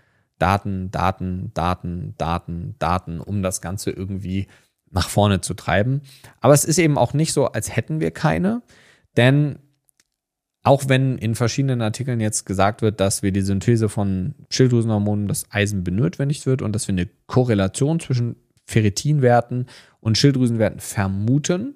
[0.41, 4.47] Daten, Daten, Daten, Daten, Daten, um das Ganze irgendwie
[4.89, 6.01] nach vorne zu treiben.
[6.39, 8.61] Aber es ist eben auch nicht so, als hätten wir keine,
[9.17, 9.59] denn
[10.63, 15.45] Auch wenn in verschiedenen Artikeln jetzt gesagt wird, dass wir die Synthese von Schilddrüsenhormonen, das
[15.49, 18.35] Eisen benötigt wird und dass wir eine Korrelation zwischen
[18.65, 19.65] Ferritinwerten
[20.01, 21.73] und Schilddrüsenwerten vermuten,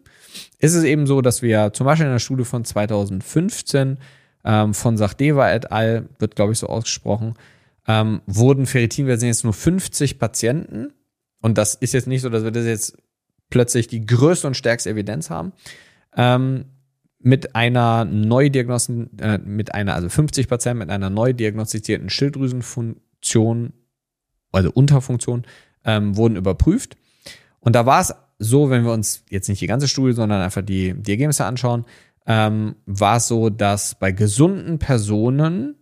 [0.59, 3.97] ist es eben so, dass wir zum Beispiel in der Studie von 2015
[4.43, 7.33] ähm, von Sachdeva et al., wird glaube ich so ausgesprochen,
[7.87, 10.93] ähm, wurden Ferritinwerte jetzt nur 50 Patienten.
[11.41, 12.97] Und das ist jetzt nicht so, dass wir das jetzt
[13.49, 15.53] plötzlich die größte und stärkste Evidenz haben.
[16.15, 16.65] Ähm,
[17.19, 23.73] mit einer neu äh, mit einer, also 50 Patienten mit einer neu diagnostizierten Schilddrüsenfunktion,
[24.51, 25.43] also Unterfunktion,
[25.83, 26.97] ähm, wurden überprüft.
[27.59, 30.61] Und da war es so, wenn wir uns jetzt nicht die ganze Studie, sondern einfach
[30.61, 31.85] die, die Ergebnisse anschauen,
[32.27, 35.75] ähm, war es so, dass bei gesunden Personen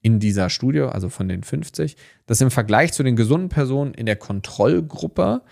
[0.00, 1.96] in dieser Studie, also von den 50,
[2.26, 5.42] dass im Vergleich zu den gesunden Personen in der Kontrollgruppe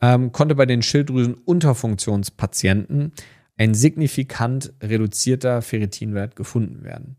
[0.00, 3.12] ähm, konnte bei den Schilddrüsen-Unterfunktionspatienten
[3.58, 7.16] ein signifikant reduzierter Ferritinwert gefunden werden.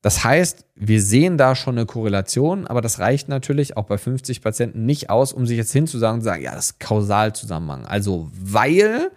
[0.00, 4.40] Das heißt, wir sehen da schon eine Korrelation, aber das reicht natürlich auch bei 50
[4.40, 7.86] Patienten nicht aus, um sich jetzt hinzusagen und zu sagen, ja, das ist Kausalzusammenhang.
[7.86, 9.12] Also, weil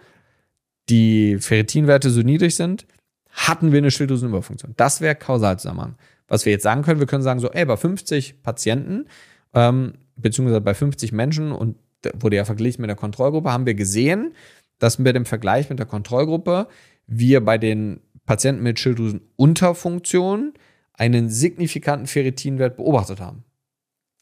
[0.88, 2.86] die Ferritinwerte so niedrig sind,
[3.30, 4.74] hatten wir eine Schilddrüsenüberfunktion.
[4.76, 5.96] Das wäre Kausalzusammenhang.
[6.28, 9.06] Was wir jetzt sagen können, wir können sagen so, ey, bei 50 Patienten,
[9.54, 11.76] ähm, beziehungsweise bei 50 Menschen und
[12.14, 14.34] wurde ja verglichen mit der Kontrollgruppe, haben wir gesehen,
[14.78, 16.68] dass mit dem Vergleich mit der Kontrollgruppe
[17.06, 20.54] wir bei den Patienten mit Schilddrüsenunterfunktion
[20.92, 23.44] einen signifikanten Ferritinwert beobachtet haben.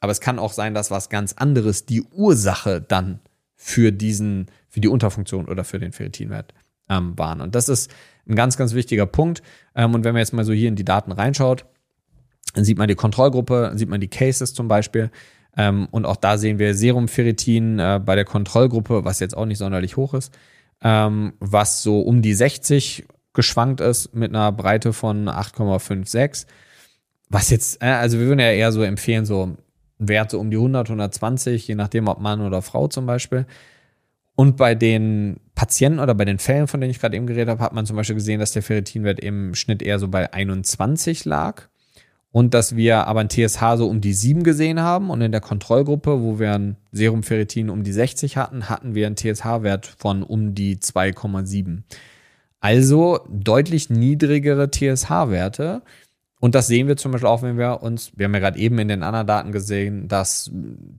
[0.01, 3.21] Aber es kann auch sein, dass was ganz anderes die Ursache dann
[3.55, 6.53] für diesen, für die Unterfunktion oder für den Ferritinwert
[6.91, 7.41] ähm, waren.
[7.41, 7.91] Und das ist
[8.29, 9.43] ein ganz, ganz wichtiger Punkt.
[9.75, 11.65] Ähm, und wenn man jetzt mal so hier in die Daten reinschaut,
[12.55, 15.11] dann sieht man die Kontrollgruppe, sieht man die Cases zum Beispiel.
[15.57, 19.59] Ähm, und auch da sehen wir Serumferritin äh, bei der Kontrollgruppe, was jetzt auch nicht
[19.59, 20.33] sonderlich hoch ist,
[20.83, 26.47] ähm, was so um die 60 geschwankt ist mit einer Breite von 8,56.
[27.29, 29.57] Was jetzt, äh, also wir würden ja eher so empfehlen, so
[29.99, 33.47] Werte um die 100, 120, je nachdem, ob Mann oder Frau zum Beispiel.
[34.37, 37.63] Und bei den Patienten oder bei den Fällen, von denen ich gerade eben geredet habe,
[37.63, 41.69] hat man zum Beispiel gesehen, dass der Ferritinwert im Schnitt eher so bei 21 lag.
[42.35, 45.11] Und dass wir aber ein TSH so um die 7 gesehen haben.
[45.11, 49.15] Und in der Kontrollgruppe, wo wir ein Serumferritin um die 60 hatten, hatten wir einen
[49.15, 51.83] TSH-Wert von um die 2,7.
[52.59, 55.83] Also deutlich niedrigere TSH-Werte.
[56.41, 58.81] Und das sehen wir zum Beispiel auch, wenn wir uns, wir haben ja gerade eben
[58.81, 60.51] in den anderen Daten gesehen, dass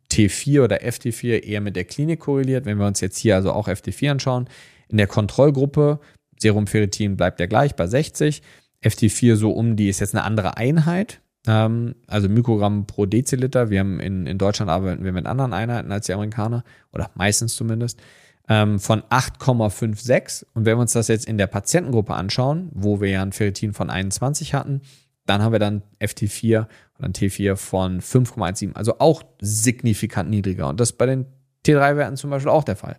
[0.10, 2.64] T4 oder FT4 eher mit der Klinik korreliert.
[2.66, 4.48] Wenn wir uns jetzt hier also auch FT4 anschauen,
[4.88, 6.00] in der Kontrollgruppe,
[6.40, 8.42] Serumferritin bleibt ja gleich bei 60.
[8.82, 13.70] FT4 so um die ist jetzt eine andere Einheit, also Mikrogramm pro Deziliter.
[13.70, 17.56] Wir haben in, in Deutschland arbeiten wir mit anderen Einheiten als die Amerikaner oder meistens
[17.56, 18.02] zumindest
[18.50, 20.46] ähm, von 8,56.
[20.54, 23.74] Und wenn wir uns das jetzt in der Patientengruppe anschauen, wo wir ja ein Ferritin
[23.74, 24.82] von 21 hatten,
[25.26, 26.68] dann haben wir dann FT4
[26.98, 30.68] oder ein T4 von 5,17, also auch signifikant niedriger.
[30.68, 31.26] Und das bei den
[31.66, 32.98] T3-Werten zum Beispiel auch der Fall.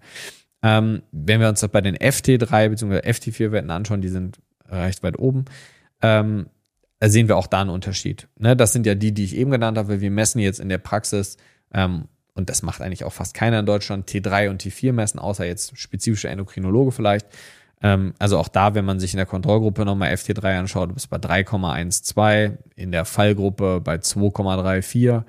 [0.62, 2.98] Ähm, wenn wir uns das bei den FT3 bzw.
[2.98, 5.44] FT4-Werten anschauen, die sind recht weit oben,
[6.02, 6.47] ähm,
[7.01, 8.28] sehen wir auch da einen Unterschied.
[8.39, 8.56] Ne?
[8.56, 10.01] Das sind ja die, die ich eben genannt habe.
[10.01, 11.36] Wir messen jetzt in der Praxis,
[11.73, 15.47] ähm, und das macht eigentlich auch fast keiner in Deutschland, T3 und T4 messen, außer
[15.47, 17.27] jetzt spezifische Endokrinologe vielleicht.
[17.82, 21.16] Ähm, also auch da, wenn man sich in der Kontrollgruppe nochmal FT3 anschaut, bist bei
[21.16, 25.24] 3,12, in der Fallgruppe bei 2,34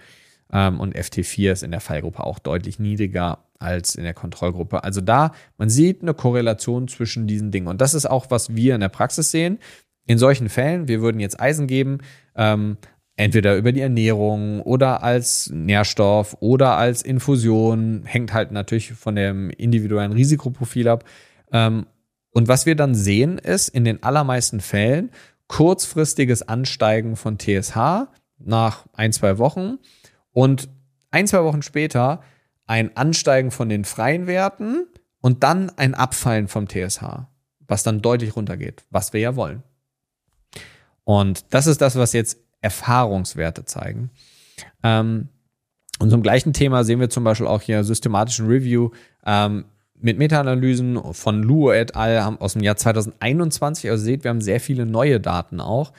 [0.52, 4.84] ähm, und FT4 ist in der Fallgruppe auch deutlich niedriger als in der Kontrollgruppe.
[4.84, 7.68] Also da, man sieht eine Korrelation zwischen diesen Dingen.
[7.68, 9.60] Und das ist auch, was wir in der Praxis sehen.
[10.08, 12.00] In solchen Fällen, wir würden jetzt Eisen geben,
[12.36, 12.78] ähm,
[13.18, 19.50] entweder über die Ernährung oder als Nährstoff oder als Infusion, hängt halt natürlich von dem
[19.50, 21.04] individuellen Risikoprofil ab.
[21.52, 21.88] Ähm,
[22.32, 25.12] und was wir dann sehen, ist in den allermeisten Fällen
[25.48, 28.08] kurzfristiges Ansteigen von TSH
[28.38, 29.80] nach ein, zwei Wochen
[30.32, 30.70] und
[31.10, 32.22] ein, zwei Wochen später
[32.68, 34.86] ein Ansteigen von den freien Werten
[35.22, 37.28] und dann ein Abfallen vom TSH,
[37.68, 39.64] was dann deutlich runtergeht, was wir ja wollen.
[41.08, 44.10] Und das ist das, was jetzt Erfahrungswerte zeigen.
[44.84, 45.30] Ähm,
[46.00, 48.90] und zum gleichen Thema sehen wir zum Beispiel auch hier systematischen Review.
[49.26, 49.64] Ähm,
[50.02, 52.36] mit Meta-Analysen von Luo et al.
[52.40, 53.90] aus dem Jahr 2021.
[53.90, 55.94] Also seht, wir haben sehr viele neue Daten auch,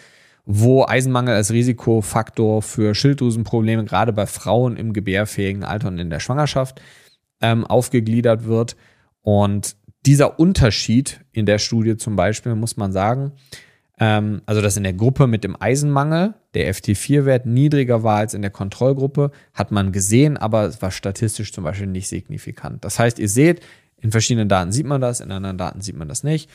[0.44, 6.20] wo Eisenmangel als Risikofaktor für Schilddrüsenprobleme gerade bei Frauen im gebärfähigen Alter und in der
[6.20, 6.82] Schwangerschaft
[7.40, 8.76] ähm, aufgegliedert wird.
[9.22, 9.74] Und
[10.04, 13.32] dieser Unterschied in der Studie zum Beispiel, muss man sagen,
[14.00, 18.42] ähm, also dass in der Gruppe mit dem Eisenmangel der FT4-Wert niedriger war als in
[18.42, 22.84] der Kontrollgruppe, hat man gesehen, aber es war statistisch zum Beispiel nicht signifikant.
[22.84, 23.60] Das heißt, ihr seht,
[24.00, 26.48] in verschiedenen Daten sieht man das, in anderen Daten sieht man das nicht.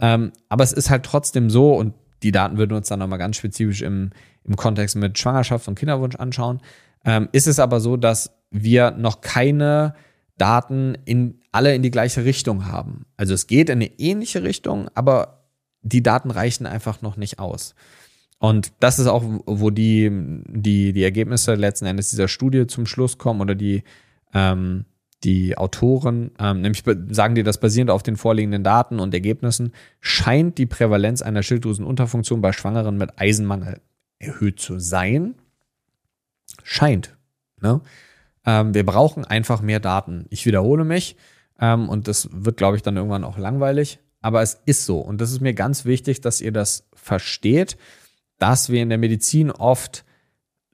[0.00, 3.18] Ähm, aber es ist halt trotzdem so, und die Daten würden wir uns dann nochmal
[3.18, 4.10] ganz spezifisch im,
[4.44, 6.60] im Kontext mit Schwangerschaft und Kinderwunsch anschauen.
[7.04, 9.94] Ähm, ist es aber so, dass wir noch keine
[10.38, 13.06] Daten in alle in die gleiche Richtung haben.
[13.16, 15.41] Also es geht in eine ähnliche Richtung, aber
[15.82, 17.74] die Daten reichen einfach noch nicht aus.
[18.38, 20.10] Und das ist auch, wo die,
[20.48, 23.84] die, die Ergebnisse letzten Endes dieser Studie zum Schluss kommen oder die,
[24.34, 24.84] ähm,
[25.22, 30.58] die Autoren, ähm, nämlich sagen die, dass basierend auf den vorliegenden Daten und Ergebnissen scheint
[30.58, 33.80] die Prävalenz einer Schilddrüsenunterfunktion bei Schwangeren mit Eisenmangel
[34.18, 35.36] erhöht zu sein.
[36.64, 37.16] Scheint.
[37.60, 37.80] Ne?
[38.44, 40.26] Ähm, wir brauchen einfach mehr Daten.
[40.30, 41.16] Ich wiederhole mich
[41.60, 44.00] ähm, und das wird, glaube ich, dann irgendwann auch langweilig.
[44.22, 44.98] Aber es ist so.
[44.98, 47.76] Und das ist mir ganz wichtig, dass ihr das versteht,
[48.38, 50.04] dass wir in der Medizin oft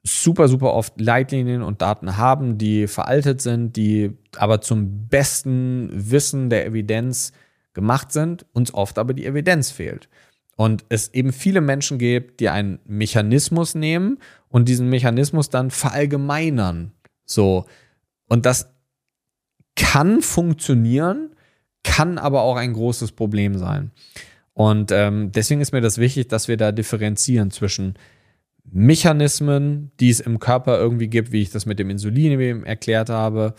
[0.03, 6.49] super, super oft Leitlinien und Daten haben, die veraltet sind, die aber zum besten Wissen
[6.49, 7.33] der Evidenz
[7.73, 10.09] gemacht sind, uns oft aber die Evidenz fehlt.
[10.55, 14.19] Und es eben viele Menschen gibt, die einen Mechanismus nehmen
[14.49, 16.91] und diesen Mechanismus dann verallgemeinern.
[17.25, 17.65] So.
[18.27, 18.69] Und das
[19.75, 21.35] kann funktionieren,
[21.89, 23.91] kann aber auch ein großes Problem sein.
[24.53, 27.95] Und ähm, deswegen ist mir das wichtig, dass wir da differenzieren zwischen
[28.71, 33.09] Mechanismen, die es im Körper irgendwie gibt, wie ich das mit dem Insulin eben erklärt
[33.09, 33.55] habe.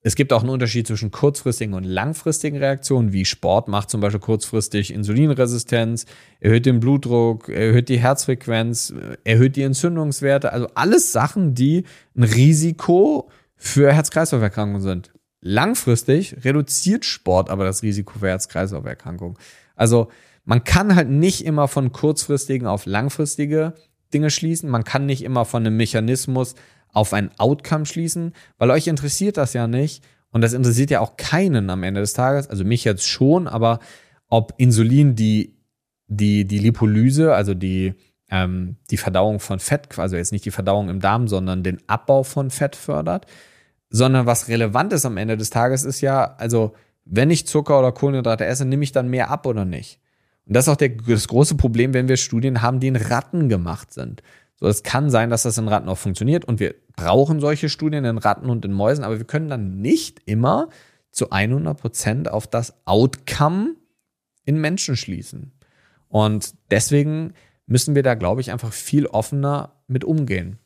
[0.00, 4.20] Es gibt auch einen Unterschied zwischen kurzfristigen und langfristigen Reaktionen, wie Sport macht zum Beispiel
[4.20, 6.06] kurzfristig Insulinresistenz,
[6.40, 8.94] erhöht den Blutdruck, erhöht die Herzfrequenz,
[9.24, 10.52] erhöht die Entzündungswerte.
[10.52, 11.84] Also alles Sachen, die
[12.16, 15.13] ein Risiko für Herz-Kreislauf-Erkrankungen sind.
[15.46, 19.36] Langfristig reduziert Sport aber das Risiko für Herz-Kreislauf-Erkrankungen.
[19.76, 20.08] Also
[20.46, 23.74] man kann halt nicht immer von kurzfristigen auf langfristige
[24.14, 24.70] Dinge schließen.
[24.70, 26.54] Man kann nicht immer von einem Mechanismus
[26.94, 30.02] auf ein Outcome schließen, weil euch interessiert das ja nicht.
[30.30, 32.48] Und das interessiert ja auch keinen am Ende des Tages.
[32.48, 33.80] Also mich jetzt schon, aber
[34.28, 35.58] ob Insulin die,
[36.06, 37.92] die, die Lipolyse, also die,
[38.30, 42.22] ähm, die Verdauung von Fett, also jetzt nicht die Verdauung im Darm, sondern den Abbau
[42.22, 43.26] von Fett fördert,
[43.96, 47.92] sondern was relevant ist am Ende des Tages ist ja, also wenn ich Zucker oder
[47.92, 50.00] Kohlenhydrate esse, nehme ich dann mehr ab oder nicht?
[50.46, 53.48] Und das ist auch der, das große Problem, wenn wir Studien haben, die in Ratten
[53.48, 54.20] gemacht sind.
[54.56, 58.04] So, es kann sein, dass das in Ratten auch funktioniert und wir brauchen solche Studien
[58.04, 60.70] in Ratten und in Mäusen, aber wir können dann nicht immer
[61.12, 63.76] zu 100 Prozent auf das Outcome
[64.44, 65.52] in Menschen schließen.
[66.08, 67.32] Und deswegen
[67.66, 70.58] müssen wir da, glaube ich, einfach viel offener mit umgehen.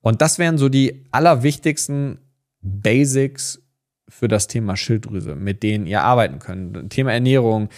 [0.00, 2.18] Und das wären so die allerwichtigsten
[2.62, 3.60] Basics
[4.08, 6.90] für das Thema Schilddrüse, mit denen ihr arbeiten könnt.
[6.90, 7.68] Thema Ernährung,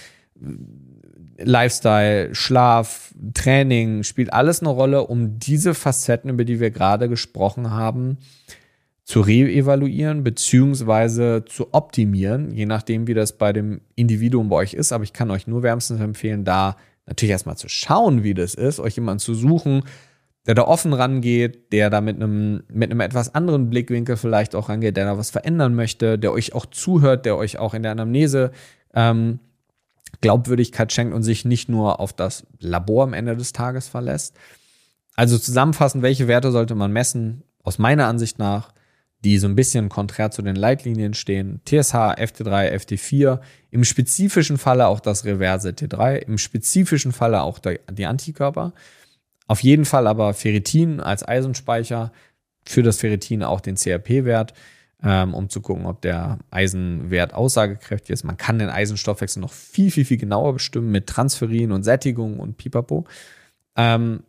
[1.38, 7.70] Lifestyle, Schlaf, Training spielt alles eine Rolle, um diese Facetten, über die wir gerade gesprochen
[7.70, 8.18] haben,
[9.04, 14.92] zu reevaluieren beziehungsweise zu optimieren, je nachdem, wie das bei dem Individuum bei euch ist.
[14.92, 18.80] Aber ich kann euch nur wärmstens empfehlen, da natürlich erstmal zu schauen, wie das ist,
[18.80, 19.82] euch jemanden zu suchen,
[20.46, 24.68] der da offen rangeht, der da mit einem, mit einem etwas anderen Blickwinkel vielleicht auch
[24.68, 27.92] rangeht, der da was verändern möchte, der euch auch zuhört, der euch auch in der
[27.92, 28.50] Anamnese
[28.92, 29.40] ähm,
[30.20, 34.36] Glaubwürdigkeit schenkt und sich nicht nur auf das Labor am Ende des Tages verlässt.
[35.16, 37.42] Also zusammenfassend, welche Werte sollte man messen?
[37.62, 38.72] Aus meiner Ansicht nach,
[39.24, 41.62] die so ein bisschen konträr zu den Leitlinien stehen.
[41.64, 43.40] TSH, FT3, FT4,
[43.70, 48.74] im spezifischen Falle auch das reverse T3, im spezifischen Falle auch die Antikörper.
[49.46, 52.12] Auf jeden Fall aber Ferritin als Eisenspeicher,
[52.66, 54.54] für das Ferritin auch den CRP-Wert
[55.04, 58.24] ähm, um zu gucken, ob der Eisenwert aussagekräftig ist.
[58.24, 62.56] Man kann den Eisenstoffwechsel noch viel, viel, viel genauer bestimmen mit Transferin und Sättigung und
[62.56, 63.04] Pipapo.
[63.76, 64.22] Ähm,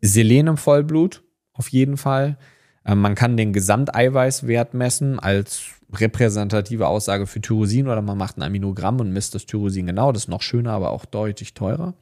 [0.00, 1.22] Selen im Vollblut
[1.52, 2.38] auf jeden Fall.
[2.86, 8.42] Ähm, man kann den Gesamteiweißwert messen als repräsentative Aussage für Tyrosin oder man macht ein
[8.42, 10.12] Aminogramm und misst das Tyrosin genau.
[10.12, 11.92] Das ist noch schöner, aber auch deutlich teurer.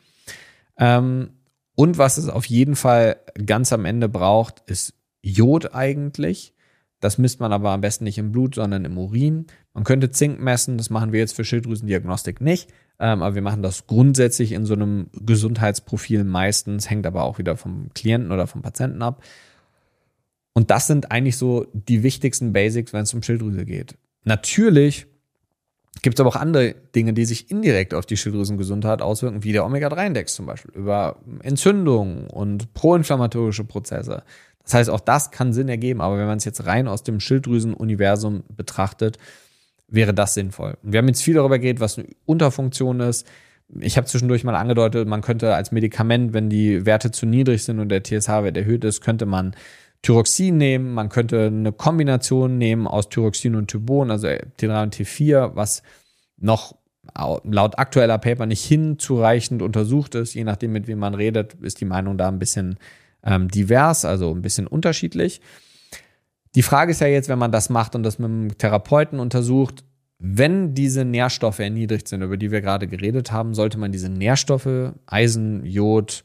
[0.79, 1.31] Ähm,
[1.81, 3.17] und was es auf jeden Fall
[3.47, 4.93] ganz am Ende braucht, ist
[5.23, 6.53] Jod eigentlich.
[7.01, 9.47] Das misst man aber am besten nicht im Blut, sondern im Urin.
[9.73, 13.63] Man könnte Zink messen, das machen wir jetzt für Schilddrüsendiagnostik nicht, ähm, aber wir machen
[13.63, 18.61] das grundsätzlich in so einem Gesundheitsprofil meistens, hängt aber auch wieder vom Klienten oder vom
[18.61, 19.25] Patienten ab.
[20.53, 23.97] Und das sind eigentlich so die wichtigsten Basics, wenn es um Schilddrüse geht.
[24.25, 25.07] Natürlich
[26.03, 29.65] gibt es aber auch andere Dinge, die sich indirekt auf die Schilddrüsengesundheit auswirken, wie der
[29.65, 34.23] Omega-3-Index zum Beispiel, über Entzündungen und proinflammatorische Prozesse.
[34.65, 37.19] Das heißt, auch das kann Sinn ergeben, aber wenn man es jetzt rein aus dem
[37.19, 39.19] Schilddrüsen-Universum betrachtet,
[39.89, 40.77] wäre das sinnvoll.
[40.83, 43.27] Und wir haben jetzt viel darüber geredet, was eine Unterfunktion ist.
[43.81, 47.81] Ich habe zwischendurch mal angedeutet, man könnte als Medikament, wenn die Werte zu niedrig sind
[47.81, 49.55] und der TSH-Wert erhöht ist, könnte man
[50.03, 55.53] Thyroxin nehmen, man könnte eine Kombination nehmen aus Thyroxin und Tybon, also T3 und T4,
[55.55, 55.83] was
[56.39, 56.75] noch
[57.45, 60.35] laut aktueller Paper nicht hinzureichend untersucht ist.
[60.35, 62.79] Je nachdem, mit wem man redet, ist die Meinung da ein bisschen
[63.25, 65.41] ähm, divers, also ein bisschen unterschiedlich.
[66.55, 69.85] Die Frage ist ja jetzt, wenn man das macht und das mit einem Therapeuten untersucht,
[70.19, 74.93] wenn diese Nährstoffe erniedrigt sind, über die wir gerade geredet haben, sollte man diese Nährstoffe,
[75.07, 76.25] Eisen, Jod,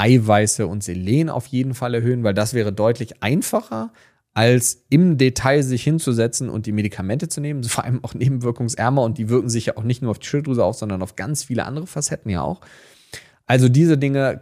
[0.00, 3.92] Eiweiße und Selen auf jeden Fall erhöhen, weil das wäre deutlich einfacher,
[4.32, 9.18] als im Detail sich hinzusetzen und die Medikamente zu nehmen, vor allem auch nebenwirkungsärmer und
[9.18, 11.66] die wirken sich ja auch nicht nur auf die Schilddrüse auf, sondern auf ganz viele
[11.66, 12.62] andere Facetten ja auch.
[13.46, 14.40] Also diese Dinge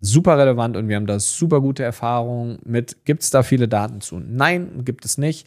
[0.00, 3.04] super relevant und wir haben da super gute Erfahrungen mit.
[3.04, 4.18] Gibt es da viele Daten zu?
[4.18, 5.46] Nein, gibt es nicht.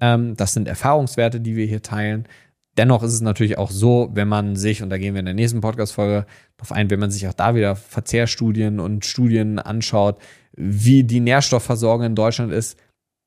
[0.00, 2.28] Ähm, das sind Erfahrungswerte, die wir hier teilen.
[2.78, 5.34] Dennoch ist es natürlich auch so, wenn man sich, und da gehen wir in der
[5.34, 6.26] nächsten Podcast-Folge
[6.56, 10.18] drauf ein, wenn man sich auch da wieder Verzehrstudien und Studien anschaut,
[10.54, 12.78] wie die Nährstoffversorgung in Deutschland ist,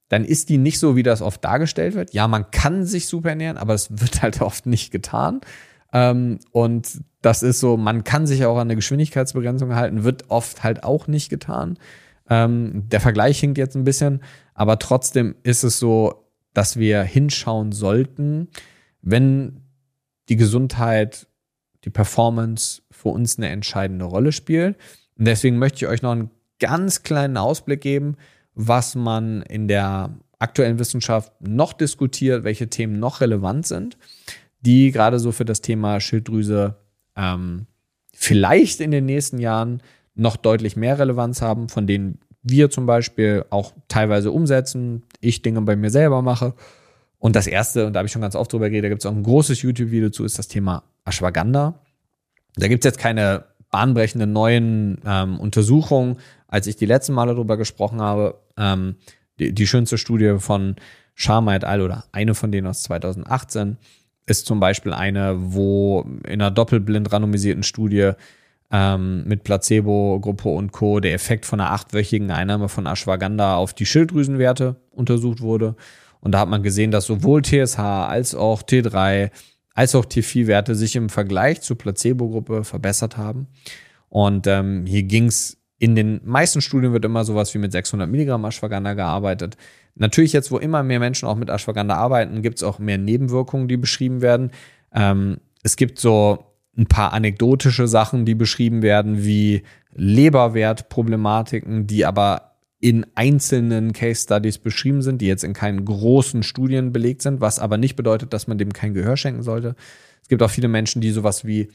[0.09, 2.13] dann ist die nicht so, wie das oft dargestellt wird.
[2.13, 5.41] Ja, man kann sich super ernähren, aber es wird halt oft nicht getan.
[5.93, 10.63] Ähm, und das ist so, man kann sich auch an eine Geschwindigkeitsbegrenzung halten, wird oft
[10.63, 11.77] halt auch nicht getan.
[12.29, 14.21] Ähm, der Vergleich hinkt jetzt ein bisschen,
[14.53, 18.49] aber trotzdem ist es so, dass wir hinschauen sollten,
[19.05, 19.61] wenn
[20.27, 21.27] die Gesundheit,
[21.85, 24.75] die Performance für uns eine entscheidende Rolle spielt.
[25.17, 28.17] Und deswegen möchte ich euch noch einen ganz kleinen Ausblick geben,
[28.55, 33.97] was man in der aktuellen Wissenschaft noch diskutiert, welche Themen noch relevant sind,
[34.61, 36.75] die gerade so für das Thema Schilddrüse
[37.15, 37.67] ähm,
[38.13, 39.81] vielleicht in den nächsten Jahren
[40.15, 45.61] noch deutlich mehr Relevanz haben, von denen wir zum Beispiel auch teilweise umsetzen, ich Dinge
[45.61, 46.53] bei mir selber mache.
[47.25, 49.07] Und das erste, und da habe ich schon ganz oft drüber geredet, da gibt es
[49.07, 51.73] auch ein großes YouTube-Video zu, ist das Thema Ashwagandha.
[52.55, 57.57] Da gibt es jetzt keine bahnbrechenden neuen ähm, Untersuchungen, als ich die letzten Male darüber
[57.57, 58.35] gesprochen habe.
[58.57, 58.97] Ähm,
[59.39, 60.75] die, die, schönste Studie von
[61.15, 61.81] Sharma et al.
[61.81, 63.77] oder eine von denen aus 2018
[64.27, 68.11] ist zum Beispiel eine, wo in einer doppelblind randomisierten Studie
[68.69, 70.99] ähm, mit Placebo-Gruppe und Co.
[70.99, 75.75] der Effekt von einer achtwöchigen Einnahme von Ashwagandha auf die Schilddrüsenwerte untersucht wurde.
[76.25, 79.29] Und da hat man gesehen, dass sowohl TSH als auch T3
[79.75, 83.45] als auch T4-Werte sich im Vergleich zur Placebo-Gruppe verbessert haben.
[84.09, 88.09] Und ähm, hier ging es in den meisten Studien wird immer sowas wie mit 600
[88.09, 89.55] Milligramm Ashwagandha gearbeitet.
[89.93, 93.67] Natürlich jetzt, wo immer mehr Menschen auch mit Ashwagandha arbeiten, gibt es auch mehr Nebenwirkungen,
[93.67, 94.49] die beschrieben werden.
[94.95, 99.61] Ähm, es gibt so ein paar anekdotische Sachen, die beschrieben werden, wie
[99.93, 102.54] Leberwertproblematiken, die aber
[102.85, 107.57] in einzelnen Case Studies beschrieben sind, die jetzt in keinen großen Studien belegt sind, was
[107.57, 109.75] aber nicht bedeutet, dass man dem kein Gehör schenken sollte.
[110.21, 111.69] Es gibt auch viele Menschen, die sowas wie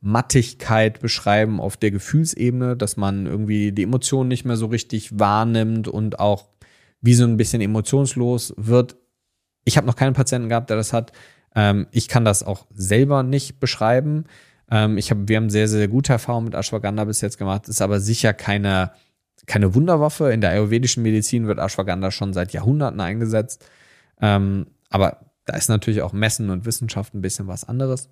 [0.00, 5.86] Mattigkeit beschreiben auf der Gefühlsebene, dass man irgendwie die Emotionen nicht mehr so richtig wahrnimmt
[5.86, 6.48] und auch
[7.00, 8.96] wie so ein bisschen emotionslos wird.
[9.64, 11.12] Ich habe noch keinen Patienten gehabt, der das hat.
[11.54, 14.24] Ähm, ich kann das auch selber nicht beschreiben.
[14.68, 17.68] Ähm, ich hab, wir haben sehr, sehr gute Erfahrungen mit Ashwagandha bis jetzt gemacht.
[17.68, 18.90] Ist aber sicher keine,
[19.46, 20.32] keine Wunderwaffe.
[20.32, 23.68] In der ayurvedischen Medizin wird Ashwagandha schon seit Jahrhunderten eingesetzt.
[24.20, 28.08] Ähm, aber da ist natürlich auch Messen und Wissenschaft ein bisschen was anderes.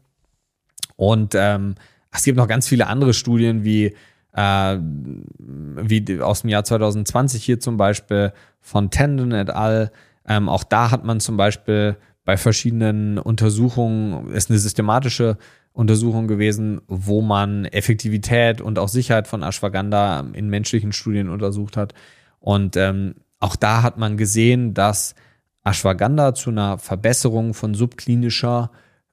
[0.97, 1.75] Und ähm,
[2.13, 3.95] es gibt noch ganz viele andere Studien, wie,
[4.33, 9.91] äh, wie aus dem Jahr 2020 hier zum Beispiel von Tendon et al.
[10.27, 15.37] Ähm, auch da hat man zum Beispiel bei verschiedenen Untersuchungen, ist eine systematische
[15.73, 21.95] Untersuchung gewesen, wo man Effektivität und auch Sicherheit von Ashwagandha in menschlichen Studien untersucht hat.
[22.39, 25.15] Und ähm, auch da hat man gesehen, dass
[25.65, 28.71] Ashwagandha zu einer Verbesserung von subklinischer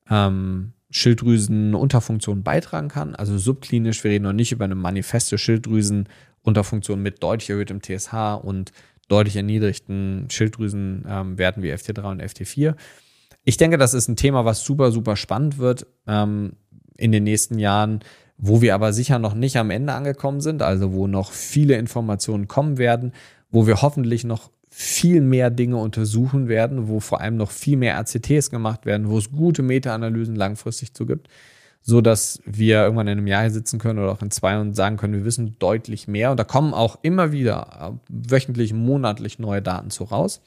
[0.09, 3.15] ähm, Schilddrüsenunterfunktion beitragen kann.
[3.15, 8.71] Also subklinisch, wir reden noch nicht über eine manifeste Schilddrüsenunterfunktion mit deutlich erhöhtem TSH und
[9.11, 12.75] deutlich erniedrigten Schilddrüsenwerten ähm, wie FT3 und FT4.
[13.43, 16.53] Ich denke, das ist ein Thema, was super, super spannend wird ähm,
[16.97, 17.99] in den nächsten Jahren,
[18.37, 22.47] wo wir aber sicher noch nicht am Ende angekommen sind, also wo noch viele Informationen
[22.47, 23.11] kommen werden,
[23.49, 27.99] wo wir hoffentlich noch viel mehr Dinge untersuchen werden, wo vor allem noch viel mehr
[27.99, 31.27] RCTs gemacht werden, wo es gute Meta-Analysen langfristig zu gibt
[31.81, 34.75] so dass wir irgendwann in einem Jahr hier sitzen können oder auch in zwei und
[34.75, 36.31] sagen können, wir wissen deutlich mehr.
[36.31, 40.41] Und da kommen auch immer wieder äh, wöchentlich, monatlich neue Daten zu raus.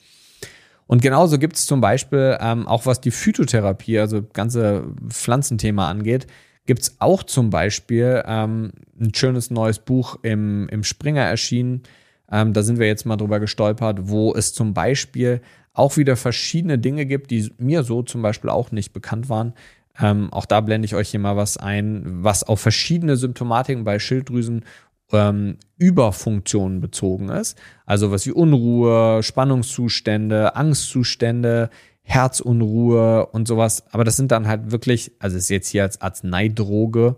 [0.86, 6.26] Und genauso gibt es zum Beispiel ähm, auch was die Phytotherapie, also ganze Pflanzenthema angeht,
[6.66, 11.82] gibt es auch zum Beispiel ähm, ein schönes neues Buch im, im Springer erschienen.
[12.30, 15.40] Ähm, da sind wir jetzt mal drüber gestolpert, wo es zum Beispiel
[15.72, 19.54] auch wieder verschiedene Dinge gibt, die mir so zum Beispiel auch nicht bekannt waren,
[20.00, 23.98] ähm, auch da blende ich euch hier mal was ein, was auf verschiedene Symptomatiken bei
[23.98, 24.64] Schilddrüsen
[25.12, 27.56] ähm, Überfunktionen bezogen ist.
[27.86, 31.70] Also was wie Unruhe, Spannungszustände, Angstzustände,
[32.02, 33.84] Herzunruhe und sowas.
[33.92, 37.16] Aber das sind dann halt wirklich, also ist jetzt hier als Arzneidroge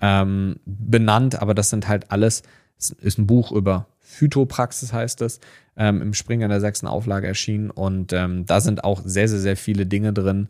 [0.00, 2.42] ähm, benannt, aber das sind halt alles,
[2.78, 5.40] ist ein Buch über Phytopraxis heißt es,
[5.76, 7.70] ähm, im Springer der sechsten Auflage erschienen.
[7.70, 10.48] Und ähm, da sind auch sehr, sehr, sehr viele Dinge drin,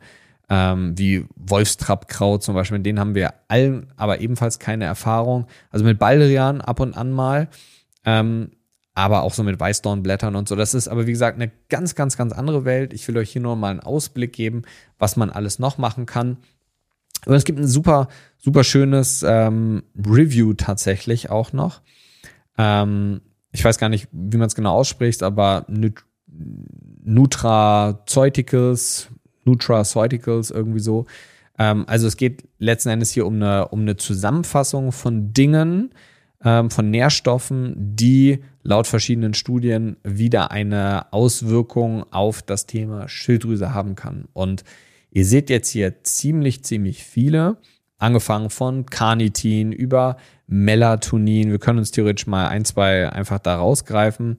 [0.53, 2.77] ähm, wie Wolfstrappkraut zum Beispiel.
[2.77, 5.47] Mit denen haben wir allen aber ebenfalls keine Erfahrung.
[5.71, 7.49] Also mit Baldrian ab und an mal.
[8.05, 8.51] Ähm,
[8.93, 10.55] aber auch so mit Weißdornblättern und so.
[10.55, 12.93] Das ist aber, wie gesagt, eine ganz, ganz, ganz andere Welt.
[12.93, 14.65] Ich will euch hier nur mal einen Ausblick geben,
[14.99, 16.37] was man alles noch machen kann.
[17.25, 21.81] Und es gibt ein super, super schönes ähm, Review tatsächlich auch noch.
[22.59, 23.23] Ähm,
[23.53, 25.65] ich weiß gar nicht, wie man es genau ausspricht, aber
[27.05, 29.09] Nutraceuticals,
[29.45, 31.07] Nutraceuticals, irgendwie so.
[31.59, 35.91] Ähm, also es geht letzten Endes hier um eine, um eine Zusammenfassung von Dingen,
[36.45, 43.95] ähm, von Nährstoffen, die laut verschiedenen Studien wieder eine Auswirkung auf das Thema Schilddrüse haben
[43.95, 44.29] kann.
[44.33, 44.65] Und
[45.11, 47.59] ihr seht jetzt hier ziemlich, ziemlich viele
[47.99, 50.17] angefangen von Carnitin über
[50.49, 51.51] Melatonin.
[51.51, 54.39] Wir können uns theoretisch mal ein, zwei einfach da rausgreifen.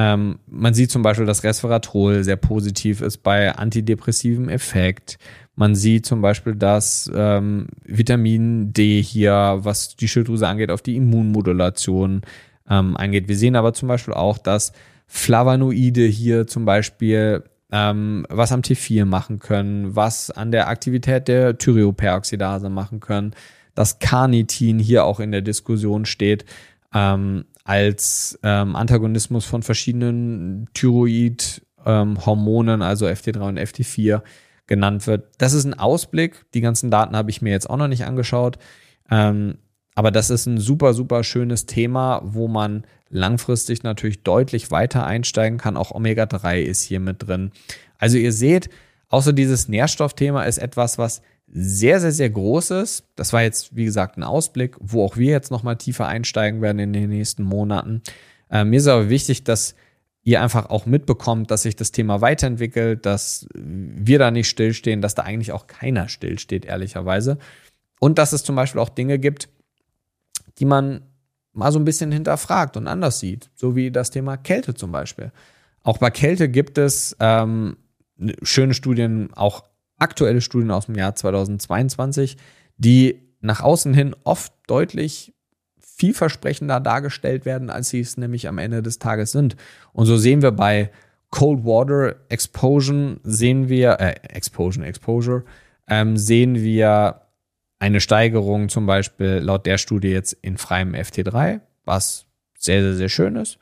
[0.00, 5.18] Ähm, man sieht zum Beispiel, dass Resveratrol sehr positiv ist bei antidepressivem Effekt.
[5.56, 10.96] Man sieht zum Beispiel, dass ähm, Vitamin D hier, was die Schilddrüse angeht, auf die
[10.96, 12.22] Immunmodulation
[12.70, 13.28] ähm, eingeht.
[13.28, 14.72] Wir sehen aber zum Beispiel auch, dass
[15.06, 21.58] Flavonoide hier zum Beispiel ähm, was am T4 machen können, was an der Aktivität der
[21.58, 23.34] Thyreoperoxidase machen können,
[23.74, 26.46] dass Carnitin hier auch in der Diskussion steht
[26.94, 34.22] ähm, als ähm, Antagonismus von verschiedenen Thyroid-Hormonen, also FT3 und FT4
[34.66, 35.28] genannt wird.
[35.38, 36.44] Das ist ein Ausblick.
[36.54, 38.58] Die ganzen Daten habe ich mir jetzt auch noch nicht angeschaut.
[39.10, 39.58] Ähm,
[39.94, 45.58] aber das ist ein super, super schönes Thema, wo man langfristig natürlich deutlich weiter einsteigen
[45.58, 45.76] kann.
[45.76, 47.50] Auch Omega-3 ist hier mit drin.
[47.98, 48.70] Also ihr seht,
[49.10, 53.04] so dieses Nährstoffthema ist etwas, was sehr, sehr, sehr groß ist.
[53.16, 56.78] Das war jetzt, wie gesagt, ein Ausblick, wo auch wir jetzt nochmal tiefer einsteigen werden
[56.78, 58.02] in den nächsten Monaten.
[58.50, 59.74] Äh, mir ist aber wichtig, dass
[60.22, 65.14] ihr einfach auch mitbekommt, dass sich das Thema weiterentwickelt, dass wir da nicht stillstehen, dass
[65.14, 67.38] da eigentlich auch keiner stillsteht, ehrlicherweise.
[67.98, 69.48] Und dass es zum Beispiel auch Dinge gibt,
[70.58, 71.02] die man
[71.52, 75.32] mal so ein bisschen hinterfragt und anders sieht, so wie das Thema Kälte zum Beispiel.
[75.82, 77.76] Auch bei Kälte gibt es ähm,
[78.42, 79.64] schöne Studien, auch
[80.00, 82.36] aktuelle Studien aus dem Jahr 2022,
[82.76, 85.32] die nach außen hin oft deutlich
[85.80, 89.56] vielversprechender dargestellt werden, als sie es nämlich am Ende des Tages sind.
[89.92, 90.90] Und so sehen wir bei
[91.30, 95.44] Cold Water Explosion, sehen wir, äh, Explosion, Exposure,
[95.86, 97.22] ähm, sehen wir
[97.78, 102.26] eine Steigerung zum Beispiel laut der Studie jetzt in freiem FT3, was
[102.58, 103.58] sehr, sehr, sehr schön ist.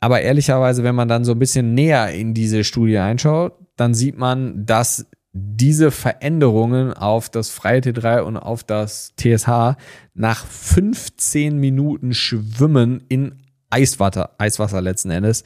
[0.00, 4.16] Aber ehrlicherweise, wenn man dann so ein bisschen näher in diese Studie einschaut, dann sieht
[4.16, 5.06] man, dass
[5.38, 9.76] diese Veränderungen auf das freie T3 und auf das TSH
[10.14, 15.44] nach 15 Minuten Schwimmen in Eiswasser, Eiswasser letzten Endes,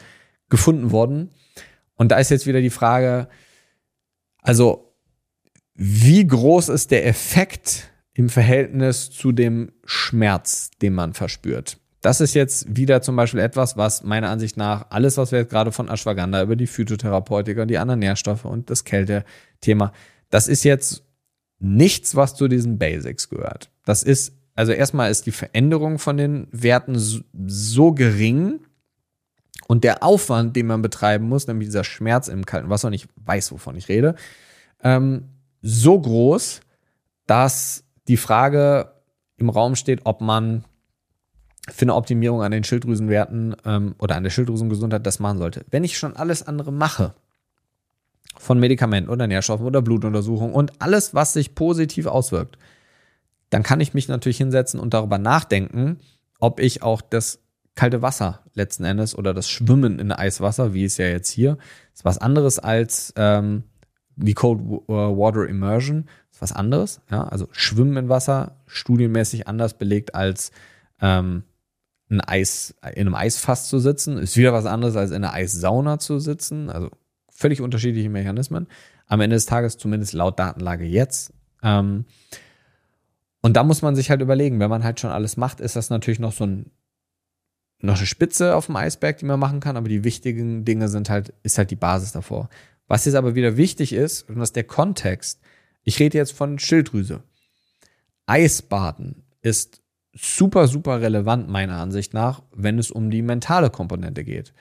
[0.49, 1.31] gefunden wurden.
[1.97, 3.29] Und da ist jetzt wieder die Frage,
[4.43, 4.95] also
[5.75, 11.79] wie groß ist der Effekt im Verhältnis zu dem Schmerz, den man verspürt?
[12.03, 15.51] Das ist jetzt wieder zum Beispiel etwas, was meiner Ansicht nach alles, was wir jetzt
[15.51, 19.93] gerade von Ashwagandha über die Phytotherapeutika, die anderen Nährstoffe und das Kältethema,
[20.29, 21.05] das ist jetzt
[21.61, 23.71] nichts, was zu diesen Basics gehört.
[23.85, 28.59] Das ist, also erstmal ist die Veränderung von den Werten so, so gering
[29.69, 33.07] und der Aufwand, den man betreiben muss, nämlich dieser Schmerz im kalten Wasser, und ich
[33.15, 34.17] weiß, wovon ich rede,
[34.83, 35.29] ähm,
[35.63, 36.63] so groß,
[37.29, 38.91] dass die Frage
[39.37, 40.65] im Raum steht, ob man
[41.71, 45.65] für eine Optimierung an den Schilddrüsenwerten ähm, oder an der Schilddrüsengesundheit das machen sollte.
[45.71, 47.15] Wenn ich schon alles andere mache,
[48.39, 52.59] von Medikamenten oder Nährstoffen oder Blutuntersuchungen und alles, was sich positiv auswirkt,
[53.51, 55.99] dann kann ich mich natürlich hinsetzen und darüber nachdenken,
[56.41, 57.41] ob ich auch das
[57.75, 61.59] kalte Wasser letzten Endes oder das Schwimmen in Eiswasser, wie es ja jetzt hier,
[61.95, 63.65] ist was anderes als ähm,
[64.17, 67.01] die Cold äh, Water Immersion ist was anderes.
[67.11, 67.25] Ja?
[67.25, 70.51] Also Schwimmen in Wasser, studienmäßig anders belegt als
[71.01, 71.45] ähm,
[72.13, 74.19] ein Eis, in einem Eisfass zu sitzen.
[74.19, 76.71] Ist wieder was anderes als in einer Eissauna zu sitzen.
[76.71, 76.91] Also
[77.31, 78.69] völlig unterschiedliche Mechanismen.
[79.07, 81.33] Am Ende des Tages, zumindest laut Datenlage jetzt.
[81.63, 82.05] Ähm,
[83.41, 85.91] und da muss man sich halt überlegen, wenn man halt schon alles macht, ist das
[85.91, 86.71] natürlich noch so ein,
[87.81, 91.11] noch eine Spitze auf dem Eisberg, die man machen kann, aber die wichtigen Dinge sind
[91.11, 92.49] halt, ist halt die Basis davor.
[92.87, 95.41] Was jetzt aber wieder wichtig ist, und das ist der Kontext,
[95.83, 97.25] ich rede jetzt von Schilddrüse.
[98.27, 99.82] Eisbaden ist
[100.15, 104.53] super, super relevant meiner Ansicht nach, wenn es um die mentale Komponente geht.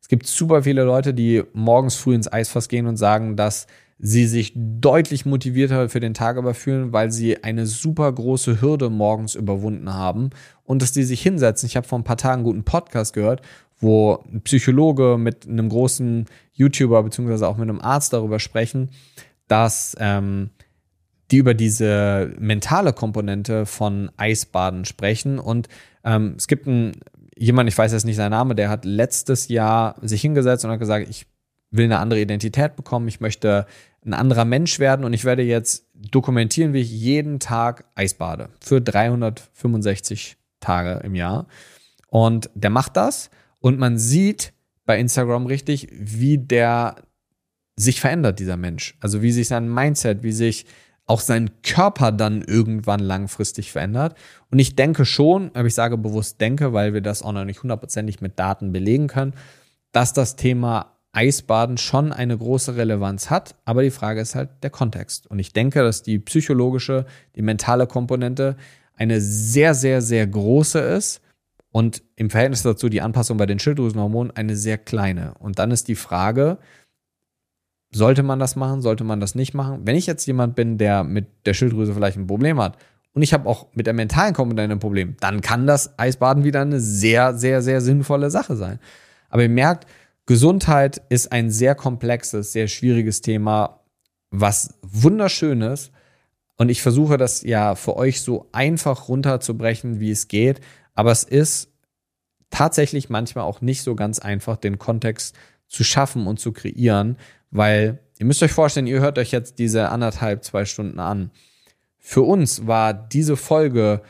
[0.00, 3.66] Es gibt super viele Leute, die morgens früh ins Eisfass gehen und sagen, dass
[3.98, 8.90] sie sich deutlich motivierter für den Tag aber fühlen, weil sie eine super große Hürde
[8.90, 10.30] morgens überwunden haben
[10.64, 11.66] und dass die sich hinsetzen.
[11.66, 13.42] Ich habe vor ein paar Tagen einen guten Podcast gehört,
[13.80, 18.90] wo ein Psychologe mit einem großen YouTuber beziehungsweise auch mit einem Arzt darüber sprechen,
[19.48, 20.50] dass ähm,
[21.30, 25.38] die über diese mentale Komponente von Eisbaden sprechen.
[25.38, 25.68] Und
[26.04, 26.92] ähm, es gibt einen,
[27.36, 30.78] jemand, ich weiß jetzt nicht seinen Namen, der hat letztes Jahr sich hingesetzt und hat
[30.78, 31.26] gesagt, ich
[31.70, 33.66] will eine andere Identität bekommen, ich möchte
[34.04, 38.80] ein anderer Mensch werden und ich werde jetzt dokumentieren, wie ich jeden Tag Eisbade für
[38.80, 41.46] 365 Tage im Jahr.
[42.08, 43.30] Und der macht das
[43.60, 44.54] und man sieht
[44.86, 46.96] bei Instagram richtig, wie der
[47.76, 48.96] sich verändert, dieser Mensch.
[49.00, 50.64] Also wie sich sein Mindset, wie sich
[51.08, 54.14] auch sein Körper dann irgendwann langfristig verändert.
[54.50, 57.62] Und ich denke schon, aber ich sage bewusst denke, weil wir das auch noch nicht
[57.62, 59.32] hundertprozentig mit Daten belegen können,
[59.90, 63.56] dass das Thema Eisbaden schon eine große Relevanz hat.
[63.64, 65.26] Aber die Frage ist halt der Kontext.
[65.26, 68.56] Und ich denke, dass die psychologische, die mentale Komponente
[68.94, 71.22] eine sehr, sehr, sehr große ist
[71.72, 75.32] und im Verhältnis dazu die Anpassung bei den Schilddrüsenhormonen eine sehr kleine.
[75.38, 76.58] Und dann ist die Frage,
[77.90, 78.82] sollte man das machen?
[78.82, 79.80] Sollte man das nicht machen?
[79.84, 82.76] Wenn ich jetzt jemand bin, der mit der Schilddrüse vielleicht ein Problem hat
[83.14, 86.62] und ich habe auch mit der mentalen Komponente ein Problem, dann kann das Eisbaden wieder
[86.62, 88.78] eine sehr, sehr, sehr sinnvolle Sache sein.
[89.30, 89.86] Aber ihr merkt,
[90.26, 93.80] Gesundheit ist ein sehr komplexes, sehr schwieriges Thema,
[94.30, 95.90] was wunderschön ist.
[96.58, 100.60] Und ich versuche das ja für euch so einfach runterzubrechen, wie es geht.
[100.94, 101.72] Aber es ist
[102.50, 105.34] tatsächlich manchmal auch nicht so ganz einfach, den Kontext
[105.68, 107.16] zu schaffen und zu kreieren,
[107.50, 111.30] weil ihr müsst euch vorstellen, ihr hört euch jetzt diese anderthalb, zwei Stunden an.
[111.98, 114.02] Für uns war diese Folge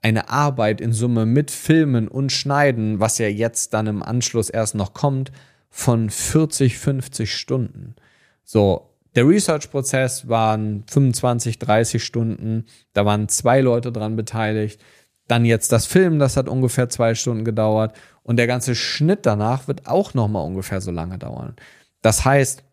[0.00, 4.74] eine Arbeit in Summe mit Filmen und Schneiden, was ja jetzt dann im Anschluss erst
[4.74, 5.30] noch kommt,
[5.70, 7.94] von 40, 50 Stunden.
[8.44, 12.66] So, der Research-Prozess waren 25, 30 Stunden.
[12.94, 14.80] Da waren zwei Leute dran beteiligt.
[15.28, 17.96] Dann jetzt das Film, das hat ungefähr zwei Stunden gedauert.
[18.22, 21.56] Und der ganze Schnitt danach wird auch nochmal ungefähr so lange dauern.
[22.00, 22.64] Das heißt,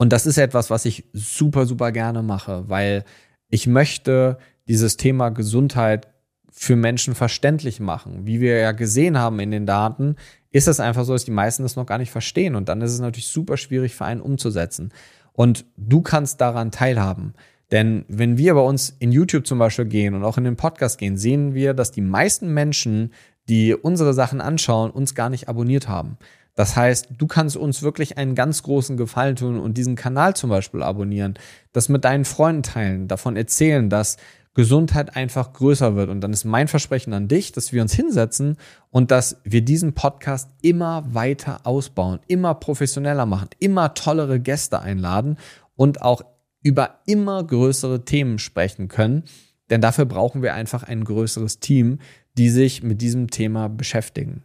[0.00, 3.04] und das ist etwas, was ich super, super gerne mache, weil
[3.50, 6.08] ich möchte dieses Thema Gesundheit
[6.50, 8.26] für Menschen verständlich machen.
[8.26, 10.16] Wie wir ja gesehen haben in den Daten,
[10.52, 12.54] ist es einfach so, dass die meisten das noch gar nicht verstehen.
[12.54, 14.90] Und dann ist es natürlich super schwierig für einen umzusetzen.
[15.34, 17.34] Und du kannst daran teilhaben.
[17.70, 20.96] Denn wenn wir bei uns in YouTube zum Beispiel gehen und auch in den Podcast
[20.96, 23.12] gehen, sehen wir, dass die meisten Menschen,
[23.50, 26.16] die unsere Sachen anschauen, uns gar nicht abonniert haben.
[26.60, 30.50] Das heißt, du kannst uns wirklich einen ganz großen Gefallen tun und diesen Kanal zum
[30.50, 31.38] Beispiel abonnieren,
[31.72, 34.18] das mit deinen Freunden teilen, davon erzählen, dass
[34.52, 36.10] Gesundheit einfach größer wird.
[36.10, 38.58] Und dann ist mein Versprechen an dich, dass wir uns hinsetzen
[38.90, 45.38] und dass wir diesen Podcast immer weiter ausbauen, immer professioneller machen, immer tollere Gäste einladen
[45.76, 46.20] und auch
[46.62, 49.24] über immer größere Themen sprechen können.
[49.70, 52.00] Denn dafür brauchen wir einfach ein größeres Team,
[52.36, 54.42] die sich mit diesem Thema beschäftigen.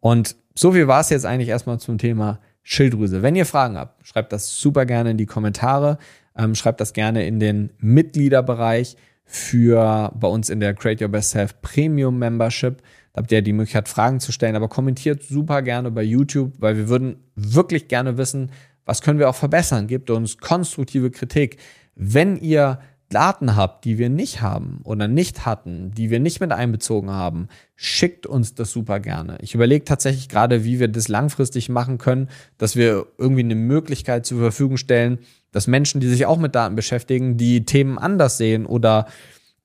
[0.00, 3.22] Und so viel war es jetzt eigentlich erstmal zum Thema Schilddrüse.
[3.22, 5.98] Wenn ihr Fragen habt, schreibt das super gerne in die Kommentare.
[6.36, 11.30] Ähm, schreibt das gerne in den Mitgliederbereich für bei uns in der Create Your Best
[11.30, 12.82] Self Premium Membership.
[13.12, 16.76] Da habt ihr die Möglichkeit, Fragen zu stellen, aber kommentiert super gerne bei YouTube, weil
[16.76, 18.50] wir würden wirklich gerne wissen,
[18.84, 19.86] was können wir auch verbessern.
[19.86, 21.58] Gebt uns konstruktive Kritik.
[21.94, 22.78] Wenn ihr
[23.08, 27.48] Daten habt, die wir nicht haben oder nicht hatten, die wir nicht mit einbezogen haben,
[27.76, 29.38] schickt uns das super gerne.
[29.40, 32.28] Ich überlege tatsächlich gerade, wie wir das langfristig machen können,
[32.58, 35.18] dass wir irgendwie eine Möglichkeit zur Verfügung stellen,
[35.52, 39.06] dass Menschen, die sich auch mit Daten beschäftigen, die Themen anders sehen oder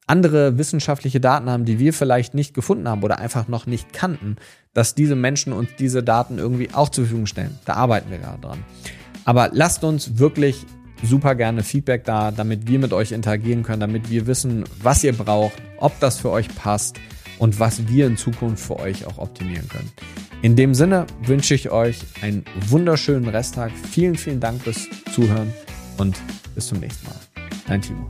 [0.08, 4.36] andere wissenschaftliche Daten haben, die wir vielleicht nicht gefunden haben oder einfach noch nicht kannten,
[4.74, 7.58] dass diese Menschen uns diese Daten irgendwie auch zur Verfügung stellen.
[7.66, 8.66] Da arbeiten wir gerade dran.
[9.26, 10.66] Aber lasst uns wirklich
[11.04, 15.14] super gerne Feedback da, damit wir mit euch interagieren können, damit wir wissen, was ihr
[15.14, 16.98] braucht, ob das für euch passt
[17.40, 19.92] und was wir in Zukunft für euch auch optimieren können.
[20.42, 23.72] In dem Sinne wünsche ich euch einen wunderschönen Resttag.
[23.92, 25.54] Vielen, vielen Dank fürs Zuhören
[25.98, 26.20] und
[26.56, 27.16] bis zum nächsten Mal.
[27.68, 28.08] Dein Timo.